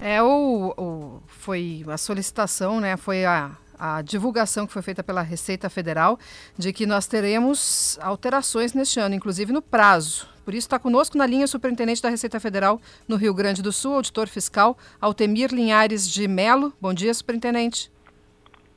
[0.00, 2.96] É, o, o, foi a solicitação, né?
[2.96, 6.16] Foi a, a divulgação que foi feita pela Receita Federal
[6.56, 10.28] de que nós teremos alterações neste ano, inclusive no prazo.
[10.44, 13.72] Por isso está conosco na linha o superintendente da Receita Federal no Rio Grande do
[13.72, 16.72] Sul, auditor fiscal, Altemir Linhares de Melo.
[16.80, 17.90] Bom dia, superintendente.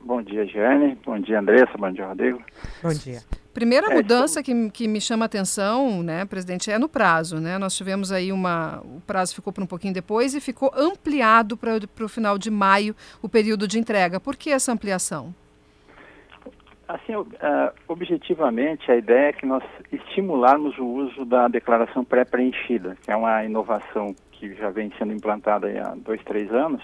[0.02, 0.98] Bom dia, Giane.
[1.04, 1.76] Bom dia, Andressa.
[1.76, 2.42] Bom dia, Rodrigo.
[2.82, 3.20] Bom dia.
[3.52, 7.38] Primeira é, mudança que, que me chama a atenção, né, presidente, é no prazo.
[7.40, 7.58] Né?
[7.58, 8.80] Nós tivemos aí uma.
[8.84, 12.94] O prazo ficou para um pouquinho depois e ficou ampliado para o final de maio
[13.20, 14.18] o período de entrega.
[14.18, 15.34] Por que essa ampliação?
[16.88, 17.26] Assim, uh,
[17.86, 19.62] objetivamente, a ideia é que nós
[19.92, 25.68] estimularmos o uso da declaração pré-preenchida, que é uma inovação que já vem sendo implantada
[25.68, 26.82] há dois, três anos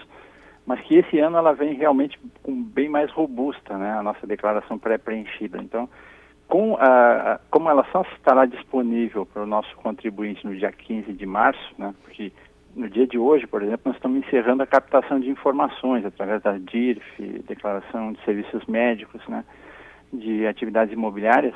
[0.67, 4.77] mas que esse ano ela vem realmente com bem mais robusta, né, a nossa declaração
[4.77, 5.57] pré-preenchida.
[5.59, 5.89] Então,
[6.45, 11.25] com a, como ela só estará disponível para o nosso contribuinte no dia 15 de
[11.25, 12.33] março, né, porque
[12.75, 16.57] no dia de hoje, por exemplo, nós estamos encerrando a captação de informações através da
[16.57, 19.45] DIRF, declaração de serviços médicos, né,
[20.11, 21.55] de atividades imobiliárias.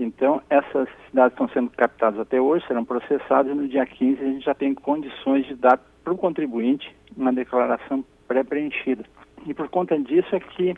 [0.00, 4.26] Então, essas dados estão sendo captados até hoje, serão processados e no dia 15 a
[4.26, 9.04] gente já tem condições de dar para o contribuinte uma declaração pré-preenchida.
[9.46, 10.74] E por conta disso é que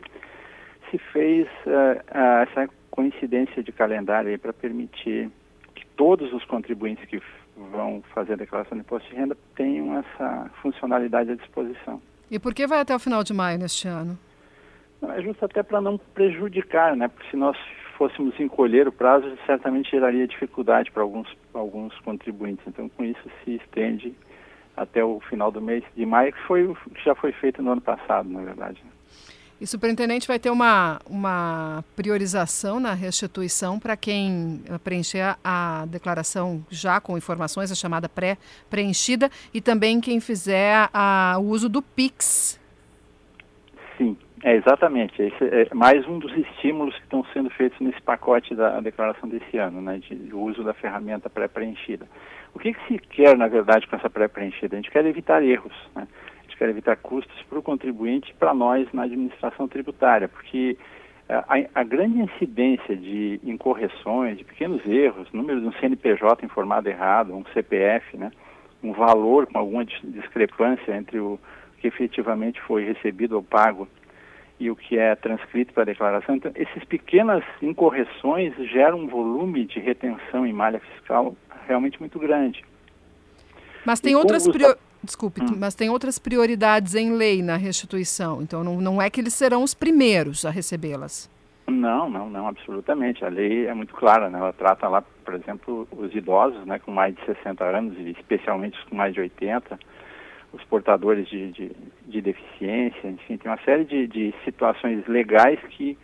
[0.91, 5.29] se fez uh, uh, essa coincidência de calendário para permitir
[5.73, 7.21] que todos os contribuintes que
[7.71, 12.01] vão fazer a declaração de imposto de renda tenham essa funcionalidade à disposição.
[12.29, 14.17] E por que vai até o final de maio neste ano?
[15.01, 17.07] Não, é justo até para não prejudicar, né?
[17.07, 17.57] Porque se nós
[17.97, 22.65] fôssemos encolher o prazo, certamente geraria dificuldade para alguns, alguns contribuintes.
[22.67, 24.13] Então, com isso se estende
[24.75, 27.81] até o final do mês de maio, que foi que já foi feito no ano
[27.81, 28.83] passado, na verdade.
[29.59, 35.37] E superintendente vai ter uma, uma priorização na restituição para quem preencher a,
[35.81, 41.69] a, declaração já com informações, a chamada pré-preenchida, e também quem fizer a, o uso
[41.69, 42.59] do PIX.
[43.97, 45.21] Sim, é exatamente.
[45.21, 49.57] Esse é mais um dos estímulos que estão sendo feitos nesse pacote da declaração desse
[49.57, 52.05] ano, né, de, de uso da ferramenta pré-preenchida.
[52.55, 54.75] O que, que, se quer, na verdade, com essa pré-preenchida?
[54.75, 56.07] A gente quer evitar erros, né?
[56.39, 60.77] a gente quer evitar custos para o contribuinte e para nós na administração tributária, porque
[61.27, 66.87] eh, a, a, grande incidência de incorreções, de pequenos erros, número de um CNPJ informado
[66.87, 68.31] errado, um CPF, né?
[68.81, 71.37] um valor com alguma discrepância entre o
[71.79, 73.85] que efetivamente foi recebido ou pago
[74.57, 76.35] e o que é transcrito para a declaração.
[76.35, 81.35] Então, essas pequenas incorreções geram um volume de retenção em malha fiscal
[81.67, 82.63] realmente muito grande.
[83.85, 84.77] Mas tem e outras prior...
[85.03, 85.55] Desculpe, hum.
[85.57, 88.41] mas tem outras prioridades em lei na restituição.
[88.41, 91.29] Então não, não é que eles serão os primeiros a recebê-las.
[91.67, 93.23] Não, não, não, absolutamente.
[93.23, 94.39] A lei é muito clara, né?
[94.39, 98.77] Ela trata lá, por exemplo, os idosos, né, com mais de 60 anos e especialmente
[98.77, 99.79] os com mais de 80,
[100.53, 101.71] os portadores de, de,
[102.07, 105.97] de deficiência, enfim, tem uma série de, de situações legais que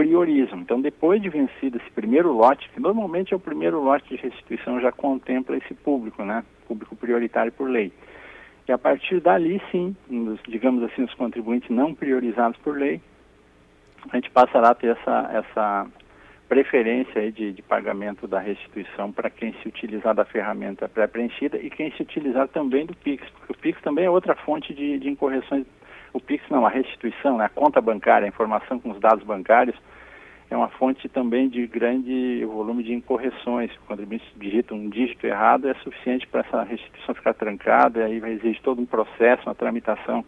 [0.00, 0.60] priorizam.
[0.60, 4.80] Então, depois de vencido esse primeiro lote, que normalmente é o primeiro lote de restituição,
[4.80, 6.42] já contempla esse público, né?
[6.66, 7.92] Público prioritário por lei.
[8.66, 13.00] E a partir dali, sim, nos, digamos assim, os contribuintes não priorizados por lei,
[14.10, 15.86] a gente passará a ter essa, essa
[16.48, 21.92] preferência de, de pagamento da restituição para quem se utilizar da ferramenta pré-preenchida e quem
[21.92, 25.66] se utilizar também do PIX, porque o PIX também é outra fonte de, de incorreções.
[26.12, 29.76] O PIX não, a restituição, né, a conta bancária, a informação com os dados bancários,
[30.50, 33.70] é uma fonte também de grande volume de incorreções.
[33.76, 38.32] O contribuinte digita um dígito errado é suficiente para essa restituição ficar trancada, e aí
[38.32, 40.24] exigir todo um processo, uma tramitação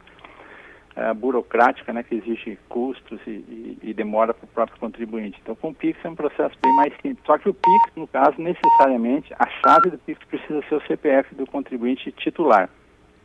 [0.97, 5.39] uh, burocrática, né, que exige custos e, e, e demora para o próprio contribuinte.
[5.43, 7.27] Então, com o PIX é um processo bem mais simples.
[7.27, 11.35] Só que o PIX, no caso, necessariamente, a chave do PIX precisa ser o CPF
[11.35, 12.71] do contribuinte titular.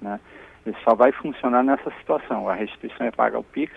[0.02, 0.20] Né?
[0.68, 2.50] Ele só vai funcionar nessa situação.
[2.50, 3.72] A restituição é paga ao PIX,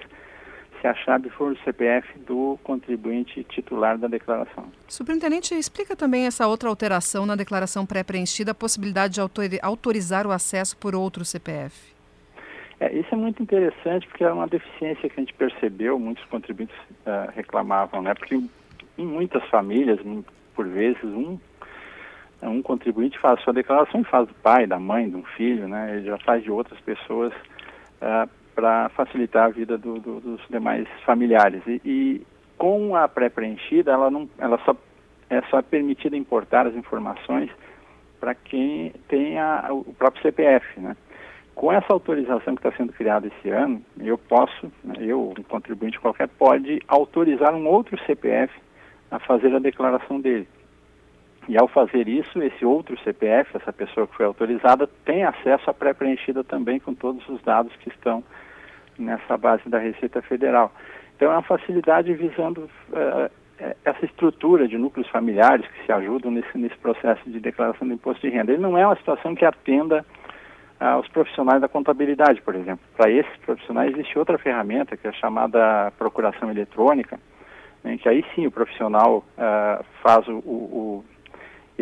[0.81, 4.65] se a chave for o CPF do contribuinte titular da declaração.
[4.89, 9.21] Superintendente, explica também essa outra alteração na declaração pré-preenchida, a possibilidade de
[9.63, 11.95] autorizar o acesso por outro CPF.
[12.81, 16.75] É, isso é muito interessante porque é uma deficiência que a gente percebeu, muitos contribuintes
[17.07, 18.15] uh, reclamavam, né?
[18.15, 20.01] Porque em muitas famílias,
[20.57, 21.39] por vezes, um,
[22.49, 25.97] um contribuinte faz sua declaração faz do pai, da mãe, de um filho, né?
[25.97, 30.87] Ele já faz de outras pessoas uh, para facilitar a vida do, do, dos demais
[31.05, 31.63] familiares.
[31.67, 32.27] E, e
[32.57, 34.77] com a pré-preenchida, ela, não, ela só,
[35.29, 37.51] é só permitida importar as informações
[38.21, 39.37] para quem tem
[39.71, 40.97] o próprio CPF, né?
[41.55, 45.99] Com essa autorização que está sendo criada esse ano, eu posso, né, eu, um contribuinte
[45.99, 48.53] qualquer, pode autorizar um outro CPF
[49.11, 50.47] a fazer a declaração dele.
[51.51, 55.75] E ao fazer isso, esse outro CPF, essa pessoa que foi autorizada, tem acesso à
[55.75, 58.23] pré-preenchida também com todos os dados que estão
[58.97, 60.73] nessa base da Receita Federal.
[61.17, 63.29] Então é uma facilidade visando uh,
[63.85, 68.25] essa estrutura de núcleos familiares que se ajudam nesse, nesse processo de declaração do imposto
[68.25, 68.53] de renda.
[68.53, 70.07] Ele não é uma situação que atenda
[70.79, 72.87] aos profissionais da contabilidade, por exemplo.
[72.97, 77.19] Para esses profissionais existe outra ferramenta que é chamada procuração eletrônica,
[77.85, 81.05] em que aí sim o profissional uh, faz o, o,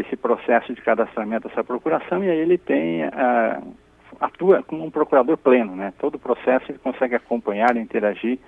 [0.01, 3.75] esse processo de cadastramento, essa procuração, e aí ele tem uh,
[4.21, 5.93] atua como um procurador pleno, né?
[5.99, 8.39] Todo o processo ele consegue acompanhar interagir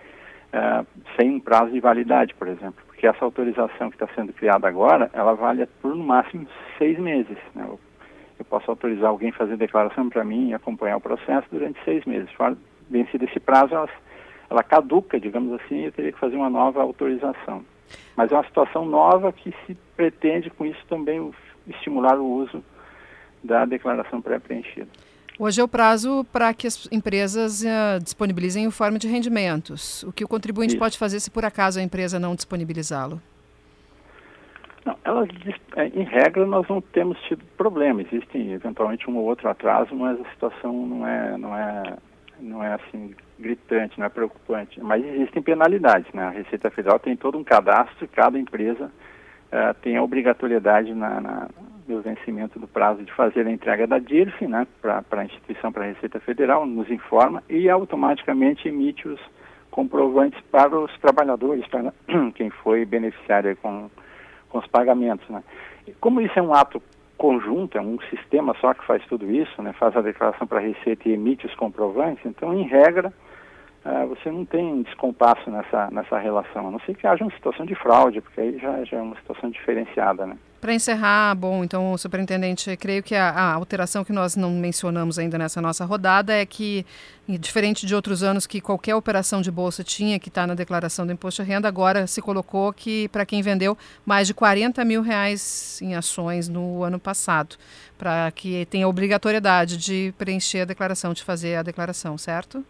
[0.53, 0.87] uh,
[1.17, 5.11] sem um prazo de validade, por exemplo, porque essa autorização que está sendo criada agora,
[5.13, 6.47] ela vale por no máximo
[6.79, 7.37] seis meses.
[7.55, 7.65] Né?
[7.67, 7.79] Eu,
[8.39, 12.05] eu posso autorizar alguém a fazer declaração para mim e acompanhar o processo durante seis
[12.05, 12.31] meses.
[12.33, 12.57] Fora
[12.89, 13.89] vencido esse prazo, ela,
[14.51, 17.65] ela caduca, digamos assim, e eu teria que fazer uma nova autorização.
[18.17, 21.31] Mas é uma situação nova que se pretende com isso também
[21.67, 22.63] estimular o uso
[23.43, 24.89] da declaração pré-preenchida.
[25.39, 30.03] Hoje é o prazo para que as empresas uh, disponibilizem o forma de rendimentos.
[30.03, 30.79] O que o contribuinte Isso.
[30.79, 33.23] pode fazer se por acaso a empresa não disponibilizá-lo?
[34.85, 35.29] Não, elas,
[35.77, 38.03] é, em regra, nós não temos tido problema.
[38.03, 41.97] Existem eventualmente um ou outro atraso, mas a situação não é, não é,
[42.41, 44.81] não é assim gritante, não é preocupante.
[44.81, 46.25] Mas existem penalidades, né?
[46.25, 51.49] A Receita Federal tem todo um cadastro, cada empresa uh, tem a obrigatoriedade na, na,
[51.89, 55.85] no vencimento do prazo de fazer a entrega da DIRF, né, para a instituição, para
[55.85, 59.21] a Receita Federal, nos informa e automaticamente emite os
[59.71, 61.93] comprovantes para os trabalhadores, para
[62.35, 63.91] quem foi beneficiário com,
[64.49, 65.29] com os pagamentos.
[65.29, 65.43] Né.
[66.01, 66.83] Como isso é um ato
[67.21, 70.63] conjunto, é um sistema só que faz tudo isso, né, faz a declaração para a
[70.63, 73.13] Receita e emite os comprovantes, então, em regra,
[73.85, 77.67] uh, você não tem descompasso nessa, nessa relação, a não ser que haja uma situação
[77.67, 80.35] de fraude, porque aí já, já é uma situação diferenciada, né.
[80.61, 85.39] Para encerrar, bom, então, superintendente, creio que a, a, alteração que nós não mencionamos ainda
[85.39, 86.85] nessa nossa rodada é que,
[87.27, 91.07] diferente de outros anos que qualquer operação de bolsa tinha que estar tá na declaração
[91.07, 95.01] do imposto de renda, agora se colocou que para quem vendeu mais de 40 mil
[95.01, 97.57] reais em ações no ano passado,
[97.97, 102.63] para que tenha obrigatoriedade de preencher a declaração, de fazer a declaração, certo?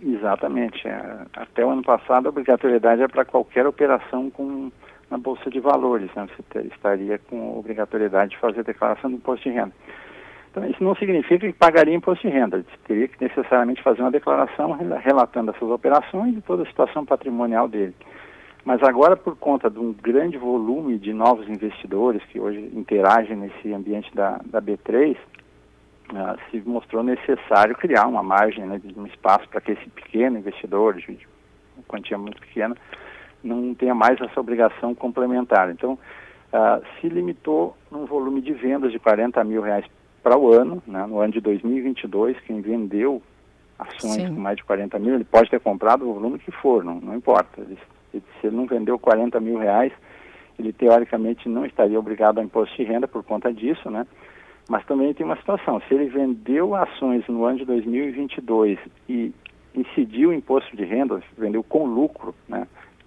[0.00, 0.86] Exatamente.
[0.86, 4.70] É, até o ano passado, a obrigatoriedade é para qualquer operação com
[5.14, 6.26] na Bolsa de Valores, né?
[6.26, 9.72] você ter, estaria com obrigatoriedade de fazer a declaração do imposto de renda.
[10.50, 14.72] Então, isso não significa que pagaria imposto de renda, teria que necessariamente fazer uma declaração
[14.72, 17.94] relatando essas operações e toda a situação patrimonial dele.
[18.64, 23.72] Mas agora, por conta de um grande volume de novos investidores que hoje interagem nesse
[23.72, 25.16] ambiente da, da B3, uh,
[26.16, 30.38] ah, se mostrou necessário criar uma margem, né, de um espaço para que esse pequeno
[30.38, 31.18] investidor, de
[31.76, 32.74] uma quantia muito pequena,
[33.44, 35.70] não tenha mais essa obrigação complementar.
[35.70, 39.84] Então, uh, se limitou num volume de vendas de 40 mil reais
[40.22, 43.22] para o ano, né, no ano de 2022, quem vendeu
[43.78, 44.34] ações Sim.
[44.34, 47.14] com mais de 40 mil, ele pode ter comprado o volume que for, não, não
[47.14, 47.60] importa.
[47.60, 47.78] Ele,
[48.12, 49.92] se ele não vendeu 40 mil reais,
[50.58, 54.06] ele teoricamente não estaria obrigado a imposto de renda por conta disso, né?
[54.68, 59.32] Mas também tem uma situação, se ele vendeu ações no ano de 2022 e
[59.74, 62.66] incidiu o imposto de renda, vendeu com lucro, né?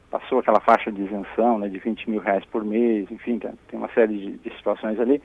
[0.09, 3.89] Passou aquela faixa de isenção né, de 20 mil reais por mês, enfim, tem, uma
[3.89, 5.21] série de, de situações ali.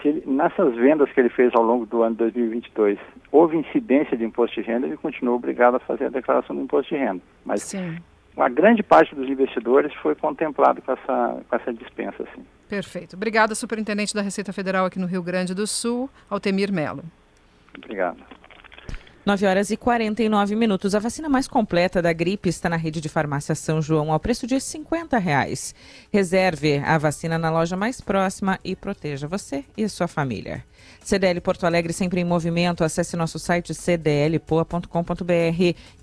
[0.00, 2.98] Se ele, nessas vendas que ele fez ao longo do ano 2022
[3.30, 6.94] houve incidência de imposto de renda, ele continuou obrigado a fazer a declaração do imposto
[6.94, 7.22] de renda.
[7.44, 7.98] Mas Sim.
[8.36, 12.22] a grande parte dos investidores foi contemplado com essa, com essa dispensa.
[12.22, 12.44] Assim.
[12.68, 13.16] Perfeito.
[13.16, 17.02] Obrigada, Superintendente da Receita Federal aqui no Rio Grande do Sul, Altemir Melo.
[17.76, 18.22] Obrigado.
[19.24, 20.96] 9 horas e 49 minutos.
[20.96, 24.48] A vacina mais completa da gripe está na rede de farmácia São João ao preço
[24.48, 25.72] de 50 reais.
[26.12, 30.64] Reserve a vacina na loja mais próxima e proteja você e sua família.
[31.04, 32.82] CDL Porto Alegre sempre em movimento.
[32.82, 34.84] Acesse nosso site cdlpoa.com.br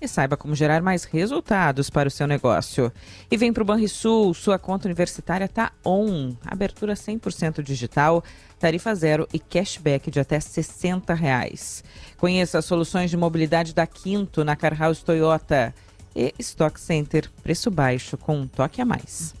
[0.00, 2.90] e saiba como gerar mais resultados para o seu negócio.
[3.30, 6.34] E vem para o Banrisul, sua conta universitária está on.
[6.44, 8.24] Abertura 100% digital,
[8.58, 11.82] tarifa zero e cashback de até 60 reais.
[12.20, 15.74] Conheça as soluções de mobilidade da Quinto na Car House Toyota
[16.14, 19.34] e Stock Center, preço baixo com um toque a mais.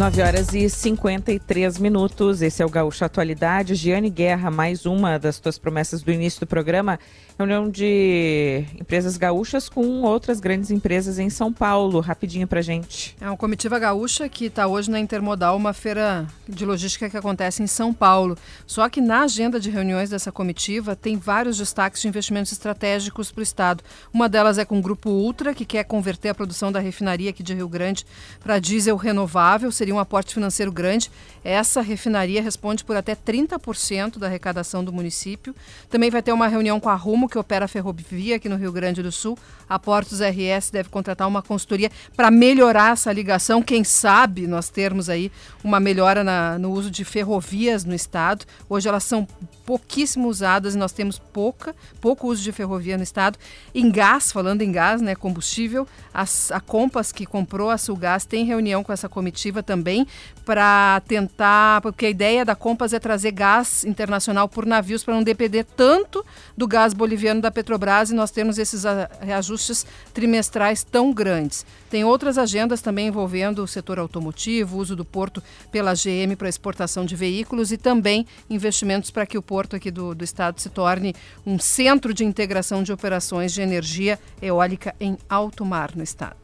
[0.00, 2.40] 9 horas e 53 minutos.
[2.40, 3.74] Esse é o Gaúcho Atualidade.
[3.74, 6.98] Giane Guerra, mais uma das tuas promessas do início do programa.
[7.40, 11.98] Reunião de empresas gaúchas com outras grandes empresas em São Paulo.
[12.00, 13.16] Rapidinho pra gente.
[13.18, 17.62] É uma comitiva gaúcha que está hoje na Intermodal, uma feira de logística que acontece
[17.62, 18.36] em São Paulo.
[18.66, 23.40] Só que na agenda de reuniões dessa comitiva tem vários destaques de investimentos estratégicos para
[23.40, 23.82] o Estado.
[24.12, 27.42] Uma delas é com o Grupo Ultra, que quer converter a produção da refinaria aqui
[27.42, 28.04] de Rio Grande
[28.40, 29.72] para diesel renovável.
[29.72, 31.10] Seria um aporte financeiro grande.
[31.42, 35.54] Essa refinaria responde por até 30% da arrecadação do município.
[35.88, 38.72] Também vai ter uma reunião com a Rumo, que opera a ferrovia aqui no Rio
[38.72, 39.38] Grande do Sul.
[39.68, 43.62] A Portos RS deve contratar uma consultoria para melhorar essa ligação.
[43.62, 45.30] Quem sabe nós termos aí
[45.62, 48.44] uma melhora na, no uso de ferrovias no estado.
[48.68, 49.26] Hoje elas são
[49.64, 53.38] pouquíssimo usadas e nós temos pouca, pouco uso de ferrovia no estado.
[53.72, 58.44] Em gás, falando em gás, né, combustível, as, a Compass que comprou a Sulgás tem
[58.44, 60.06] reunião com essa comitiva também
[60.44, 65.22] para tentar, porque a ideia da Compass é trazer gás internacional por navios para não
[65.22, 66.26] depender tanto
[66.56, 67.09] do gás boliviano
[67.40, 68.84] da Petrobras e nós temos esses
[69.20, 71.64] reajustes trimestrais tão grandes.
[71.88, 75.42] Tem outras agendas também envolvendo o setor automotivo, uso do porto
[75.72, 80.14] pela GM para exportação de veículos e também investimentos para que o porto aqui do,
[80.14, 81.14] do estado se torne
[81.46, 86.36] um centro de integração de operações de energia eólica em alto mar no estado.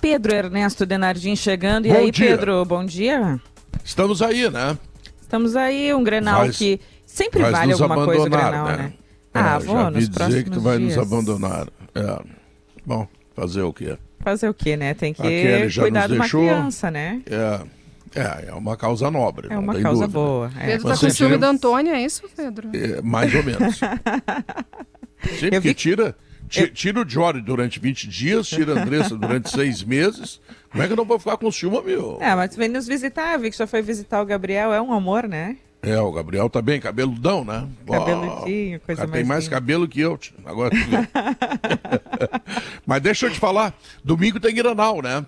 [0.00, 1.86] Pedro Ernesto Denardim chegando.
[1.86, 2.28] E bom aí, dia.
[2.28, 3.38] Pedro, bom dia.
[3.84, 4.78] Estamos aí, né?
[5.20, 8.76] Estamos aí, um Grenal vai, que sempre vale alguma coisa o Grenal, né?
[8.76, 8.92] né?
[9.32, 10.96] Ah, é, vou já nos dizer que tu vai dias.
[10.96, 11.68] nos abandonar.
[11.94, 12.22] É.
[12.84, 13.96] Bom, fazer o quê?
[14.20, 14.94] Fazer o quê, né?
[14.94, 15.22] Tem que
[15.78, 16.42] cuidar de uma deixou.
[16.42, 17.22] criança, né?
[17.26, 17.60] É.
[18.14, 19.48] É, é uma causa nobre.
[19.50, 20.08] É uma causa dúvida.
[20.08, 20.50] boa.
[20.58, 20.66] É.
[20.66, 22.70] Pedro está com ciúme da Antônia, é isso, Pedro?
[22.74, 23.78] É, mais ou menos.
[25.38, 25.68] Sempre vi...
[25.68, 26.16] que tira,
[26.48, 30.40] tira o Jory durante 20 dias, tira a Andressa durante seis meses.
[30.70, 32.18] Como é que eu não vou ficar com ciúme, meu?
[32.20, 35.28] É, mas vem nos visitar, vi que só foi visitar o Gabriel, é um amor,
[35.28, 35.56] né?
[35.82, 37.66] É, o Gabriel tá bem, cabeludão, né?
[37.86, 39.12] Cabeludinho, oh, coisa mais.
[39.12, 40.74] Tem mais cabelo que eu, agora.
[42.86, 43.74] Mas deixa eu te falar,
[44.04, 45.24] domingo tem Granal, né?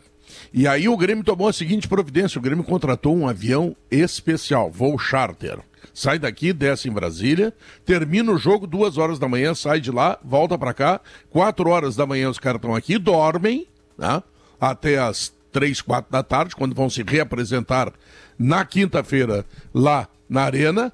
[0.53, 4.99] E aí o Grêmio tomou a seguinte providência: o Grêmio contratou um avião especial, voo
[4.99, 5.59] charter.
[5.95, 7.53] Sai daqui, desce em Brasília,
[7.85, 11.01] termina o jogo duas horas da manhã, sai de lá, volta para cá,
[11.31, 13.67] quatro horas da manhã os caras estão aqui, dormem,
[13.97, 14.23] né?
[14.61, 17.93] Até as três, quatro da tarde, quando vão se reapresentar
[18.39, 20.93] na quinta-feira lá na Arena.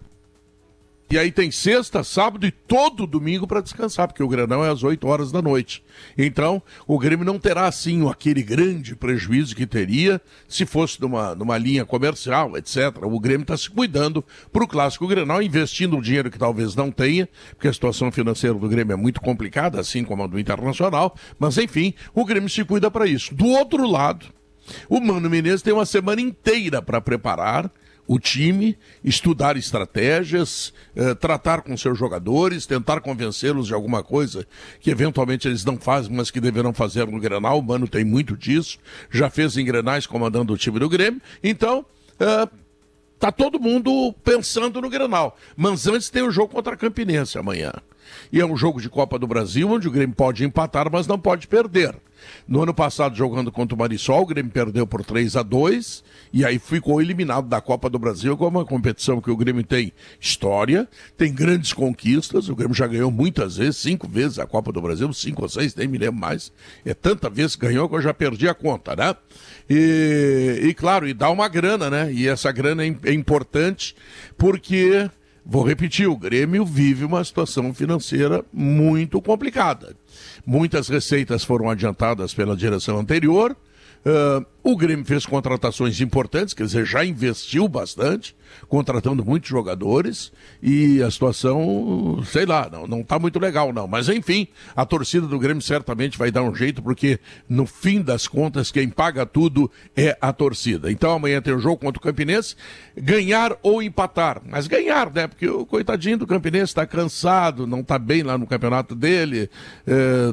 [1.10, 4.82] E aí tem sexta, sábado e todo domingo para descansar, porque o Grenão é às
[4.82, 5.82] 8 horas da noite.
[6.18, 11.56] Então, o Grêmio não terá, assim, aquele grande prejuízo que teria se fosse numa, numa
[11.56, 12.98] linha comercial, etc.
[13.04, 16.90] O Grêmio está se cuidando para o Clássico Grenal, investindo um dinheiro que talvez não
[16.90, 21.16] tenha, porque a situação financeira do Grêmio é muito complicada, assim como a do Internacional.
[21.38, 23.34] Mas, enfim, o Grêmio se cuida para isso.
[23.34, 24.26] Do outro lado,
[24.90, 27.72] o Mano Menezes tem uma semana inteira para preparar
[28.08, 34.46] o time, estudar estratégias, eh, tratar com seus jogadores, tentar convencê-los de alguma coisa
[34.80, 37.58] que eventualmente eles não fazem, mas que deverão fazer no Grenal.
[37.58, 38.78] O Mano tem muito disso,
[39.10, 41.20] já fez em Grenais comandando o time do Grêmio.
[41.44, 41.84] Então,
[42.18, 42.48] eh,
[43.18, 45.36] tá todo mundo pensando no Grenal.
[45.54, 47.72] Mas antes tem o jogo contra a Campinense amanhã.
[48.32, 51.18] E é um jogo de Copa do Brasil onde o Grêmio pode empatar, mas não
[51.18, 51.94] pode perder.
[52.46, 56.44] No ano passado, jogando contra o Marisol, o Grêmio perdeu por 3 a 2 e
[56.44, 59.92] aí ficou eliminado da Copa do Brasil, que é uma competição que o Grêmio tem
[60.20, 62.48] história, tem grandes conquistas.
[62.48, 65.74] O Grêmio já ganhou muitas vezes, cinco vezes a Copa do Brasil, cinco ou seis,
[65.74, 66.52] nem me lembro mais.
[66.84, 69.14] É tanta vez que ganhou que eu já perdi a conta, né?
[69.68, 72.12] E, e claro, e dá uma grana, né?
[72.12, 73.94] E essa grana é, é importante
[74.36, 75.10] porque
[75.44, 79.96] Vou repetir, o Grêmio vive uma situação financeira muito complicada.
[80.44, 83.56] Muitas receitas foram adiantadas pela direção anterior.
[84.04, 88.36] Uh, o Grêmio fez contratações importantes, quer dizer, já investiu bastante,
[88.68, 90.30] contratando muitos jogadores,
[90.62, 93.88] e a situação, sei lá, não está muito legal, não.
[93.88, 94.46] Mas enfim,
[94.76, 97.18] a torcida do Grêmio certamente vai dar um jeito, porque
[97.48, 100.92] no fim das contas, quem paga tudo é a torcida.
[100.92, 102.54] Então amanhã tem o um jogo contra o Campinense,
[102.94, 104.42] ganhar ou empatar.
[104.44, 105.28] Mas ganhar, né?
[105.28, 109.48] Porque o coitadinho do Campinense está cansado, não está bem lá no campeonato dele,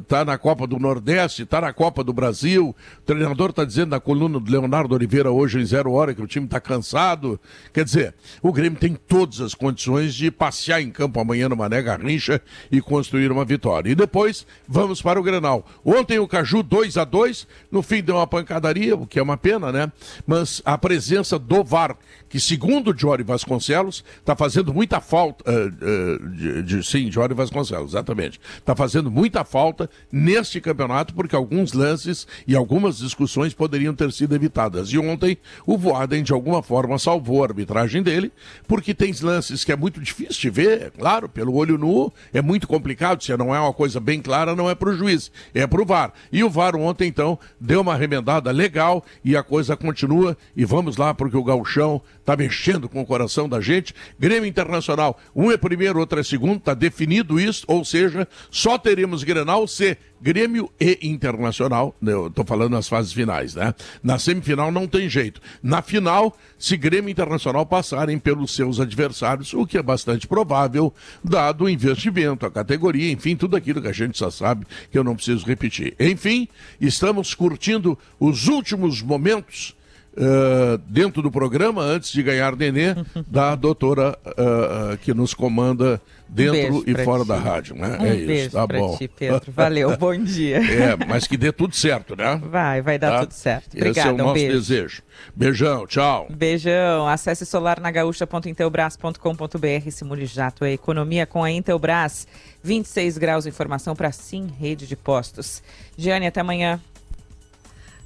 [0.01, 2.75] está eh, na Copa do Nordeste, está na Copa do Brasil.
[2.99, 6.21] O treinador está dizendo na coluna coluna do Leonardo Oliveira hoje em zero hora que
[6.21, 7.39] o time está cansado.
[7.71, 11.81] Quer dizer, o Grêmio tem todas as condições de passear em campo amanhã no Mané
[11.81, 12.41] Garrincha
[12.71, 13.89] e construir uma vitória.
[13.91, 15.65] E depois vamos para o Grenal.
[15.83, 19.37] Ontem o Caju 2 a 2 no fim deu uma pancadaria, o que é uma
[19.37, 19.91] pena, né?
[20.25, 21.95] Mas a presença do VAR,
[22.27, 25.43] que segundo o Jory Vasconcelos, está fazendo muita falta.
[25.49, 28.39] Uh, uh, de, de, sim, Jory Vasconcelos, exatamente.
[28.57, 34.35] Está fazendo muita falta neste campeonato, porque alguns lances e algumas discussões poderiam ter sido
[34.35, 34.89] evitadas.
[34.89, 38.31] E ontem o Voaden, de alguma forma, salvou a arbitragem dele,
[38.67, 42.41] porque tem lances que é muito difícil de ver, é claro, pelo olho nu, é
[42.41, 45.65] muito complicado, se não é uma coisa bem clara, não é para o juiz, é
[45.65, 46.13] para o VAR.
[46.31, 50.37] E o VAR ontem, então, deu uma remendada legal e a coisa continua.
[50.55, 53.93] E vamos lá, porque o Galchão está mexendo com o coração da gente.
[54.19, 59.23] Grêmio Internacional, um é primeiro, outro é segundo, está definido isso, ou seja, só teremos
[59.23, 63.75] Grenal se Grêmio e Internacional, né, eu estou falando nas fases finais, né?
[64.03, 65.39] Na semifinal não tem jeito.
[65.61, 70.91] Na final, se Grêmio e Internacional passarem pelos seus adversários, o que é bastante provável,
[71.23, 75.03] dado o investimento, a categoria, enfim, tudo aquilo que a gente já sabe, que eu
[75.03, 75.93] não preciso repetir.
[75.99, 76.47] Enfim,
[76.81, 79.75] estamos curtindo os últimos momentos
[80.17, 82.95] Uh, dentro do programa, antes de ganhar nenê,
[83.27, 87.27] da doutora uh, que nos comanda dentro um e fora ti.
[87.27, 87.97] da rádio, né?
[87.99, 88.95] Um é beijo isso, tá bom.
[88.97, 89.51] Ti, Pedro.
[89.51, 90.57] Valeu, bom dia.
[90.57, 92.39] É, mas que dê tudo certo, né?
[92.49, 93.19] Vai, vai dar Tá?
[93.21, 93.75] tudo certo.
[93.75, 94.53] Obrigada, Esse é o nosso um beijo.
[94.57, 95.03] desejo.
[95.35, 96.27] Beijão, tchau.
[96.29, 97.07] Beijão.
[97.09, 99.91] Acesse solarnagaúcha.intelbras.com.br.
[99.91, 102.27] Simule Jato é economia com a Intelbras.
[102.63, 103.45] 26 graus.
[103.45, 105.61] Informação para Sim Rede de Postos.
[105.97, 106.79] Giane, até amanhã.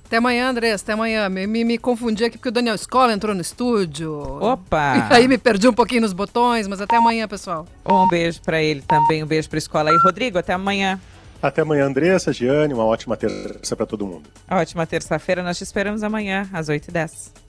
[0.10, 1.30] Até amanhã, Andressa, até amanhã.
[1.30, 4.12] Me, me, me confundi aqui porque o Daniel Escola entrou no estúdio.
[4.42, 5.08] Opa!
[5.12, 7.68] E aí me perdi um pouquinho nos botões, mas até amanhã, pessoal.
[7.86, 9.24] Um beijo para ele também.
[9.24, 9.98] Um beijo para a escola aí.
[9.98, 11.00] Rodrigo, até amanhã.
[11.40, 14.24] Até amanhã, Andressa, Giane, uma ótima terça para todo mundo.
[14.50, 15.44] Ótima terça-feira.
[15.44, 17.49] Nós te esperamos amanhã, às 8h10.